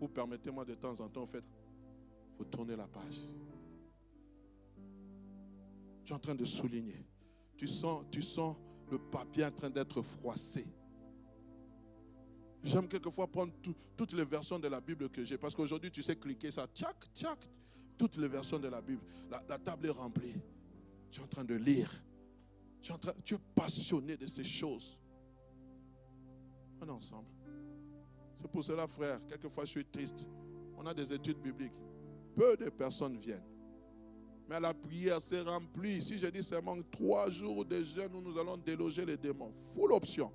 Ou 0.00 0.06
permettez-moi 0.06 0.64
de 0.64 0.76
temps 0.76 1.00
en 1.00 1.08
temps, 1.08 1.22
en 1.22 1.26
fait, 1.26 1.42
vous 2.38 2.44
tourner 2.44 2.76
la 2.76 2.86
page. 2.86 3.22
Tu 6.04 6.12
es 6.12 6.14
en 6.14 6.20
train 6.20 6.36
de 6.36 6.44
souligner. 6.44 7.04
Tu 7.56 7.66
sens, 7.66 8.04
tu 8.08 8.22
sens 8.22 8.54
le 8.88 8.98
papier 9.00 9.44
en 9.44 9.50
train 9.50 9.68
d'être 9.68 10.00
froissé. 10.00 10.64
J'aime 12.62 12.86
quelquefois 12.86 13.26
prendre 13.26 13.52
toutes 13.96 14.12
les 14.12 14.24
versions 14.24 14.60
de 14.60 14.68
la 14.68 14.80
Bible 14.80 15.08
que 15.08 15.24
j'ai. 15.24 15.38
Parce 15.38 15.56
qu'aujourd'hui, 15.56 15.90
tu 15.90 16.04
sais 16.04 16.14
cliquer 16.14 16.52
ça. 16.52 16.68
Tchac, 16.72 17.04
tchac. 17.12 17.50
Toutes 17.98 18.16
les 18.16 18.28
versions 18.28 18.60
de 18.60 18.68
la 18.68 18.80
Bible. 18.80 19.02
La, 19.28 19.58
table 19.58 19.86
est 19.88 19.90
remplie. 19.90 20.36
Tu 21.10 21.18
es 21.18 21.24
en 21.24 21.26
train 21.26 21.44
de 21.44 21.56
lire. 21.56 21.90
En 22.90 22.98
train, 22.98 23.12
tu 23.24 23.34
es 23.34 23.38
passionné 23.56 24.16
de 24.16 24.28
ces 24.28 24.44
choses. 24.44 25.00
On 26.80 26.86
est 26.86 26.90
ensemble. 26.90 27.28
C'est 28.40 28.48
pour 28.50 28.64
cela, 28.64 28.86
frère, 28.86 29.20
quelquefois 29.26 29.64
je 29.64 29.70
suis 29.70 29.84
triste. 29.84 30.26
On 30.76 30.86
a 30.86 30.94
des 30.94 31.12
études 31.12 31.38
bibliques. 31.38 31.72
Peu 32.34 32.56
de 32.56 32.68
personnes 32.68 33.16
viennent. 33.18 33.44
Mais 34.48 34.60
la 34.60 34.72
prière 34.72 35.20
s'est 35.20 35.40
remplie. 35.40 36.00
Si 36.02 36.18
je 36.18 36.26
dis 36.26 36.42
seulement 36.42 36.76
trois 36.90 37.30
jours 37.30 37.64
de 37.64 37.82
jeûne 37.82 38.14
où 38.14 38.20
nous 38.20 38.38
allons 38.38 38.56
déloger 38.56 39.04
les 39.04 39.16
démons, 39.16 39.50
full 39.74 39.92
option. 39.92 40.30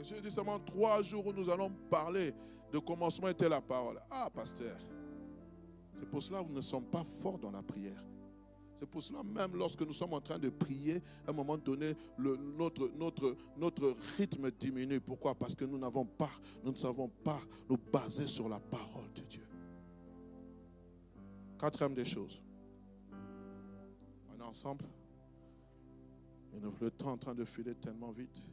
Et 0.00 0.04
si 0.04 0.14
je 0.16 0.20
dis 0.20 0.30
seulement 0.30 0.58
trois 0.58 1.02
jours 1.02 1.26
où 1.26 1.32
nous 1.32 1.48
allons 1.50 1.70
parler 1.90 2.32
de 2.72 2.78
commencement 2.78 3.28
était 3.28 3.48
la 3.48 3.60
parole. 3.60 4.00
Ah, 4.10 4.28
pasteur, 4.32 4.76
c'est 5.94 6.08
pour 6.08 6.22
cela 6.22 6.42
que 6.42 6.48
nous 6.48 6.54
ne 6.54 6.60
sommes 6.60 6.84
pas 6.84 7.04
forts 7.04 7.38
dans 7.38 7.50
la 7.50 7.62
prière. 7.62 8.02
C'est 8.78 8.86
pour 8.86 9.02
cela, 9.02 9.24
même 9.24 9.56
lorsque 9.56 9.82
nous 9.82 9.92
sommes 9.92 10.14
en 10.14 10.20
train 10.20 10.38
de 10.38 10.50
prier, 10.50 11.02
à 11.26 11.30
un 11.30 11.32
moment 11.32 11.58
donné, 11.58 11.96
notre, 12.16 12.88
notre, 12.96 13.36
notre 13.56 13.96
rythme 14.16 14.50
diminue. 14.52 15.00
Pourquoi? 15.00 15.34
Parce 15.34 15.54
que 15.54 15.64
nous 15.64 15.78
n'avons 15.78 16.04
pas, 16.04 16.30
nous 16.62 16.70
ne 16.70 16.76
savons 16.76 17.08
pas 17.08 17.40
nous 17.68 17.76
baser 17.76 18.28
sur 18.28 18.48
la 18.48 18.60
parole 18.60 19.12
de 19.16 19.22
Dieu. 19.22 19.46
Quatrième 21.58 21.94
des 21.94 22.04
choses. 22.04 22.40
On 24.30 24.40
est 24.40 24.44
ensemble. 24.44 24.84
Et 26.54 26.60
le 26.60 26.90
temps 26.92 27.08
est 27.08 27.12
en 27.12 27.18
train 27.18 27.34
de 27.34 27.44
filer 27.44 27.74
tellement 27.74 28.12
vite. 28.12 28.48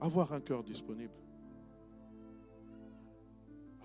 Avoir 0.00 0.32
un 0.32 0.40
cœur 0.40 0.64
disponible. 0.64 1.14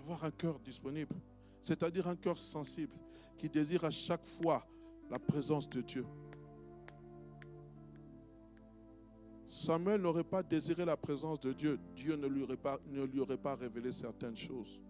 Avoir 0.00 0.24
un 0.24 0.32
cœur 0.32 0.58
disponible. 0.58 1.14
C'est-à-dire 1.60 2.08
un 2.08 2.16
cœur 2.16 2.36
sensible 2.36 2.96
qui 3.36 3.48
désire 3.48 3.84
à 3.84 3.90
chaque 3.90 4.26
fois 4.26 4.66
la 5.10 5.18
présence 5.18 5.68
de 5.68 5.80
Dieu. 5.80 6.06
Samuel 9.46 10.00
n'aurait 10.00 10.24
pas 10.24 10.42
désiré 10.42 10.84
la 10.84 10.96
présence 10.96 11.38
de 11.40 11.52
Dieu. 11.52 11.78
Dieu 11.94 12.16
ne 12.16 12.26
lui 12.26 12.42
aurait 13.20 13.36
pas, 13.36 13.54
révélé 13.54 13.92
certaines 13.92 14.36
choses 14.36 14.80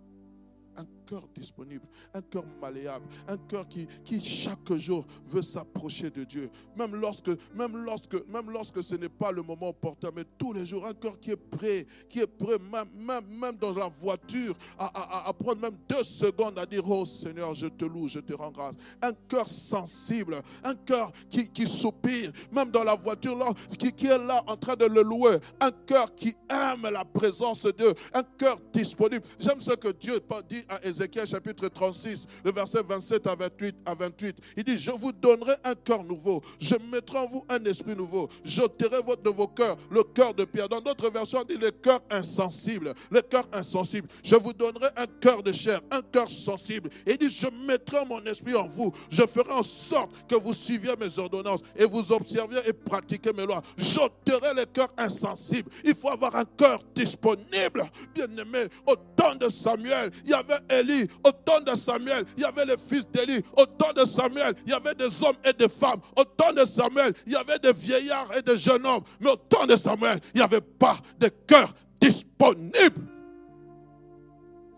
un 0.76 0.86
cœur 1.06 1.28
disponible, 1.34 1.86
un 2.14 2.22
cœur 2.22 2.44
malléable, 2.60 3.06
un 3.28 3.36
cœur 3.36 3.68
qui, 3.68 3.86
qui 4.04 4.20
chaque 4.20 4.61
jour 4.78 5.04
veut 5.26 5.42
s'approcher 5.42 6.10
de 6.10 6.24
Dieu. 6.24 6.50
Même 6.76 6.94
lorsque, 6.96 7.30
même, 7.54 7.76
lorsque, 7.84 8.14
même 8.28 8.50
lorsque 8.50 8.82
ce 8.82 8.94
n'est 8.94 9.08
pas 9.08 9.32
le 9.32 9.42
moment 9.42 9.68
opportun, 9.68 10.10
mais 10.14 10.24
tous 10.38 10.52
les 10.52 10.66
jours, 10.66 10.86
un 10.86 10.94
cœur 10.94 11.18
qui 11.20 11.30
est 11.30 11.36
prêt, 11.36 11.86
qui 12.08 12.20
est 12.20 12.26
prêt, 12.26 12.58
même, 12.58 12.88
même, 12.94 13.24
même 13.26 13.56
dans 13.56 13.72
la 13.72 13.88
voiture, 13.88 14.54
à, 14.78 15.32
prendre 15.32 15.60
même 15.60 15.76
deux 15.88 16.04
secondes 16.04 16.58
à 16.58 16.66
dire, 16.66 16.82
oh 16.88 17.04
Seigneur, 17.04 17.54
je 17.54 17.66
te 17.66 17.84
loue, 17.84 18.08
je 18.08 18.20
te 18.20 18.32
rends 18.32 18.50
grâce. 18.50 18.74
Un 19.00 19.12
cœur 19.28 19.48
sensible, 19.48 20.36
un 20.64 20.74
cœur 20.74 21.10
qui, 21.28 21.48
qui 21.48 21.66
soupire, 21.66 22.30
même 22.50 22.70
dans 22.70 22.84
la 22.84 22.94
voiture, 22.94 23.38
qui, 23.78 23.92
qui 23.92 24.06
est 24.06 24.18
là 24.18 24.42
en 24.46 24.56
train 24.56 24.76
de 24.76 24.86
le 24.86 25.02
louer. 25.02 25.38
Un 25.60 25.70
cœur 25.70 26.14
qui 26.14 26.34
aime 26.48 26.82
la 26.82 27.04
présence 27.04 27.62
de 27.62 27.70
Dieu, 27.72 27.94
un 28.12 28.22
cœur 28.22 28.58
disponible. 28.72 29.24
J'aime 29.38 29.60
ce 29.60 29.72
que 29.72 29.88
Dieu 29.88 30.20
dit 30.48 30.64
à 30.68 30.84
Ézéchiel 30.86 31.26
chapitre 31.26 31.68
36, 31.68 32.26
le 32.44 32.52
verset 32.52 32.82
27 32.82 33.26
à 33.26 33.34
28, 33.34 33.76
à 33.84 33.94
28. 33.94 34.36
Il 34.56 34.64
dit, 34.64 34.78
je 34.78 34.90
vous 34.90 35.12
donnerai 35.12 35.54
un 35.64 35.74
cœur 35.74 36.04
nouveau. 36.04 36.40
Je 36.60 36.74
mettrai 36.90 37.18
en 37.18 37.26
vous 37.26 37.44
un 37.48 37.64
esprit 37.64 37.96
nouveau. 37.96 38.28
J'ôterai 38.44 38.98
de 39.22 39.30
vos 39.30 39.48
cœurs 39.48 39.76
le 39.90 40.02
cœur 40.02 40.34
de 40.34 40.44
pierre. 40.44 40.68
Dans 40.68 40.80
d'autres 40.80 41.10
versions, 41.10 41.40
on 41.40 41.44
dit 41.44 41.56
le 41.56 41.70
cœur 41.70 42.00
insensible. 42.10 42.94
Le 43.10 43.20
cœur 43.22 43.44
insensible. 43.52 44.08
Je 44.22 44.36
vous 44.36 44.52
donnerai 44.52 44.88
un 44.96 45.06
cœur 45.20 45.42
de 45.42 45.52
chair, 45.52 45.80
un 45.90 46.00
cœur 46.02 46.28
sensible. 46.28 46.90
Il 47.06 47.16
dit, 47.16 47.30
je 47.30 47.46
mettrai 47.66 48.04
mon 48.06 48.22
esprit 48.24 48.54
en 48.54 48.66
vous. 48.66 48.92
Je 49.10 49.22
ferai 49.22 49.52
en 49.52 49.62
sorte 49.62 50.10
que 50.28 50.36
vous 50.36 50.52
suiviez 50.52 50.94
mes 50.98 51.18
ordonnances 51.18 51.60
et 51.76 51.84
vous 51.84 52.12
observiez 52.12 52.60
et 52.66 52.72
pratiquiez 52.72 53.32
mes 53.32 53.46
lois. 53.46 53.62
J'ôterai 53.76 54.54
le 54.54 54.64
cœur 54.66 54.88
insensible. 54.96 55.70
Il 55.84 55.94
faut 55.94 56.10
avoir 56.10 56.34
un 56.36 56.44
cœur 56.44 56.80
disponible. 56.94 57.84
Bien 58.14 58.26
aimé, 58.38 58.66
au 58.86 58.96
temps 59.16 59.34
de 59.34 59.48
Samuel, 59.48 60.10
il 60.24 60.30
y 60.30 60.34
avait 60.34 60.58
Élie, 60.70 61.08
au 61.24 61.32
temps 61.32 61.60
de 61.60 61.76
Samuel, 61.76 62.24
il 62.36 62.42
y 62.42 62.46
avait 62.46 62.64
les 62.64 62.76
fils 62.76 63.06
d'Élie. 63.12 63.42
Au 63.56 63.66
temps 63.66 63.92
de 63.94 64.04
Samuel, 64.04 64.41
il 64.66 64.70
y 64.70 64.74
avait 64.74 64.94
des 64.94 65.22
hommes 65.22 65.36
et 65.44 65.52
des 65.52 65.68
femmes. 65.68 66.00
Au 66.16 66.24
temps 66.24 66.52
de 66.52 66.64
Samuel, 66.64 67.12
il 67.26 67.32
y 67.32 67.36
avait 67.36 67.58
des 67.58 67.72
vieillards 67.72 68.28
et 68.36 68.42
des 68.42 68.58
jeunes 68.58 68.86
hommes. 68.86 69.02
Mais 69.20 69.30
au 69.30 69.36
temps 69.36 69.66
de 69.66 69.76
Samuel, 69.76 70.20
il 70.34 70.38
n'y 70.38 70.44
avait 70.44 70.60
pas 70.60 70.96
de 71.18 71.28
cœur 71.46 71.72
disponible. 72.00 73.06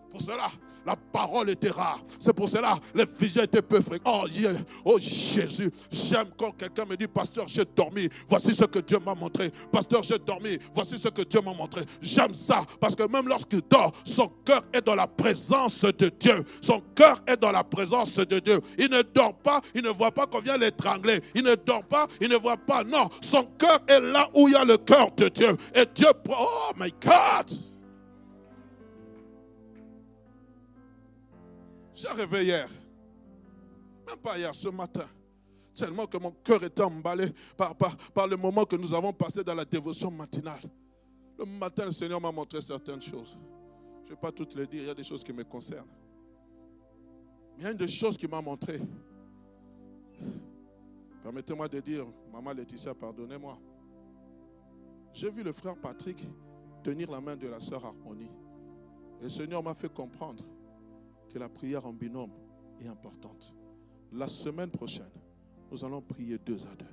Pour 0.09 0.21
cela, 0.21 0.47
la 0.85 0.95
parole 0.95 1.49
était 1.49 1.69
rare. 1.69 1.99
C'est 2.19 2.33
pour 2.33 2.49
cela 2.49 2.77
les 2.93 3.05
fusils 3.05 3.41
étaient 3.41 3.61
peu 3.61 3.81
fréquents. 3.81 4.23
Oh, 4.23 4.27
oh 4.85 4.99
Jésus, 4.99 5.69
j'aime 5.91 6.27
quand 6.37 6.51
quelqu'un 6.51 6.85
me 6.85 6.95
dit, 6.95 7.07
pasteur, 7.07 7.45
j'ai 7.47 7.65
dormi. 7.65 8.07
Voici 8.27 8.53
ce 8.53 8.65
que 8.65 8.79
Dieu 8.79 8.99
m'a 9.05 9.15
montré. 9.15 9.51
Pasteur, 9.71 10.03
j'ai 10.03 10.19
dormi. 10.19 10.57
Voici 10.73 10.97
ce 10.97 11.09
que 11.09 11.23
Dieu 11.23 11.41
m'a 11.41 11.53
montré. 11.53 11.81
J'aime 12.01 12.33
ça 12.33 12.63
parce 12.79 12.95
que 12.95 13.07
même 13.07 13.27
lorsqu'il 13.27 13.61
dort, 13.69 13.91
son 14.03 14.27
cœur 14.45 14.61
est 14.73 14.81
dans 14.81 14.95
la 14.95 15.07
présence 15.07 15.81
de 15.81 16.09
Dieu. 16.19 16.43
Son 16.61 16.81
cœur 16.95 17.21
est 17.27 17.37
dans 17.37 17.51
la 17.51 17.63
présence 17.63 18.15
de 18.15 18.39
Dieu. 18.39 18.59
Il 18.77 18.89
ne 18.89 19.01
dort 19.01 19.35
pas, 19.35 19.61
il 19.73 19.83
ne 19.83 19.89
voit 19.89 20.11
pas 20.11 20.25
qu'on 20.27 20.39
vient 20.39 20.57
l'étrangler. 20.57 21.21
Il 21.33 21.43
ne 21.43 21.55
dort 21.55 21.83
pas, 21.83 22.07
il 22.21 22.29
ne 22.29 22.37
voit 22.37 22.57
pas. 22.57 22.83
Non, 22.83 23.09
son 23.21 23.43
cœur 23.57 23.79
est 23.87 23.99
là 23.99 24.29
où 24.33 24.47
il 24.47 24.53
y 24.53 24.55
a 24.55 24.65
le 24.65 24.77
cœur 24.77 25.11
de 25.17 25.29
Dieu. 25.29 25.55
Et 25.73 25.85
Dieu, 25.93 26.07
oh 26.29 26.71
my 26.77 26.93
God. 27.03 27.74
J'ai 31.95 32.09
rêvé 32.09 32.43
hier. 32.43 32.69
Même 34.05 34.17
pas 34.17 34.37
hier, 34.37 34.53
ce 34.53 34.67
matin. 34.67 35.05
Tellement 35.73 36.05
que 36.05 36.17
mon 36.17 36.31
cœur 36.31 36.63
était 36.63 36.83
emballé 36.83 37.25
par, 37.57 37.75
par, 37.75 38.27
le 38.27 38.37
moment 38.37 38.65
que 38.65 38.75
nous 38.75 38.93
avons 38.93 39.13
passé 39.13 39.43
dans 39.43 39.55
la 39.55 39.65
dévotion 39.65 40.11
matinale. 40.11 40.61
Le 41.37 41.45
matin, 41.45 41.85
le 41.85 41.91
Seigneur 41.91 42.19
m'a 42.19 42.31
montré 42.31 42.61
certaines 42.61 43.01
choses. 43.01 43.37
Je 44.03 44.09
ne 44.09 44.15
vais 44.15 44.21
pas 44.21 44.31
toutes 44.31 44.55
les 44.55 44.67
dire, 44.67 44.83
il 44.83 44.87
y 44.87 44.89
a 44.89 44.93
des 44.93 45.03
choses 45.03 45.23
qui 45.23 45.33
me 45.33 45.43
concernent. 45.43 45.89
Mais 47.57 47.59
il 47.59 47.63
y 47.63 47.67
a 47.67 47.71
une 47.71 47.77
des 47.77 47.87
choses 47.87 48.17
qui 48.17 48.27
m'a 48.27 48.41
montré. 48.41 48.79
Permettez-moi 51.23 51.67
de 51.67 51.79
dire, 51.79 52.05
Maman 52.31 52.53
Laetitia, 52.53 52.93
pardonnez-moi. 52.93 53.57
J'ai 55.13 55.29
vu 55.29 55.43
le 55.43 55.51
frère 55.51 55.75
Patrick 55.77 56.23
tenir 56.83 57.09
la 57.09 57.19
main 57.19 57.35
de 57.35 57.47
la 57.47 57.59
sœur 57.59 57.83
Harmonie. 57.83 58.29
Et 59.19 59.23
le 59.23 59.29
Seigneur 59.29 59.63
m'a 59.63 59.73
fait 59.73 59.91
comprendre 59.91 60.43
la 61.39 61.49
prière 61.49 61.85
en 61.85 61.93
binôme 61.93 62.31
est 62.79 62.87
importante. 62.87 63.53
La 64.11 64.27
semaine 64.27 64.69
prochaine, 64.69 65.11
nous 65.71 65.83
allons 65.83 66.01
prier 66.01 66.37
deux 66.37 66.59
à 66.71 66.75
deux. 66.75 66.85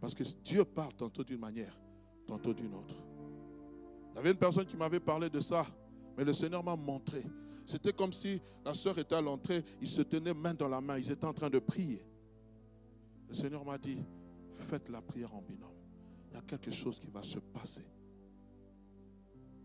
Parce 0.00 0.14
que 0.14 0.24
Dieu 0.42 0.64
parle 0.64 0.94
tantôt 0.94 1.24
d'une 1.24 1.38
manière, 1.38 1.78
tantôt 2.26 2.52
d'une 2.52 2.74
autre. 2.74 2.94
Il 4.12 4.16
y 4.16 4.18
avait 4.18 4.30
une 4.30 4.38
personne 4.38 4.66
qui 4.66 4.76
m'avait 4.76 5.00
parlé 5.00 5.30
de 5.30 5.40
ça, 5.40 5.66
mais 6.16 6.24
le 6.24 6.32
Seigneur 6.32 6.62
m'a 6.62 6.76
montré. 6.76 7.24
C'était 7.66 7.92
comme 7.92 8.12
si 8.12 8.40
la 8.64 8.74
soeur 8.74 8.98
était 8.98 9.14
à 9.14 9.20
l'entrée, 9.20 9.64
ils 9.80 9.88
se 9.88 10.02
tenaient 10.02 10.34
main 10.34 10.54
dans 10.54 10.68
la 10.68 10.80
main, 10.80 10.98
ils 10.98 11.10
étaient 11.10 11.24
en 11.24 11.32
train 11.32 11.50
de 11.50 11.58
prier. 11.58 12.04
Le 13.28 13.34
Seigneur 13.34 13.64
m'a 13.64 13.78
dit, 13.78 14.00
faites 14.68 14.88
la 14.90 15.00
prière 15.00 15.34
en 15.34 15.40
binôme. 15.40 15.70
Il 16.30 16.34
y 16.34 16.38
a 16.38 16.42
quelque 16.42 16.70
chose 16.70 16.98
qui 16.98 17.08
va 17.10 17.22
se 17.22 17.38
passer. 17.38 17.84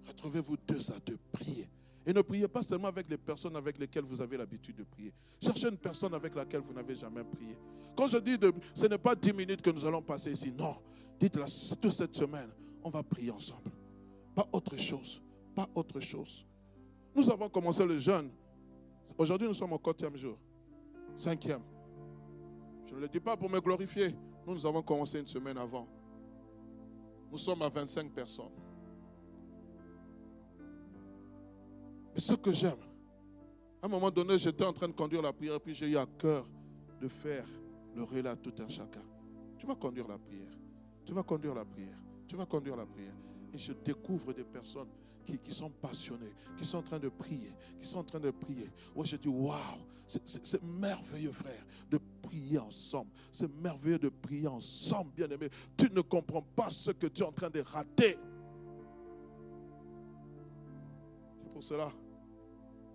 Retrouvez-vous 0.08 0.58
deux 0.68 0.92
à 0.92 1.00
deux, 1.00 1.18
priez. 1.32 1.70
Et 2.10 2.14
ne 2.14 2.24
priez 2.24 2.48
pas 2.48 2.64
seulement 2.64 2.88
avec 2.88 3.08
les 3.08 3.20
personnes 3.20 3.56
avec 3.56 3.78
lesquelles 3.78 4.04
vous 4.04 4.20
avez 4.20 4.36
l'habitude 4.36 4.76
de 4.78 4.84
prier. 4.84 5.14
Cherchez 5.40 5.68
une 5.68 5.78
personne 5.78 6.12
avec 6.16 6.34
laquelle 6.34 6.62
vous 6.62 6.74
n'avez 6.74 6.96
jamais 6.96 7.24
prié. 7.24 7.56
Quand 7.96 8.08
je 8.08 8.18
dis 8.18 8.36
de, 8.36 8.52
ce 8.74 8.88
n'est 8.88 8.98
pas 8.98 9.14
dix 9.14 9.32
minutes 9.32 9.62
que 9.62 9.70
nous 9.70 9.86
allons 9.86 10.02
passer 10.02 10.32
ici. 10.32 10.52
Non. 10.52 10.76
Dites-la 11.20 11.46
toute 11.46 11.92
cette 11.92 12.16
semaine, 12.16 12.50
on 12.84 12.90
va 12.90 13.04
prier 13.04 13.30
ensemble. 13.30 13.70
Pas 14.34 14.48
autre 14.52 14.76
chose. 14.76 15.22
Pas 15.54 15.70
autre 15.76 16.00
chose. 16.00 16.48
Nous 17.14 17.30
avons 17.30 17.48
commencé 17.48 17.86
le 17.86 18.00
jeûne. 18.00 18.32
Aujourd'hui, 19.16 19.48
nous 19.48 19.54
sommes 19.54 19.74
au 19.74 19.78
quatrième 19.78 20.18
jour. 20.18 20.40
Cinquième. 21.16 21.62
Je 22.88 22.96
ne 22.96 23.02
le 23.02 23.08
dis 23.08 23.20
pas 23.20 23.38
pour 23.38 23.52
me 23.52 23.60
glorifier. 23.60 24.16
Nous, 24.48 24.56
nous 24.56 24.66
avons 24.66 24.82
commencé 24.82 25.20
une 25.20 25.28
semaine 25.28 25.60
avant. 25.60 25.88
Nous 27.32 27.38
sommes 27.38 27.62
à 27.62 27.70
25 27.70 28.12
personnes. 28.12 28.50
Mais 32.14 32.20
ce 32.20 32.34
que 32.34 32.52
j'aime, 32.52 32.78
à 33.82 33.86
un 33.86 33.90
moment 33.90 34.12
donné, 34.12 34.38
j'étais 34.38 34.66
en 34.66 34.74
train 34.74 34.88
de 34.88 34.94
conduire 34.94 35.22
la 35.22 35.32
prière, 35.32 35.60
puis 35.60 35.74
j'ai 35.74 35.88
eu 35.88 35.98
à 35.98 36.06
cœur 36.06 36.46
de 37.00 37.08
faire 37.08 37.46
le 37.96 38.04
relais 38.04 38.30
à 38.30 38.36
tout 38.36 38.54
un 38.60 38.68
chacun. 38.68 39.04
Tu 39.58 39.66
vas 39.66 39.76
conduire 39.76 40.08
la 40.08 40.18
prière. 40.18 40.58
Tu 41.06 41.14
vas 41.14 41.24
conduire 41.24 41.54
la 41.54 41.66
prière. 41.66 41.98
Tu 42.28 42.36
vas 42.36 42.46
conduire 42.46 42.76
la 42.76 42.86
prière. 42.86 43.16
Et 43.54 43.58
je 43.58 43.74
découvre 43.74 44.34
des 44.34 44.44
personnes 44.44 44.90
qui, 45.26 45.54
sont 45.54 45.70
passionnées, 45.70 46.34
qui 46.58 46.66
sont 46.66 46.78
en 46.78 46.84
train 46.84 47.00
de 47.00 47.10
prier, 47.10 47.54
qui 47.80 47.88
sont 47.88 48.00
en 48.00 48.04
train 48.04 48.20
de 48.20 48.32
prier. 48.32 48.70
Où 48.96 49.06
je 49.06 49.16
dis, 49.16 49.28
waouh, 49.28 49.58
c'est 50.08 50.64
merveilleux, 50.64 51.32
frère, 51.32 51.66
de 51.90 52.00
prier 52.22 52.60
ensemble. 52.60 53.12
C'est 53.32 53.52
merveilleux 53.62 54.00
de 54.00 54.10
prier 54.10 54.48
ensemble, 54.48 55.12
bien-aimé. 55.16 55.50
Tu 55.78 55.90
ne 55.92 56.02
comprends 56.02 56.42
pas 56.42 56.70
ce 56.70 56.92
que 56.92 57.08
tu 57.08 57.22
es 57.22 57.26
en 57.26 57.32
train 57.32 57.50
de 57.50 57.62
rater. 57.62 58.18
Pour 61.60 61.66
cela, 61.66 61.92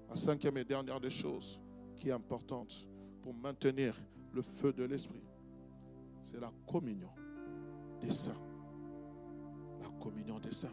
la 0.08 0.16
cinquième 0.16 0.56
et 0.56 0.64
dernière 0.64 0.98
des 0.98 1.10
choses 1.10 1.60
qui 1.96 2.08
est 2.08 2.12
importante 2.12 2.88
pour 3.20 3.34
maintenir 3.34 3.94
le 4.32 4.40
feu 4.40 4.72
de 4.72 4.84
l'esprit, 4.84 5.22
c'est 6.22 6.40
la 6.40 6.50
communion 6.66 7.10
des 8.00 8.10
saints. 8.10 8.40
La 9.82 9.90
communion 10.02 10.38
des 10.38 10.52
saints. 10.52 10.72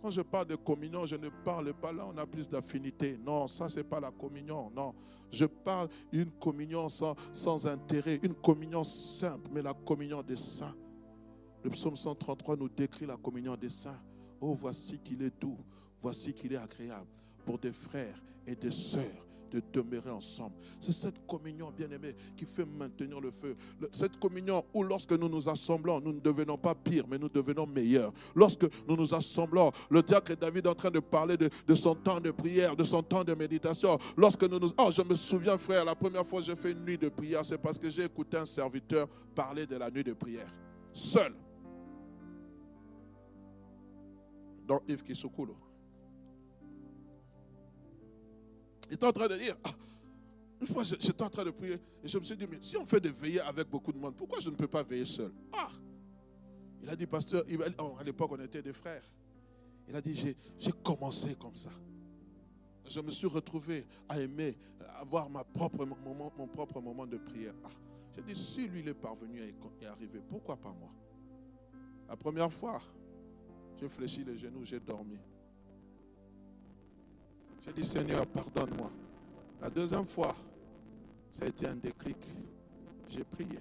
Quand 0.00 0.12
je 0.12 0.20
parle 0.20 0.46
de 0.46 0.54
communion, 0.54 1.04
je 1.04 1.16
ne 1.16 1.30
parle 1.30 1.74
pas 1.74 1.92
là, 1.92 2.06
on 2.06 2.16
a 2.16 2.24
plus 2.24 2.48
d'affinité. 2.48 3.18
Non, 3.18 3.48
ça, 3.48 3.68
c'est 3.68 3.82
pas 3.82 3.98
la 3.98 4.12
communion. 4.12 4.70
Non, 4.70 4.94
je 5.32 5.46
parle 5.46 5.88
d'une 6.12 6.30
communion 6.30 6.88
sans, 6.88 7.16
sans 7.32 7.66
intérêt, 7.66 8.20
une 8.22 8.34
communion 8.34 8.84
simple, 8.84 9.50
mais 9.52 9.62
la 9.62 9.74
communion 9.74 10.22
des 10.22 10.36
saints. 10.36 10.76
Le 11.64 11.70
psaume 11.70 11.96
133 11.96 12.54
nous 12.54 12.68
décrit 12.68 13.06
la 13.06 13.16
communion 13.16 13.56
des 13.56 13.70
saints. 13.70 14.00
Oh, 14.40 14.54
voici 14.54 15.00
qu'il 15.00 15.22
est 15.22 15.40
doux, 15.40 15.58
voici 16.02 16.34
qu'il 16.34 16.52
est 16.52 16.56
agréable 16.56 17.06
pour 17.46 17.58
des 17.58 17.72
frères 17.72 18.20
et 18.46 18.54
des 18.54 18.70
sœurs 18.70 19.26
de 19.52 19.62
demeurer 19.72 20.10
ensemble. 20.10 20.54
C'est 20.80 20.92
cette 20.92 21.26
communion, 21.26 21.70
bien-aimée, 21.70 22.14
qui 22.36 22.46
fait 22.46 22.64
maintenir 22.64 23.20
le 23.20 23.30
feu. 23.30 23.54
Cette 23.92 24.18
communion 24.18 24.64
où 24.72 24.82
lorsque 24.82 25.12
nous 25.12 25.28
nous 25.28 25.48
assemblons, 25.48 26.00
nous 26.00 26.14
ne 26.14 26.20
devenons 26.20 26.56
pas 26.56 26.74
pires, 26.74 27.04
mais 27.08 27.18
nous 27.18 27.28
devenons 27.28 27.66
meilleurs. 27.66 28.12
Lorsque 28.34 28.64
nous 28.88 28.96
nous 28.96 29.14
assemblons, 29.14 29.70
le 29.90 30.02
diacre 30.02 30.36
David 30.36 30.66
est 30.66 30.70
en 30.70 30.74
train 30.74 30.90
de 30.90 31.00
parler 31.00 31.36
de, 31.36 31.74
son 31.74 31.94
temps 31.94 32.20
de 32.20 32.30
prière, 32.30 32.74
de 32.74 32.84
son 32.84 33.02
temps 33.02 33.24
de 33.24 33.34
méditation. 33.34 33.98
Lorsque 34.16 34.44
nous 34.44 34.58
nous... 34.58 34.70
Oh, 34.78 34.90
je 34.90 35.02
me 35.02 35.16
souviens, 35.16 35.58
frère, 35.58 35.84
la 35.84 35.94
première 35.94 36.26
fois 36.26 36.40
que 36.40 36.46
j'ai 36.46 36.56
fait 36.56 36.72
une 36.72 36.84
nuit 36.84 36.98
de 36.98 37.10
prière, 37.10 37.44
c'est 37.44 37.58
parce 37.58 37.78
que 37.78 37.90
j'ai 37.90 38.04
écouté 38.04 38.38
un 38.38 38.46
serviteur 38.46 39.06
parler 39.34 39.66
de 39.66 39.76
la 39.76 39.90
nuit 39.90 40.04
de 40.04 40.14
prière. 40.14 40.50
Seul. 40.92 41.34
Dans 44.66 44.80
Yves 44.88 45.02
Kisukulu. 45.02 45.52
Il 48.92 48.96
était 48.96 49.06
en 49.06 49.12
train 49.12 49.26
de 49.26 49.38
dire, 49.38 49.56
ah, 49.64 49.70
une 50.60 50.66
fois 50.66 50.84
j'étais 50.84 51.22
en 51.22 51.30
train 51.30 51.46
de 51.46 51.50
prier 51.50 51.78
et 52.04 52.08
je 52.08 52.18
me 52.18 52.24
suis 52.24 52.36
dit, 52.36 52.46
mais 52.46 52.58
si 52.60 52.76
on 52.76 52.84
fait 52.84 53.00
des 53.00 53.08
veillées 53.08 53.40
avec 53.40 53.70
beaucoup 53.70 53.90
de 53.90 53.96
monde, 53.96 54.14
pourquoi 54.14 54.38
je 54.38 54.50
ne 54.50 54.54
peux 54.54 54.68
pas 54.68 54.82
veiller 54.82 55.06
seul? 55.06 55.32
Ah 55.50 55.68
Il 56.82 56.90
a 56.90 56.94
dit, 56.94 57.06
pasteur, 57.06 57.42
à 57.98 58.04
l'époque 58.04 58.32
on 58.32 58.40
était 58.40 58.60
des 58.60 58.74
frères. 58.74 59.02
Il 59.88 59.96
a 59.96 60.02
dit, 60.02 60.36
j'ai 60.58 60.72
commencé 60.84 61.34
comme 61.36 61.54
ça. 61.54 61.70
Je 62.86 63.00
me 63.00 63.10
suis 63.10 63.26
retrouvé 63.26 63.86
à 64.10 64.20
aimer 64.20 64.58
avoir 64.96 65.30
ma 65.30 65.42
propre 65.42 65.86
moment, 65.86 66.30
mon 66.36 66.46
propre 66.46 66.78
moment 66.82 67.06
de 67.06 67.16
prière. 67.16 67.54
Ah, 67.64 67.70
j'ai 68.14 68.20
dit, 68.20 68.38
si 68.38 68.68
lui 68.68 68.80
il 68.80 68.88
est 68.88 68.92
parvenu 68.92 69.40
et 69.40 69.86
arrivé, 69.86 70.20
pourquoi 70.28 70.58
pas 70.58 70.74
moi? 70.78 70.92
La 72.10 72.16
première 72.18 72.52
fois, 72.52 72.82
j'ai 73.80 73.88
fléchi 73.88 74.22
les 74.22 74.36
genoux, 74.36 74.64
j'ai 74.64 74.80
dormi. 74.80 75.18
J'ai 77.64 77.72
dit, 77.72 77.84
Seigneur, 77.84 78.26
pardonne-moi. 78.26 78.90
La 79.60 79.70
deuxième 79.70 80.04
fois, 80.04 80.34
ça 81.30 81.44
a 81.44 81.48
été 81.48 81.66
un 81.66 81.76
déclic. 81.76 82.16
J'ai 83.08 83.22
prié. 83.22 83.58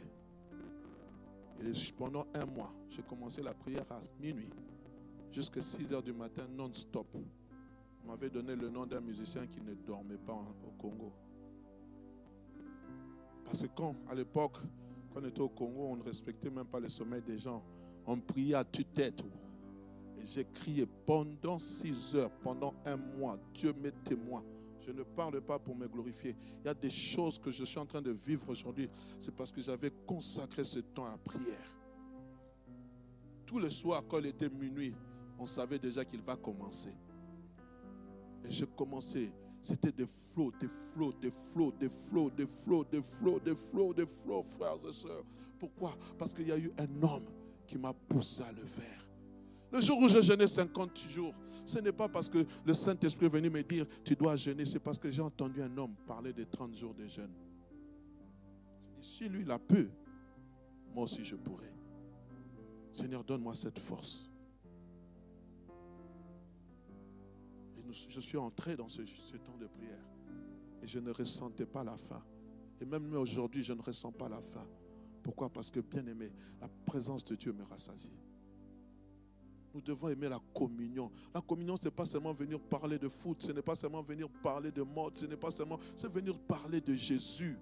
Et 1.62 1.72
pendant 1.96 2.26
un 2.34 2.46
mois, 2.46 2.74
j'ai 2.90 3.04
commencé 3.04 3.44
la 3.44 3.54
prière 3.54 3.86
à 3.92 4.00
minuit, 4.20 4.50
jusqu'à 5.32 5.62
6 5.62 5.94
heures 5.94 6.02
du 6.02 6.14
matin, 6.14 6.44
non-stop. 6.50 7.16
On 8.04 8.08
m'avait 8.10 8.32
donné 8.32 8.56
le 8.56 8.70
nom 8.70 8.88
d'un 8.88 9.02
musicien 9.02 9.46
qui 9.46 9.62
ne 9.62 9.76
dormait 9.76 10.18
pas 10.18 10.34
au 10.34 10.72
Congo. 10.82 11.14
Parce 13.46 13.62
que 13.62 13.68
quand, 13.68 13.96
à 14.10 14.16
l'époque, 14.16 14.58
quand 15.14 15.22
on 15.22 15.26
était 15.28 15.42
au 15.42 15.50
Congo, 15.50 15.90
on 15.92 15.98
ne 15.98 16.04
respectait 16.04 16.50
même 16.50 16.66
pas 16.66 16.80
le 16.80 16.90
sommeil 16.90 17.22
des 17.22 17.38
gens. 17.38 17.62
On 18.08 18.20
priait 18.20 18.56
à 18.56 18.64
tue-tête 18.64 19.24
j'ai 20.24 20.46
crié 20.46 20.86
pendant 21.06 21.60
six 21.60 22.16
heures, 22.16 22.32
pendant 22.42 22.74
un 22.86 22.98
mois. 22.98 23.38
Dieu 23.54 23.74
m'est 23.74 24.04
témoin. 24.04 24.44
Je 24.86 24.92
ne 24.92 25.04
parle 25.04 25.42
pas 25.42 25.60
pour 25.60 25.76
me 25.76 25.88
glorifier. 25.88 26.36
Il 26.64 26.66
y 26.66 26.70
a 26.70 26.74
des 26.74 26.90
choses 26.90 27.38
que 27.38 27.52
je 27.52 27.64
suis 27.64 27.78
en 27.78 27.86
train 27.86 28.02
de 28.02 28.12
vivre 28.12 28.50
aujourd'hui. 28.50 28.90
C'est 29.20 29.34
parce 29.34 29.52
que 29.52 29.62
j'avais 29.62 29.92
consacré 30.08 30.64
ce 30.64 30.80
temps 30.80 31.06
à 31.06 31.12
la 31.12 31.18
prière. 31.18 31.78
Tous 33.46 33.60
les 33.60 33.70
soirs, 33.70 34.04
quand 34.08 34.20
il 34.20 34.28
était 34.28 34.50
minuit, 34.50 34.96
on 35.38 35.46
savait 35.46 35.80
déjà 35.80 36.04
qu'il 36.04 36.22
va 36.22 36.36
commencer. 36.36 36.94
Et 38.44 38.52
j'ai 38.52 38.66
commencé. 38.66 39.32
C'était 39.62 39.92
des 39.92 40.08
flots, 40.08 40.52
des 40.60 40.68
flots, 40.68 41.14
des 41.14 41.30
flots, 41.30 41.72
des 41.72 41.90
flots, 41.90 42.30
des 42.32 42.48
flots, 42.48 42.84
des 42.84 43.02
flots, 43.02 43.40
des 43.40 43.56
flots, 43.56 43.94
des 43.94 44.06
flots, 44.08 44.44
frères 44.44 44.78
et 44.90 44.94
sœurs. 44.94 45.24
Pourquoi? 45.60 45.96
Parce 46.18 46.34
qu'il 46.34 46.48
y 46.48 46.52
a 46.52 46.58
eu 46.58 46.72
un 46.80 47.04
homme 47.04 47.26
qui 47.68 47.78
m'a 47.78 47.94
poussé 47.94 48.42
à 48.42 48.52
le 48.52 48.66
faire. 48.66 49.11
Le 49.72 49.80
jour 49.80 50.00
où 50.00 50.10
j'ai 50.10 50.22
jeûné 50.22 50.48
50 50.48 50.98
jours, 51.10 51.34
ce 51.66 51.80
n'est 51.80 51.92
pas 51.92 52.10
parce 52.10 52.28
que 52.28 52.46
le 52.66 52.74
Saint-Esprit 52.74 53.28
est 53.28 53.30
venu 53.30 53.50
me 53.50 53.64
dire 53.64 53.86
tu 54.04 54.16
dois 54.16 54.36
jeûner, 54.36 54.66
c'est 54.66 54.80
parce 54.80 55.00
que 55.00 55.10
j'ai 55.10 55.22
entendu 55.22 55.62
un 55.62 55.78
homme 55.78 55.96
parler 56.06 56.34
de 56.34 56.44
30 56.44 56.76
jours 56.76 56.94
de 56.94 57.08
jeûne. 57.08 57.32
Je 59.00 59.06
si 59.06 59.30
lui 59.30 59.46
l'a 59.46 59.60
pu, 59.60 59.90
moi 60.94 61.06
aussi 61.06 61.24
je 61.24 61.36
pourrais. 61.36 61.74
Seigneur, 62.94 63.24
donne-moi 63.24 63.56
cette 63.56 63.80
force. 63.80 64.28
Je 68.10 68.22
suis 68.22 68.38
entré 68.38 68.76
dans 68.76 68.88
ce, 68.88 69.06
ce 69.06 69.36
temps 69.38 69.58
de 69.58 69.68
prière 69.68 70.06
et 70.82 70.88
je 70.88 71.00
ne 71.00 71.12
ressentais 71.12 71.66
pas 71.66 71.84
la 71.84 71.98
faim. 71.98 72.24
Et 72.80 72.86
même 72.86 73.14
aujourd'hui, 73.14 73.64
je 73.64 73.74
ne 73.74 73.82
ressens 73.82 74.12
pas 74.12 74.28
la 74.28 74.42
faim. 74.42 74.66
Pourquoi? 75.22 75.50
Parce 75.50 75.70
que, 75.70 75.80
bien 75.80 76.06
aimé, 76.08 76.32
la 76.60 76.68
présence 76.86 77.24
de 77.26 77.36
Dieu 77.36 77.54
me 77.54 77.64
rassasie. 77.64 78.18
Nous 79.74 79.82
devons 79.82 80.10
aimer 80.10 80.30
la 80.30 80.40
communion. 80.54 81.12
La 81.34 81.42
communion, 81.42 81.78
ce 81.78 81.86
n'est 81.86 81.92
pas 81.92 82.06
seulement 82.06 82.34
venir 82.34 82.60
parler 82.60 82.98
de 82.98 83.08
foot, 83.08 83.42
ce 83.42 83.52
n'est 83.52 83.62
pas 83.62 83.76
seulement 83.76 84.02
venir 84.02 84.28
parler 84.44 84.72
de 84.72 84.82
mode, 84.82 85.18
ce 85.18 85.26
n'est 85.26 85.38
pas 85.38 85.52
seulement, 85.52 85.80
c'est 85.96 86.12
venir 86.12 86.38
parler 86.40 86.82
de 86.82 86.94
Jésus. 86.94 87.58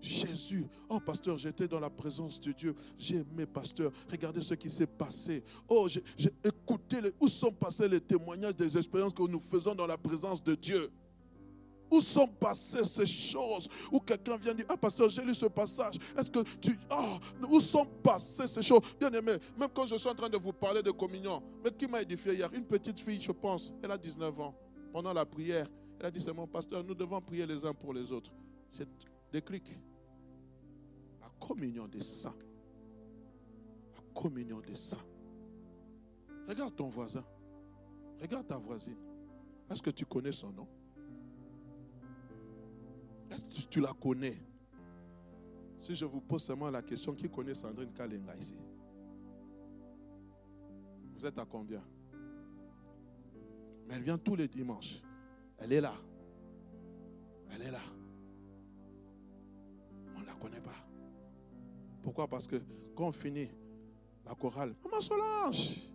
Jésus. 0.00 0.66
Oh, 0.88 1.00
pasteur, 1.00 1.38
j'étais 1.38 1.66
dans 1.66 1.80
la 1.80 1.90
présence 1.90 2.40
de 2.40 2.52
Dieu. 2.52 2.74
J'ai 2.98 3.16
aimé, 3.16 3.46
pasteur. 3.46 3.90
Regardez 4.10 4.40
ce 4.40 4.54
qui 4.54 4.70
s'est 4.70 4.86
passé. 4.86 5.42
Oh, 5.68 5.88
j'ai 5.88 6.30
écouté 6.44 6.98
où 7.20 7.28
sont 7.28 7.52
passés 7.52 7.88
les 7.88 8.00
témoignages 8.00 8.56
des 8.56 8.76
expériences 8.76 9.12
que 9.12 9.22
nous 9.22 9.40
faisons 9.40 9.74
dans 9.74 9.86
la 9.86 9.98
présence 9.98 10.42
de 10.42 10.54
Dieu. 10.54 10.90
Où 11.90 12.00
sont 12.00 12.26
passées 12.26 12.84
ces 12.84 13.06
choses 13.06 13.68
Où 13.92 14.00
quelqu'un 14.00 14.36
vient 14.36 14.54
dire, 14.54 14.66
ah 14.68 14.76
pasteur, 14.76 15.08
j'ai 15.08 15.22
lu 15.22 15.34
ce 15.34 15.46
passage. 15.46 15.96
Est-ce 16.16 16.30
que 16.30 16.42
tu... 16.60 16.78
Ah, 16.90 17.18
où 17.48 17.60
sont 17.60 17.86
passées 18.02 18.48
ces 18.48 18.62
choses? 18.62 18.80
Bien 18.98 19.12
aimé, 19.12 19.32
même 19.58 19.68
quand 19.72 19.86
je 19.86 19.96
suis 19.96 20.08
en 20.08 20.14
train 20.14 20.28
de 20.28 20.36
vous 20.36 20.52
parler 20.52 20.82
de 20.82 20.90
communion, 20.90 21.42
mais 21.64 21.70
qui 21.70 21.86
m'a 21.86 22.02
édifié 22.02 22.34
hier? 22.34 22.52
Une 22.52 22.64
petite 22.64 23.00
fille, 23.00 23.20
je 23.20 23.32
pense, 23.32 23.72
elle 23.82 23.90
a 23.90 23.98
19 23.98 24.40
ans. 24.40 24.54
Pendant 24.92 25.12
la 25.12 25.24
prière, 25.24 25.68
elle 26.00 26.06
a 26.06 26.10
dit, 26.10 26.20
c'est 26.20 26.32
mon 26.32 26.46
pasteur, 26.46 26.82
nous 26.84 26.94
devons 26.94 27.20
prier 27.20 27.46
les 27.46 27.64
uns 27.64 27.74
pour 27.74 27.92
les 27.92 28.10
autres. 28.12 28.32
C'est 28.72 28.88
déclic. 29.32 29.78
La 31.20 31.28
communion 31.46 31.86
des 31.86 32.02
saints. 32.02 32.34
communion 34.14 34.60
des 34.60 34.74
saints. 34.74 35.04
Regarde 36.48 36.74
ton 36.74 36.88
voisin. 36.88 37.24
Regarde 38.20 38.46
ta 38.46 38.56
voisine. 38.56 38.96
Est-ce 39.70 39.82
que 39.82 39.90
tu 39.90 40.06
connais 40.06 40.32
son 40.32 40.52
nom? 40.52 40.66
Tu 43.70 43.80
la 43.80 43.92
connais 43.92 44.38
Si 45.78 45.94
je 45.94 46.04
vous 46.04 46.20
pose 46.20 46.42
seulement 46.42 46.70
la 46.70 46.82
question, 46.82 47.14
qui 47.14 47.28
connaît 47.28 47.54
Sandrine 47.54 47.92
Kalenga 47.92 48.36
ici? 48.36 48.54
Vous 51.14 51.24
êtes 51.24 51.38
à 51.38 51.44
combien? 51.46 51.82
Mais 53.86 53.94
elle 53.94 54.02
vient 54.02 54.18
tous 54.18 54.36
les 54.36 54.48
dimanches. 54.48 55.02
Elle 55.58 55.72
est 55.72 55.80
là. 55.80 55.94
Elle 57.52 57.62
est 57.62 57.70
là. 57.70 57.80
On 60.16 60.20
ne 60.20 60.26
la 60.26 60.34
connaît 60.34 60.60
pas. 60.60 60.74
Pourquoi? 62.02 62.28
Parce 62.28 62.46
que 62.46 62.56
quand 62.94 63.08
on 63.08 63.12
finit 63.12 63.48
la 64.24 64.34
chorale, 64.34 64.74
Maman 64.84 65.00
Solange, 65.00 65.90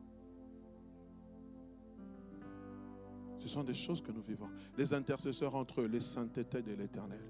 ce 3.37 3.47
sont 3.47 3.63
des 3.63 3.73
choses 3.73 4.01
que 4.01 4.11
nous 4.11 4.21
vivons. 4.21 4.49
Les 4.77 4.93
intercesseurs 4.93 5.55
entre 5.55 5.81
eux, 5.81 5.87
les 5.87 5.99
saintetés 5.99 6.61
de 6.61 6.73
l'éternel. 6.73 7.21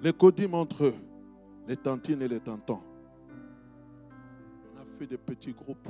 Les 0.00 0.12
codimes 0.12 0.54
entre 0.54 0.84
eux, 0.84 0.94
les 1.66 1.76
tantines 1.76 2.22
et 2.22 2.28
les 2.28 2.38
tantons. 2.38 2.80
On 4.72 4.80
a 4.80 4.84
fait 4.84 5.08
des 5.08 5.18
petits 5.18 5.52
groupes. 5.52 5.88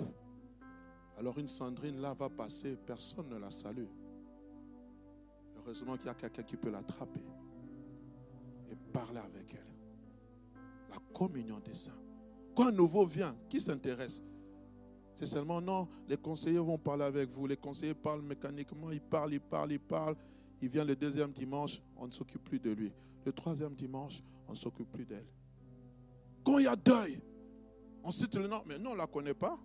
Alors 1.19 1.39
une 1.39 1.49
Sandrine 1.49 2.01
là 2.01 2.15
va 2.15 2.31
passer, 2.31 2.77
personne 2.77 3.29
ne 3.29 3.37
la 3.37 3.51
salue. 3.51 3.85
Heureusement 5.59 5.97
qu'il 5.97 6.07
y 6.07 6.11
a 6.11 6.15
quelqu'un 6.15 6.43
qui 6.43 6.57
peut 6.57 6.71
l'attraper 6.71 7.21
et 8.71 8.77
parler 8.93 9.21
avec 9.21 9.53
elle. 9.53 9.67
La 10.89 10.97
communion 11.13 11.59
des 11.59 11.75
saints. 11.75 11.93
Quand 12.57 12.69
un 12.69 12.73
nouveau 12.73 13.05
vient, 13.05 13.37
qui 13.49 13.61
s'intéresse? 13.61 14.23
C'est 15.17 15.27
seulement 15.27 15.61
non, 15.61 15.87
les 16.09 16.17
conseillers 16.17 16.61
vont 16.61 16.79
parler 16.79 17.05
avec 17.05 17.29
vous. 17.29 17.47
Les 17.47 17.57
conseillers 17.57 17.95
parlent 17.95 18.23
mécaniquement, 18.23 18.91
ils 18.91 19.01
parlent, 19.01 19.35
ils 19.35 19.41
parlent, 19.41 19.73
ils 19.73 19.81
parlent. 19.81 20.17
Il 20.63 20.69
vient 20.69 20.85
le 20.85 20.97
deuxième 20.97 21.33
dimanche, 21.33 21.83
on 21.97 22.07
ne 22.07 22.13
s'occupe 22.13 22.45
plus 22.45 22.59
de 22.59 22.71
lui. 22.71 22.93
Le 23.25 23.33
troisième 23.33 23.75
dimanche, 23.75 24.23
on 24.47 24.53
ne 24.53 24.57
s'occupe 24.57 24.91
plus 24.91 25.05
d'elle. 25.05 25.27
Quand 26.45 26.59
il 26.59 26.65
y 26.65 26.69
a 26.69 26.77
deuil, 26.77 27.21
on 28.03 28.11
cite 28.11 28.35
le 28.37 28.47
nom, 28.47 28.63
mais 28.67 28.79
non, 28.79 28.91
on 28.91 28.95
ne 28.95 28.99
la 28.99 29.07
connaît 29.07 29.35
pas. 29.35 29.59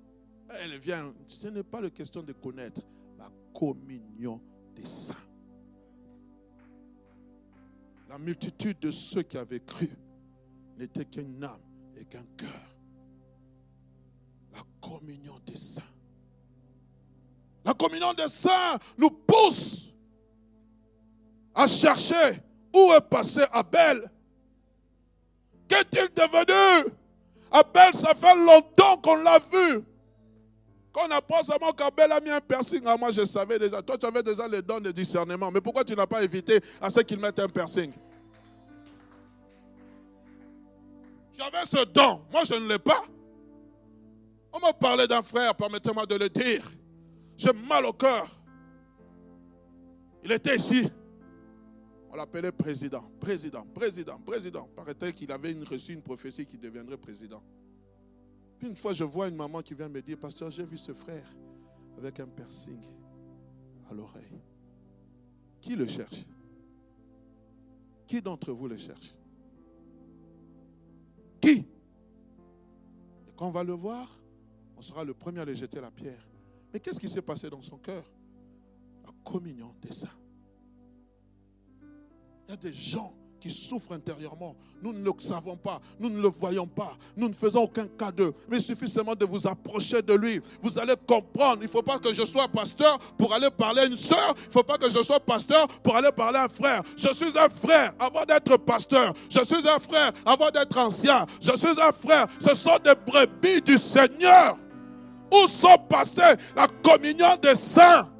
Elle 0.61 0.77
vient. 0.77 1.13
Ce 1.27 1.47
n'est 1.47 1.63
pas 1.63 1.79
la 1.81 1.89
question 1.89 2.21
de 2.21 2.33
connaître 2.33 2.81
la 3.17 3.29
communion 3.53 4.41
des 4.75 4.85
saints. 4.85 5.15
La 8.09 8.19
multitude 8.19 8.79
de 8.79 8.91
ceux 8.91 9.23
qui 9.23 9.37
avaient 9.37 9.61
cru 9.61 9.89
n'était 10.77 11.05
qu'une 11.05 11.43
âme 11.43 11.61
et 11.95 12.05
qu'un 12.05 12.25
cœur. 12.37 12.75
La 14.53 14.61
communion 14.81 15.39
des 15.45 15.55
saints. 15.55 15.81
La 17.65 17.73
communion 17.73 18.13
des 18.13 18.27
saints 18.27 18.77
nous 18.97 19.09
pousse 19.09 19.93
à 21.55 21.65
chercher 21.65 22.41
où 22.73 22.91
est 22.93 23.09
passé 23.09 23.41
Abel? 23.51 24.09
Qu'est-il 25.67 26.09
devenu? 26.13 26.91
Abel, 27.51 27.93
ça 27.93 28.13
fait 28.15 28.35
longtemps 28.35 28.97
qu'on 28.97 29.15
l'a 29.15 29.39
vu. 29.39 29.83
Quand 30.91 31.07
on 31.07 31.11
apprend 31.11 31.43
seulement 31.43 31.71
qu'Abel 31.71 32.11
a 32.11 32.19
mis 32.19 32.29
un 32.29 32.39
piercing, 32.39 32.81
ah, 32.85 32.95
moi 32.97 33.11
je 33.11 33.25
savais 33.25 33.57
déjà. 33.57 33.81
Toi, 33.81 33.97
tu 33.97 34.05
avais 34.05 34.21
déjà 34.21 34.47
les 34.47 34.61
dons 34.61 34.79
de 34.79 34.91
discernement. 34.91 35.51
Mais 35.51 35.61
pourquoi 35.61 35.83
tu 35.83 35.95
n'as 35.95 36.05
pas 36.05 36.23
évité 36.23 36.59
à 36.79 36.89
ce 36.89 36.99
qu'il 36.99 37.19
mette 37.19 37.39
un 37.39 37.47
piercing? 37.47 37.91
J'avais 41.35 41.65
ce 41.65 41.83
don. 41.85 42.21
Moi, 42.31 42.43
je 42.43 42.53
ne 42.55 42.67
l'ai 42.67 42.77
pas. 42.77 43.01
On 44.51 44.59
m'a 44.59 44.71
parlé 44.71 45.07
d'un 45.07 45.23
frère, 45.23 45.55
permettez-moi 45.55 46.05
de 46.05 46.15
le 46.15 46.29
dire. 46.29 46.63
J'ai 47.37 47.53
mal 47.53 47.85
au 47.85 47.93
cœur. 47.93 48.27
Il 50.23 50.31
était 50.31 50.55
ici. 50.55 50.91
On 52.13 52.15
l'appelait 52.15 52.51
président, 52.51 53.09
président, 53.19 53.65
président, 53.73 54.19
président. 54.19 54.69
Paraît-il 54.75 55.15
qu'il 55.15 55.31
avait 55.31 55.51
reçu 55.63 55.93
une 55.93 56.03
prophétie 56.03 56.45
qu'il 56.45 56.59
deviendrait 56.59 56.97
président. 56.97 57.41
Puis 58.59 58.67
une 58.69 58.75
fois, 58.75 58.93
je 58.93 59.03
vois 59.03 59.29
une 59.29 59.35
maman 59.35 59.63
qui 59.63 59.73
vient 59.73 59.89
me 59.89 59.99
dire, 59.99 60.19
pasteur, 60.19 60.51
j'ai 60.51 60.63
vu 60.63 60.77
ce 60.77 60.93
frère 60.93 61.25
avec 61.97 62.19
un 62.19 62.27
piercing 62.27 62.79
à 63.89 63.95
l'oreille. 63.95 64.43
Qui 65.59 65.75
le 65.75 65.87
cherche? 65.87 66.23
Qui 68.05 68.21
d'entre 68.21 68.51
vous 68.51 68.67
le 68.67 68.77
cherche? 68.77 69.15
Qui? 71.41 71.65
Et 73.27 73.33
quand 73.35 73.47
on 73.47 73.51
va 73.51 73.63
le 73.63 73.73
voir, 73.73 74.07
on 74.77 74.83
sera 74.83 75.03
le 75.03 75.15
premier 75.15 75.39
à 75.39 75.45
le 75.45 75.53
jeter 75.55 75.81
la 75.81 75.89
pierre. 75.89 76.23
Mais 76.71 76.79
qu'est-ce 76.79 76.99
qui 76.99 77.09
s'est 77.09 77.23
passé 77.23 77.49
dans 77.49 77.63
son 77.63 77.79
cœur? 77.79 78.03
La 79.03 79.11
communion 79.23 79.73
des 79.81 79.91
saints. 79.91 80.09
Il 82.47 82.51
y 82.51 82.53
a 82.53 82.57
des 82.57 82.73
gens 82.73 83.13
qui 83.43 83.49
souffrent 83.49 83.91
intérieurement. 83.91 84.55
Nous 84.81 84.93
ne 84.93 85.03
le 85.03 85.11
savons 85.19 85.57
pas, 85.57 85.81
nous 85.99 86.09
ne 86.09 86.21
le 86.21 86.29
voyons 86.29 86.65
pas, 86.65 86.97
nous 87.17 87.27
ne 87.27 87.33
faisons 87.33 87.63
aucun 87.63 87.85
cas 87.85 88.09
d'eux. 88.09 88.33
Mais 88.47 88.57
il 88.57 88.63
suffit 88.63 88.87
seulement 88.87 89.15
de 89.15 89.25
vous 89.25 89.45
approcher 89.45 90.01
de 90.01 90.13
lui. 90.13 90.41
Vous 90.61 90.79
allez 90.79 90.95
comprendre. 91.05 91.57
Il 91.61 91.65
ne 91.65 91.69
faut 91.69 91.81
pas 91.81 91.99
que 91.99 92.13
je 92.13 92.23
sois 92.25 92.47
pasteur 92.47 92.97
pour 93.17 93.33
aller 93.33 93.49
parler 93.49 93.81
à 93.81 93.85
une 93.85 93.97
soeur. 93.97 94.33
Il 94.37 94.47
ne 94.47 94.51
faut 94.51 94.63
pas 94.63 94.77
que 94.77 94.89
je 94.89 95.03
sois 95.03 95.19
pasteur 95.19 95.67
pour 95.67 95.95
aller 95.95 96.11
parler 96.13 96.37
à 96.37 96.45
un 96.45 96.49
frère. 96.49 96.83
Je 96.95 97.13
suis 97.13 97.37
un 97.37 97.49
frère 97.49 97.93
avant 97.99 98.23
d'être 98.23 98.55
pasteur. 98.57 99.13
Je 99.29 99.43
suis 99.43 99.67
un 99.67 99.79
frère 99.79 100.11
avant 100.25 100.49
d'être 100.49 100.77
ancien. 100.77 101.25
Je 101.41 101.51
suis 101.57 101.81
un 101.81 101.91
frère. 101.91 102.27
Ce 102.39 102.55
sont 102.55 102.77
des 102.83 102.95
brebis 103.05 103.61
du 103.61 103.77
Seigneur. 103.77 104.57
Où 105.33 105.47
sont 105.47 105.77
passés 105.89 106.35
la 106.55 106.67
communion 106.81 107.35
des 107.41 107.55
saints? 107.55 108.12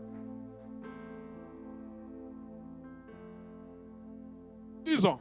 Disons. 4.83 5.19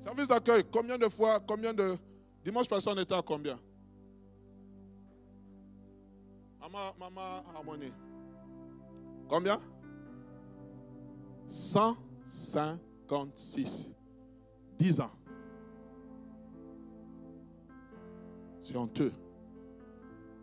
Service 0.00 0.28
d'accueil, 0.28 0.64
combien 0.70 0.96
de 0.98 1.08
fois, 1.08 1.40
combien 1.40 1.72
de... 1.72 1.96
Dimanche 2.44 2.68
passé, 2.68 2.90
on 2.90 2.98
était 2.98 3.14
à 3.14 3.22
combien? 3.22 3.58
Maman, 6.60 6.92
maman 6.98 7.42
Harmonie. 7.54 7.94
Combien? 9.28 9.58
156. 11.48 13.90
10 14.78 15.00
ans. 15.00 15.10
C'est 18.62 18.76
honteux. 18.76 19.12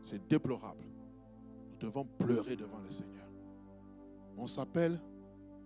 C'est 0.04 0.28
déplorable. 0.28 0.84
Nous 1.72 1.78
devons 1.78 2.06
pleurer 2.06 2.56
devant 2.56 2.80
le 2.80 2.92
Seigneur. 2.92 3.28
On 4.38 4.48
s'appelle 4.48 5.00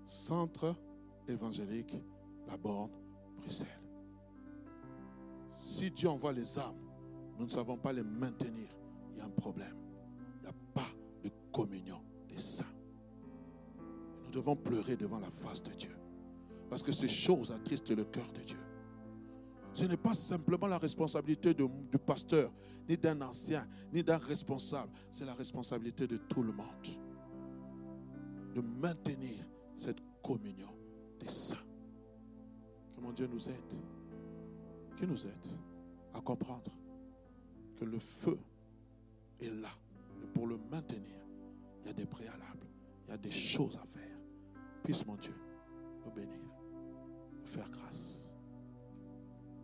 Centre 0.06 0.76
évangélique, 1.28 1.96
la 2.48 2.58
borne, 2.58 2.92
Bruxelles. 3.38 3.82
Si 5.56 5.92
Dieu 5.92 6.10
envoie 6.10 6.34
les 6.34 6.58
âmes, 6.60 6.76
nous 7.38 7.46
ne 7.46 7.50
savons 7.50 7.78
pas 7.78 7.94
les 7.94 8.04
maintenir. 8.04 8.70
Il 9.12 9.18
y 9.18 9.22
a 9.22 9.26
un 9.26 9.30
problème. 9.30 9.76
Il 10.38 10.42
n'y 10.42 10.48
a 10.48 10.54
pas 10.74 10.88
de 11.24 11.30
communion 11.52 12.02
des 12.28 12.38
saints. 12.38 12.66
nous 14.24 14.32
devons 14.32 14.56
pleurer 14.56 14.96
devant 14.96 15.20
la 15.20 15.30
face 15.30 15.64
de 15.64 15.72
Dieu. 15.72 15.96
Parce 16.70 16.84
que 16.84 16.92
ces 16.92 17.08
choses 17.08 17.52
attristent 17.52 17.96
le 17.96 18.06
cœur 18.06 18.32
de 18.34 18.42
Dieu. 18.42 18.58
Ce 19.74 19.86
n'est 19.86 19.98
pas 19.98 20.14
simplement 20.14 20.68
la 20.68 20.78
responsabilité 20.78 21.54
du 21.54 21.68
pasteur, 22.06 22.52
ni 22.88 22.98
d'un 22.98 23.22
ancien, 23.22 23.68
ni 23.92 24.04
d'un 24.04 24.18
responsable. 24.18 24.92
C'est 25.12 25.26
la 25.26 25.34
responsabilité 25.34 26.08
de 26.08 26.18
tout 26.18 26.44
le 26.44 26.54
monde. 26.54 26.66
De 28.54 28.62
maintenir 28.62 29.46
cette 29.76 30.00
communion 30.24 30.75
saints. 31.30 31.58
Que 32.96 33.02
mon 33.02 33.12
Dieu 33.12 33.28
nous 33.28 33.50
aide? 33.50 33.74
Qui 34.96 35.06
nous 35.06 35.26
aide 35.26 35.48
à 36.14 36.22
comprendre 36.22 36.72
que 37.76 37.86
le 37.86 38.00
feu 38.00 38.40
est 39.42 39.50
là. 39.50 39.72
Et 40.24 40.28
pour 40.28 40.48
le 40.48 40.58
maintenir, 40.72 41.20
il 41.82 41.88
y 41.88 41.90
a 41.90 41.94
des 41.94 42.06
préalables. 42.06 42.68
Il 43.06 43.12
y 43.12 43.14
a 43.14 43.18
des 43.18 43.32
choses 43.32 43.78
à 43.78 43.86
faire. 43.86 44.18
Puisse 44.84 45.06
mon 45.06 45.16
Dieu 45.16 45.34
nous 46.06 46.12
bénir, 46.12 46.40
nous 47.40 47.48
faire 47.48 47.70
grâce. 47.70 48.32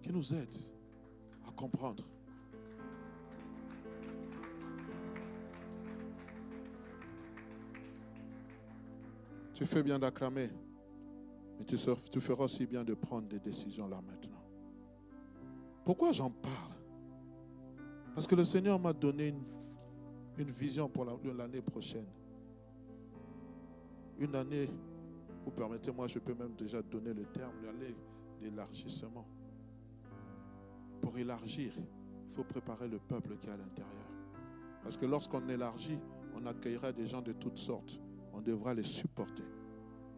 Qui 0.01 0.11
nous 0.11 0.33
aide 0.33 0.55
à 1.47 1.51
comprendre? 1.51 2.03
Tu 9.53 9.65
fais 9.65 9.83
bien 9.83 9.99
d'acclamer. 9.99 10.49
Mais 11.61 11.77
tu, 12.09 12.19
feras 12.19 12.45
aussi 12.45 12.65
bien 12.65 12.83
de 12.83 12.95
prendre 12.95 13.27
des 13.27 13.37
décisions 13.37 13.87
là 13.87 14.01
maintenant. 14.01 14.41
Pourquoi 15.85 16.11
j'en 16.11 16.31
parle? 16.31 16.73
Parce 18.15 18.25
que 18.25 18.33
le 18.33 18.45
Seigneur 18.45 18.79
m'a 18.79 18.93
donné 18.93 19.27
une, 20.37 20.49
vision 20.49 20.89
pour 20.89 21.05
l'année 21.05 21.61
prochaine. 21.61 22.07
Une 24.17 24.33
année 24.33 24.71
où, 25.45 25.51
permettez-moi, 25.51 26.07
je 26.07 26.17
peux 26.17 26.33
même 26.33 26.55
déjà 26.55 26.81
donner 26.81 27.13
le 27.13 27.25
terme, 27.25 27.53
l'année 27.63 27.95
d'élargissement. 28.39 29.27
pour 30.99 31.15
élargir, 31.15 31.73
il 32.27 32.33
faut 32.33 32.43
préparer 32.43 32.87
le 32.87 32.97
peuple 32.97 33.37
qui 33.37 33.45
est 33.45 33.51
à 33.51 33.57
l'intérieur. 33.57 34.09
Parce 34.81 34.97
que 34.97 35.05
lorsqu'on 35.05 35.47
élargit, 35.47 35.99
on 36.33 36.43
accueillera 36.47 36.91
des 36.91 37.05
gens 37.05 37.21
de 37.21 37.33
toutes 37.33 37.59
sortes. 37.59 37.99
On 38.33 38.41
devra 38.41 38.73
les 38.73 38.83
supporter. 38.83 39.60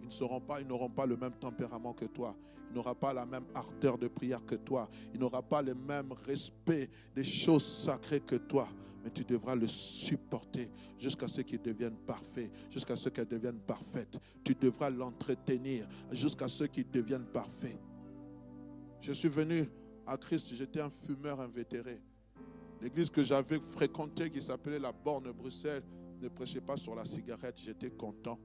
Ils 0.09 0.67
n'auront 0.67 0.89
pas 0.89 1.05
le 1.05 1.17
même 1.17 1.33
tempérament 1.33 1.93
que 1.93 2.05
toi. 2.05 2.35
Ils 2.69 2.75
n'auront 2.75 2.95
pas 2.95 3.13
la 3.13 3.25
même 3.25 3.45
ardeur 3.53 3.97
de 3.97 4.07
prière 4.07 4.43
que 4.45 4.55
toi. 4.55 4.89
Ils 5.13 5.19
n'auront 5.19 5.43
pas 5.43 5.61
le 5.61 5.75
même 5.75 6.11
respect 6.25 6.89
des 7.15 7.23
choses 7.23 7.65
sacrées 7.65 8.19
que 8.19 8.35
toi. 8.35 8.67
Mais 9.03 9.11
tu 9.11 9.23
devras 9.23 9.55
le 9.55 9.67
supporter 9.67 10.71
jusqu'à 10.97 11.27
ce 11.27 11.41
qu'ils 11.41 11.61
deviennent 11.61 11.97
parfaits, 11.97 12.51
jusqu'à 12.71 12.95
ce 12.95 13.09
qu'elles 13.09 13.27
deviennent 13.27 13.59
parfaites. 13.59 14.17
Tu 14.43 14.55
devras 14.55 14.89
l'entretenir 14.89 15.87
jusqu'à 16.11 16.47
ce 16.47 16.63
qu'ils 16.63 16.89
deviennent 16.89 17.25
parfaits. 17.25 17.77
Je 19.01 19.11
suis 19.11 19.27
venu 19.27 19.69
à 20.07 20.17
Christ, 20.17 20.55
j'étais 20.55 20.79
un 20.79 20.89
fumeur 20.89 21.41
invétéré. 21.41 22.01
L'église 22.81 23.09
que 23.09 23.23
j'avais 23.23 23.59
fréquentée, 23.59 24.29
qui 24.29 24.41
s'appelait 24.41 24.79
la 24.79 24.91
Borne 24.91 25.31
Bruxelles, 25.31 25.83
ne 26.21 26.29
prêchait 26.29 26.61
pas 26.61 26.77
sur 26.77 26.95
la 26.95 27.05
cigarette, 27.05 27.59
j'étais 27.63 27.91
content. 27.91 28.39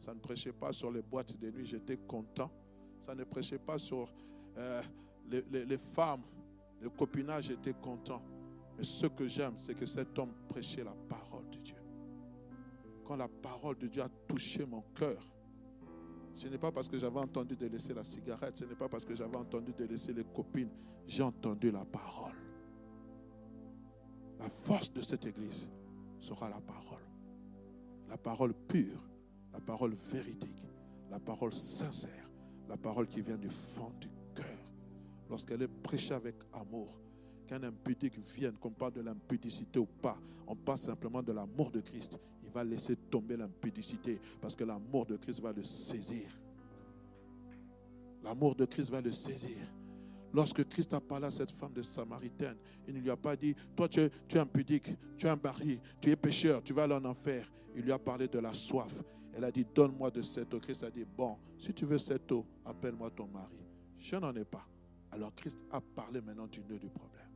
Ça 0.00 0.14
ne 0.14 0.18
prêchait 0.18 0.52
pas 0.52 0.72
sur 0.72 0.90
les 0.90 1.02
boîtes 1.02 1.38
de 1.38 1.50
nuit, 1.50 1.66
j'étais 1.66 1.98
content. 1.98 2.50
Ça 2.98 3.14
ne 3.14 3.22
prêchait 3.24 3.58
pas 3.58 3.78
sur 3.78 4.12
euh, 4.56 4.82
les, 5.30 5.66
les 5.66 5.78
femmes, 5.78 6.22
le 6.80 6.88
copinage, 6.88 7.44
j'étais 7.44 7.74
content. 7.74 8.22
Mais 8.76 8.84
ce 8.84 9.06
que 9.06 9.26
j'aime, 9.26 9.54
c'est 9.58 9.74
que 9.74 9.86
cet 9.86 10.18
homme 10.18 10.32
prêchait 10.48 10.82
la 10.82 10.94
parole 11.08 11.48
de 11.50 11.58
Dieu. 11.58 11.76
Quand 13.04 13.16
la 13.16 13.28
parole 13.28 13.76
de 13.76 13.88
Dieu 13.88 14.02
a 14.02 14.08
touché 14.26 14.64
mon 14.64 14.82
cœur, 14.94 15.22
ce 16.34 16.48
n'est 16.48 16.58
pas 16.58 16.72
parce 16.72 16.88
que 16.88 16.98
j'avais 16.98 17.18
entendu 17.18 17.54
de 17.54 17.66
laisser 17.66 17.92
la 17.92 18.04
cigarette, 18.04 18.56
ce 18.56 18.64
n'est 18.64 18.74
pas 18.74 18.88
parce 18.88 19.04
que 19.04 19.14
j'avais 19.14 19.36
entendu 19.36 19.74
de 19.74 19.84
laisser 19.84 20.14
les 20.14 20.24
copines, 20.24 20.70
j'ai 21.06 21.22
entendu 21.22 21.70
la 21.70 21.84
parole. 21.84 22.36
La 24.38 24.48
force 24.48 24.90
de 24.90 25.02
cette 25.02 25.26
église 25.26 25.70
sera 26.18 26.48
la 26.48 26.60
parole. 26.60 27.02
La 28.08 28.16
parole 28.16 28.54
pure, 28.54 29.09
la 29.52 29.60
parole 29.60 29.94
véridique, 30.12 30.64
la 31.10 31.18
parole 31.18 31.52
sincère, 31.52 32.30
la 32.68 32.76
parole 32.76 33.06
qui 33.06 33.22
vient 33.22 33.36
du 33.36 33.50
fond 33.50 33.92
du 34.00 34.08
cœur. 34.34 34.46
Lorsqu'elle 35.28 35.62
est 35.62 35.82
prêchée 35.82 36.14
avec 36.14 36.36
amour, 36.52 37.00
qu'un 37.46 37.62
impudique 37.62 38.18
vienne, 38.34 38.56
qu'on 38.58 38.70
parle 38.70 38.92
de 38.92 39.00
l'impudicité 39.00 39.78
ou 39.78 39.86
pas, 39.86 40.18
on 40.46 40.54
parle 40.54 40.78
simplement 40.78 41.22
de 41.22 41.32
l'amour 41.32 41.70
de 41.70 41.80
Christ. 41.80 42.18
Il 42.44 42.50
va 42.50 42.64
laisser 42.64 42.96
tomber 42.96 43.36
l'impudicité 43.36 44.20
parce 44.40 44.54
que 44.54 44.64
l'amour 44.64 45.06
de 45.06 45.16
Christ 45.16 45.40
va 45.40 45.52
le 45.52 45.64
saisir. 45.64 46.28
L'amour 48.22 48.54
de 48.54 48.64
Christ 48.64 48.90
va 48.90 49.00
le 49.00 49.12
saisir. 49.12 49.66
Lorsque 50.32 50.64
Christ 50.68 50.92
a 50.94 51.00
parlé 51.00 51.26
à 51.26 51.30
cette 51.30 51.50
femme 51.50 51.72
de 51.72 51.82
Samaritaine, 51.82 52.56
il 52.86 52.94
ne 52.94 53.00
lui 53.00 53.10
a 53.10 53.16
pas 53.16 53.34
dit, 53.34 53.54
toi 53.74 53.88
tu 53.88 54.00
es, 54.00 54.38
impudique, 54.38 54.94
tu 55.16 55.26
es 55.26 55.28
un 55.28 55.38
mari, 55.42 55.80
tu 56.00 56.10
es 56.10 56.16
pécheur, 56.16 56.62
tu 56.62 56.72
vas 56.72 56.84
aller 56.84 56.94
en 56.94 57.04
enfer. 57.04 57.50
Il 57.74 57.82
lui 57.82 57.92
a 57.92 57.98
parlé 57.98 58.28
de 58.28 58.38
la 58.38 58.54
soif. 58.54 58.92
Elle 59.34 59.44
a 59.44 59.50
dit, 59.50 59.66
donne-moi 59.74 60.10
de 60.10 60.22
cette 60.22 60.52
eau. 60.54 60.60
Christ 60.60 60.82
a 60.82 60.90
dit, 60.90 61.04
bon, 61.04 61.36
si 61.58 61.72
tu 61.72 61.84
veux 61.84 61.98
cette 61.98 62.30
eau, 62.32 62.44
appelle-moi 62.64 63.10
ton 63.10 63.26
mari. 63.26 63.60
Je 63.98 64.16
n'en 64.16 64.34
ai 64.34 64.44
pas. 64.44 64.66
Alors 65.12 65.34
Christ 65.34 65.58
a 65.70 65.80
parlé 65.80 66.20
maintenant 66.20 66.46
du 66.46 66.62
nœud 66.62 66.78
du 66.78 66.88
problème. 66.88 67.28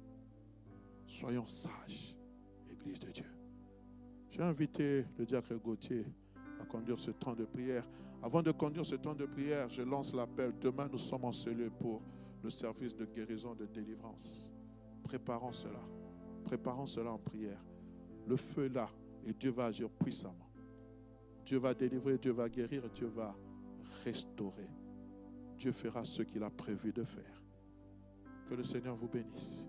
Soyons 1.06 1.46
sages, 1.46 2.16
Église 2.70 3.00
de 3.00 3.10
Dieu. 3.10 3.26
J'ai 4.30 4.42
invité 4.42 5.04
le 5.18 5.26
diacre 5.26 5.54
Gauthier 5.54 6.06
à 6.60 6.64
conduire 6.64 6.98
ce 6.98 7.10
temps 7.10 7.34
de 7.34 7.44
prière. 7.44 7.86
Avant 8.22 8.42
de 8.42 8.50
conduire 8.50 8.86
ce 8.86 8.94
temps 8.94 9.14
de 9.14 9.26
prière, 9.26 9.68
je 9.68 9.82
lance 9.82 10.14
l'appel. 10.14 10.52
Demain, 10.60 10.88
nous 10.90 10.98
sommes 10.98 11.24
en 11.24 11.32
cellule 11.32 11.70
pour 11.70 12.00
le 12.42 12.50
service 12.50 12.94
de 12.96 13.04
guérison, 13.04 13.54
de 13.54 13.66
délivrance. 13.66 14.50
Préparons 15.02 15.52
cela. 15.52 15.80
Préparons 16.44 16.86
cela 16.86 17.12
en 17.12 17.18
prière. 17.18 17.62
Le 18.26 18.36
feu 18.36 18.66
est 18.66 18.74
là 18.74 18.90
et 19.26 19.32
Dieu 19.32 19.50
va 19.50 19.66
agir 19.66 19.90
puissamment. 19.90 20.50
Dieu 21.44 21.58
va 21.58 21.74
délivrer, 21.74 22.18
Dieu 22.18 22.32
va 22.32 22.48
guérir, 22.48 22.88
Dieu 22.90 23.06
va 23.06 23.34
restaurer. 24.04 24.68
Dieu 25.56 25.72
fera 25.72 26.04
ce 26.04 26.22
qu'il 26.22 26.42
a 26.42 26.50
prévu 26.50 26.92
de 26.92 27.04
faire. 27.04 27.42
Que 28.48 28.54
le 28.54 28.64
Seigneur 28.64 28.96
vous 28.96 29.08
bénisse. 29.08 29.66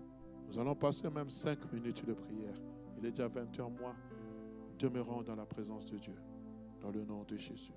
Nous 0.48 0.58
allons 0.58 0.74
passer 0.74 1.08
même 1.10 1.30
cinq 1.30 1.72
minutes 1.72 2.04
de 2.06 2.14
prière. 2.14 2.60
Il 2.98 3.06
est 3.06 3.10
déjà 3.10 3.28
20 3.28 3.60
heures 3.60 3.70
moins. 3.70 3.96
Demeurons 4.78 5.22
dans 5.22 5.36
la 5.36 5.46
présence 5.46 5.86
de 5.86 5.98
Dieu. 5.98 6.16
Dans 6.80 6.90
le 6.90 7.04
nom 7.04 7.24
de 7.24 7.36
Jésus. 7.36 7.72